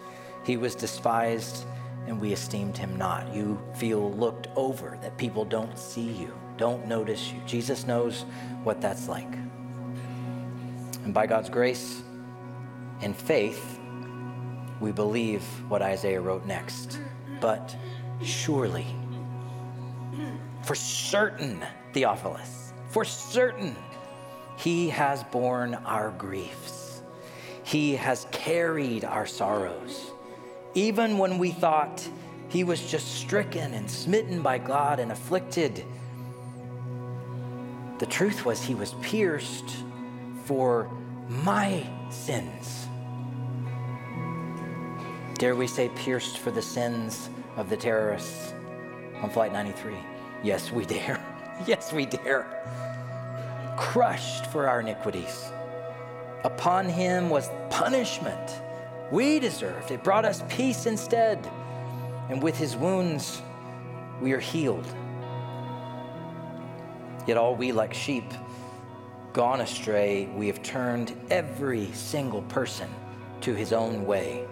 he 0.44 0.56
was 0.56 0.74
despised 0.74 1.64
and 2.06 2.20
we 2.20 2.32
esteemed 2.32 2.76
him 2.76 2.96
not. 2.96 3.32
You 3.34 3.60
feel 3.74 4.12
looked 4.12 4.48
over, 4.56 4.98
that 5.02 5.16
people 5.16 5.44
don't 5.44 5.78
see 5.78 6.10
you, 6.12 6.34
don't 6.60 6.86
notice 6.86 7.32
you. 7.32 7.40
Jesus 7.46 7.86
knows 7.86 8.26
what 8.64 8.82
that's 8.82 9.08
like. 9.08 9.32
And 11.04 11.14
by 11.14 11.26
God's 11.26 11.48
grace 11.48 12.02
and 13.00 13.16
faith, 13.16 13.80
we 14.78 14.92
believe 14.92 15.42
what 15.70 15.80
Isaiah 15.80 16.20
wrote 16.20 16.44
next. 16.44 17.00
But 17.40 17.74
surely, 18.22 18.86
for 20.62 20.74
certain, 20.74 21.64
Theophilus, 21.94 22.74
for 22.90 23.06
certain, 23.06 23.74
he 24.58 24.90
has 24.90 25.24
borne 25.24 25.76
our 25.86 26.10
griefs. 26.10 27.00
He 27.62 27.96
has 27.96 28.26
carried 28.32 29.06
our 29.06 29.26
sorrows. 29.26 30.10
Even 30.74 31.16
when 31.16 31.38
we 31.38 31.52
thought 31.52 32.06
he 32.50 32.64
was 32.64 32.90
just 32.90 33.14
stricken 33.14 33.72
and 33.72 33.90
smitten 33.90 34.42
by 34.42 34.58
God 34.58 35.00
and 35.00 35.10
afflicted, 35.10 35.86
the 38.00 38.06
truth 38.06 38.44
was 38.44 38.60
he 38.60 38.74
was 38.74 38.94
pierced 39.00 39.76
for 40.44 40.90
my 41.28 41.86
sins 42.10 42.88
Dare 45.40 45.56
we 45.56 45.66
say 45.66 45.88
pierced 45.96 46.36
for 46.36 46.50
the 46.50 46.60
sins 46.60 47.30
of 47.56 47.70
the 47.70 47.76
terrorists 47.78 48.52
on 49.22 49.30
Flight 49.30 49.54
93? 49.54 49.94
Yes, 50.42 50.70
we 50.70 50.84
dare. 50.84 51.18
Yes, 51.66 51.94
we 51.94 52.04
dare. 52.04 52.46
Crushed 53.78 54.46
for 54.48 54.68
our 54.68 54.80
iniquities. 54.80 55.50
Upon 56.44 56.90
him 56.90 57.30
was 57.30 57.48
punishment 57.70 58.60
we 59.10 59.38
deserved. 59.38 59.90
It 59.90 60.04
brought 60.04 60.26
us 60.26 60.42
peace 60.50 60.84
instead. 60.84 61.38
And 62.28 62.42
with 62.42 62.58
his 62.58 62.76
wounds, 62.76 63.40
we 64.20 64.32
are 64.32 64.40
healed. 64.40 64.86
Yet 67.26 67.36
all 67.36 67.54
we, 67.54 67.72
like 67.72 67.94
sheep, 67.94 68.24
gone 69.32 69.60
astray, 69.60 70.26
we 70.34 70.46
have 70.46 70.62
turned 70.62 71.18
every 71.30 71.86
single 71.92 72.42
person 72.42 72.88
to 73.42 73.54
his 73.54 73.72
own 73.72 74.04
way 74.06 74.46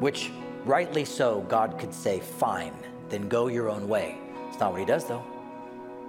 which 0.00 0.30
rightly 0.64 1.04
so, 1.04 1.40
God 1.48 1.78
could 1.78 1.94
say, 1.94 2.20
Fine, 2.20 2.74
then 3.08 3.28
go 3.28 3.48
your 3.48 3.68
own 3.68 3.88
way. 3.88 4.18
It's 4.48 4.58
not 4.58 4.72
what 4.72 4.80
he 4.80 4.86
does, 4.86 5.06
though. 5.06 5.24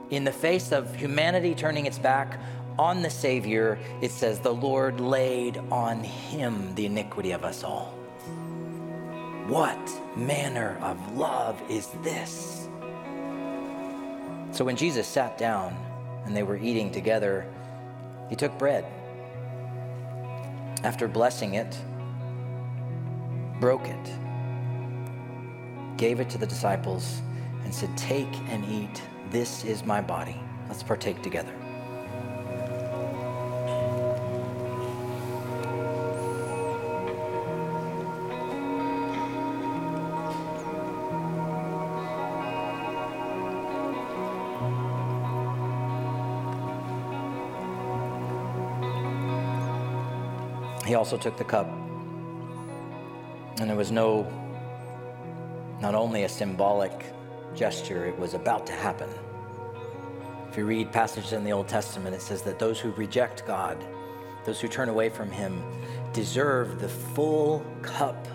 In 0.10 0.24
the 0.24 0.32
face 0.32 0.72
of 0.72 0.96
humanity 0.96 1.54
turning 1.54 1.86
its 1.86 2.00
back 2.00 2.40
on 2.80 3.02
the 3.02 3.10
Savior, 3.10 3.80
it 4.02 4.12
says, 4.12 4.40
The 4.40 4.54
Lord 4.54 5.00
laid 5.00 5.58
on 5.72 6.04
him 6.04 6.74
the 6.76 6.86
iniquity 6.86 7.32
of 7.32 7.44
us 7.44 7.64
all. 7.64 7.94
What 9.48 9.80
manner 10.18 10.78
of 10.82 11.18
love 11.18 11.62
is 11.70 11.88
this? 12.04 12.67
So 14.52 14.66
when 14.66 14.76
Jesus 14.76 15.08
sat 15.08 15.38
down 15.38 15.76
and 16.26 16.36
they 16.36 16.44
were 16.44 16.58
eating 16.58 16.92
together, 16.92 17.46
he 18.30 18.36
took 18.36 18.58
bread. 18.58 18.86
After 20.84 21.08
blessing 21.08 21.56
it, 21.56 21.78
broke 23.60 23.88
it, 23.88 24.12
gave 25.98 26.20
it 26.20 26.30
to 26.30 26.38
the 26.38 26.48
disciples, 26.48 27.22
and 27.64 27.74
said, 27.74 27.96
Take 27.98 28.34
and 28.50 28.64
eat. 28.66 29.02
This 29.32 29.66
is 29.66 29.84
my 29.84 30.02
body. 30.02 30.40
Let's 30.68 30.84
partake 30.84 31.22
together. 31.22 31.57
He 50.88 50.96
also 50.96 51.18
took 51.18 51.38
the 51.38 51.44
cup 51.44 51.68
and 53.60 53.68
there 53.70 53.78
was 53.78 53.92
no, 53.92 54.28
not 55.82 55.96
only 55.96 56.24
a 56.24 56.30
symbolic 56.30 57.06
gesture, 57.56 58.06
it 58.06 58.18
was 58.20 58.36
about 58.36 58.68
to 58.68 58.74
happen. 58.74 59.10
If 60.50 60.58
you 60.58 60.66
read 60.66 60.92
passages 60.92 61.34
in 61.34 61.44
the 61.44 61.52
Old 61.52 61.68
Testament, 61.68 62.16
it 62.16 62.22
says 62.22 62.44
that 62.44 62.60
those 62.60 62.80
who 62.80 62.92
reject 62.92 63.48
God, 63.48 63.84
those 64.46 64.62
who 64.62 64.68
turn 64.68 64.90
away 64.90 65.10
from 65.10 65.32
Him, 65.32 65.64
deserve 66.14 66.80
the 66.80 66.88
full 66.88 67.66
cup 67.82 68.28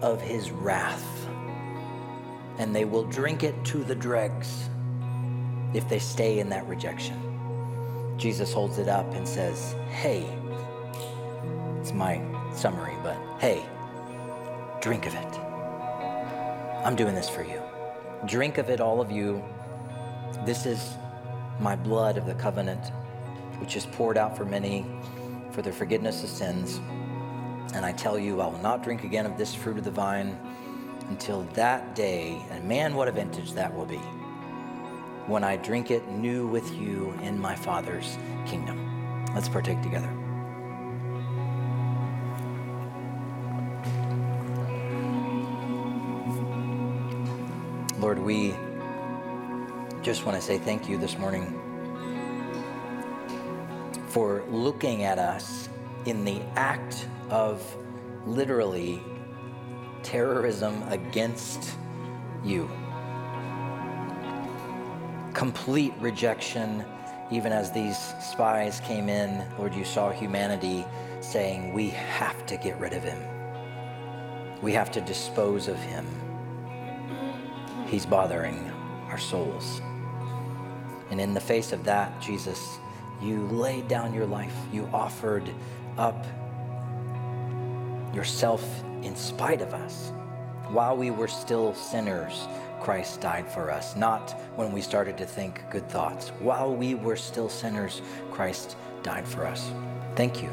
of 0.00 0.20
His 0.20 0.52
wrath. 0.52 1.26
And 2.58 2.74
they 2.74 2.84
will 2.84 3.04
drink 3.04 3.42
it 3.42 3.56
to 3.66 3.82
the 3.82 3.94
dregs 3.94 4.68
if 5.74 5.88
they 5.88 5.98
stay 5.98 6.38
in 6.38 6.48
that 6.50 6.66
rejection. 6.68 7.20
Jesus 8.18 8.52
holds 8.52 8.78
it 8.78 8.88
up 8.88 9.12
and 9.14 9.26
says, 9.26 9.74
Hey, 9.90 10.24
my 11.94 12.20
summary, 12.54 12.94
but 13.02 13.16
hey, 13.40 13.64
Drink 14.82 15.06
of 15.06 15.14
it. 15.14 15.38
I'm 16.84 16.96
doing 16.96 17.14
this 17.14 17.28
for 17.28 17.44
you. 17.44 17.62
Drink 18.26 18.58
of 18.58 18.68
it, 18.68 18.80
all 18.80 19.00
of 19.00 19.12
you. 19.12 19.40
This 20.44 20.66
is 20.66 20.96
my 21.60 21.76
blood 21.76 22.18
of 22.18 22.26
the 22.26 22.34
covenant, 22.34 22.88
which 23.60 23.76
is 23.76 23.86
poured 23.86 24.18
out 24.18 24.36
for 24.36 24.44
many 24.44 24.84
for 25.52 25.62
the 25.62 25.70
forgiveness 25.70 26.24
of 26.24 26.28
sins. 26.28 26.80
And 27.74 27.86
I 27.86 27.92
tell 27.92 28.18
you, 28.18 28.40
I 28.40 28.46
will 28.48 28.58
not 28.58 28.82
drink 28.82 29.04
again 29.04 29.24
of 29.24 29.38
this 29.38 29.54
fruit 29.54 29.78
of 29.78 29.84
the 29.84 29.92
vine 29.92 30.36
until 31.10 31.44
that 31.54 31.94
day, 31.94 32.42
and 32.50 32.64
man, 32.64 32.96
what 32.96 33.06
a 33.06 33.12
vintage 33.12 33.52
that 33.52 33.72
will 33.72 33.86
be, 33.86 34.02
when 35.28 35.44
I 35.44 35.58
drink 35.58 35.92
it 35.92 36.08
new 36.08 36.48
with 36.48 36.68
you 36.74 37.14
in 37.22 37.40
my 37.40 37.54
Father's 37.54 38.18
kingdom. 38.46 39.24
Let's 39.32 39.48
partake 39.48 39.80
together. 39.80 40.21
We 48.22 48.54
just 50.02 50.24
want 50.24 50.36
to 50.36 50.42
say 50.42 50.58
thank 50.58 50.88
you 50.88 50.98
this 50.98 51.18
morning 51.18 51.58
for 54.08 54.44
looking 54.48 55.04
at 55.04 55.18
us 55.18 55.68
in 56.06 56.24
the 56.24 56.40
act 56.56 57.08
of 57.30 57.62
literally 58.26 59.02
terrorism 60.02 60.82
against 60.88 61.76
you. 62.44 62.68
complete 65.34 65.92
rejection. 65.98 66.84
Even 67.30 67.52
as 67.52 67.72
these 67.72 67.98
spies 68.20 68.80
came 68.80 69.08
in, 69.08 69.44
Lord, 69.58 69.74
you 69.74 69.84
saw 69.84 70.10
humanity 70.10 70.84
saying, 71.20 71.72
We 71.72 71.88
have 71.90 72.44
to 72.46 72.56
get 72.56 72.78
rid 72.78 72.92
of 72.92 73.02
him. 73.02 73.18
We 74.60 74.72
have 74.72 74.90
to 74.92 75.00
dispose 75.00 75.68
of 75.68 75.76
him. 75.76 76.06
He's 77.92 78.06
bothering 78.06 78.72
our 79.10 79.18
souls. 79.18 79.82
And 81.10 81.20
in 81.20 81.34
the 81.34 81.40
face 81.40 81.72
of 81.74 81.84
that, 81.84 82.22
Jesus, 82.22 82.78
you 83.20 83.42
laid 83.48 83.86
down 83.86 84.14
your 84.14 84.24
life. 84.24 84.54
You 84.72 84.88
offered 84.94 85.50
up 85.98 86.24
yourself 88.14 88.64
in 89.02 89.14
spite 89.14 89.60
of 89.60 89.74
us. 89.74 90.10
While 90.68 90.96
we 90.96 91.10
were 91.10 91.28
still 91.28 91.74
sinners, 91.74 92.48
Christ 92.80 93.20
died 93.20 93.46
for 93.52 93.70
us, 93.70 93.94
not 93.94 94.30
when 94.56 94.72
we 94.72 94.80
started 94.80 95.18
to 95.18 95.26
think 95.26 95.62
good 95.70 95.86
thoughts. 95.90 96.30
While 96.38 96.74
we 96.74 96.94
were 96.94 97.16
still 97.16 97.50
sinners, 97.50 98.00
Christ 98.30 98.74
died 99.02 99.28
for 99.28 99.46
us. 99.46 99.70
Thank 100.16 100.42
you. 100.42 100.48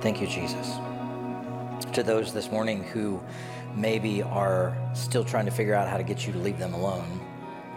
Thank 0.00 0.20
you, 0.20 0.26
Jesus. 0.26 0.72
To 1.92 2.02
those 2.02 2.32
this 2.32 2.50
morning 2.50 2.82
who 2.82 3.22
maybe 3.76 4.22
are 4.22 4.76
still 4.94 5.24
trying 5.24 5.44
to 5.44 5.50
figure 5.50 5.74
out 5.74 5.86
how 5.86 5.98
to 5.98 6.02
get 6.02 6.26
you 6.26 6.32
to 6.32 6.38
leave 6.38 6.58
them 6.58 6.74
alone, 6.74 7.20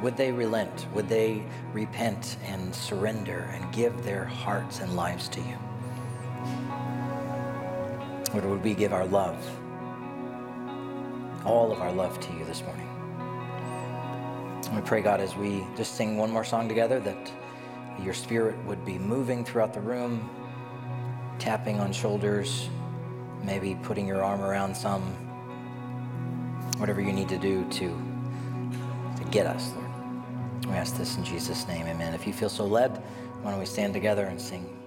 would 0.02 0.16
they 0.16 0.32
relent? 0.32 0.88
Would 0.94 1.10
they 1.10 1.44
repent 1.74 2.38
and 2.46 2.74
surrender 2.74 3.50
and 3.54 3.74
give 3.74 4.04
their 4.04 4.24
hearts 4.24 4.80
and 4.80 4.96
lives 4.96 5.28
to 5.30 5.42
you? 5.42 5.58
Or 8.34 8.42
would 8.48 8.64
we 8.64 8.74
give 8.74 8.94
our 8.94 9.06
love, 9.06 9.38
all 11.46 11.72
of 11.72 11.82
our 11.82 11.92
love 11.92 12.20
to 12.22 12.34
you 12.34 12.46
this 12.46 12.64
morning? 12.64 12.86
We 14.74 14.82
pray, 14.82 15.02
God, 15.02 15.20
as 15.20 15.36
we 15.36 15.66
just 15.76 15.96
sing 15.96 16.18
one 16.18 16.32
more 16.32 16.46
song 16.46 16.70
together, 16.70 17.00
that 17.02 17.32
your 18.02 18.14
spirit 18.14 18.56
would 18.66 18.86
be 18.86 18.98
moving 18.98 19.44
throughout 19.44 19.74
the 19.74 19.82
room, 19.82 20.30
tapping 21.40 21.80
on 21.80 21.92
shoulders, 21.92 22.70
maybe 23.44 23.76
putting 23.84 24.08
your 24.08 24.24
arm 24.24 24.42
around 24.42 24.78
some, 24.78 25.29
whatever 26.80 27.02
you 27.02 27.12
need 27.12 27.30
to 27.30 27.38
do 27.38 27.66
to, 27.66 27.90
to 29.18 29.24
get 29.32 29.46
us. 29.46 29.74
We 30.68 30.74
ask 30.74 30.96
this 30.98 31.18
in 31.18 31.26
Jesus' 31.26 31.68
name, 31.68 31.88
amen. 31.88 32.14
If 32.14 32.26
you 32.26 32.34
feel 32.34 32.50
so 32.50 32.66
led, 32.66 33.04
why 33.42 33.52
don't 33.52 33.60
we 33.60 33.66
stand 33.66 33.94
together 33.94 34.26
and 34.26 34.40
sing 34.40 34.79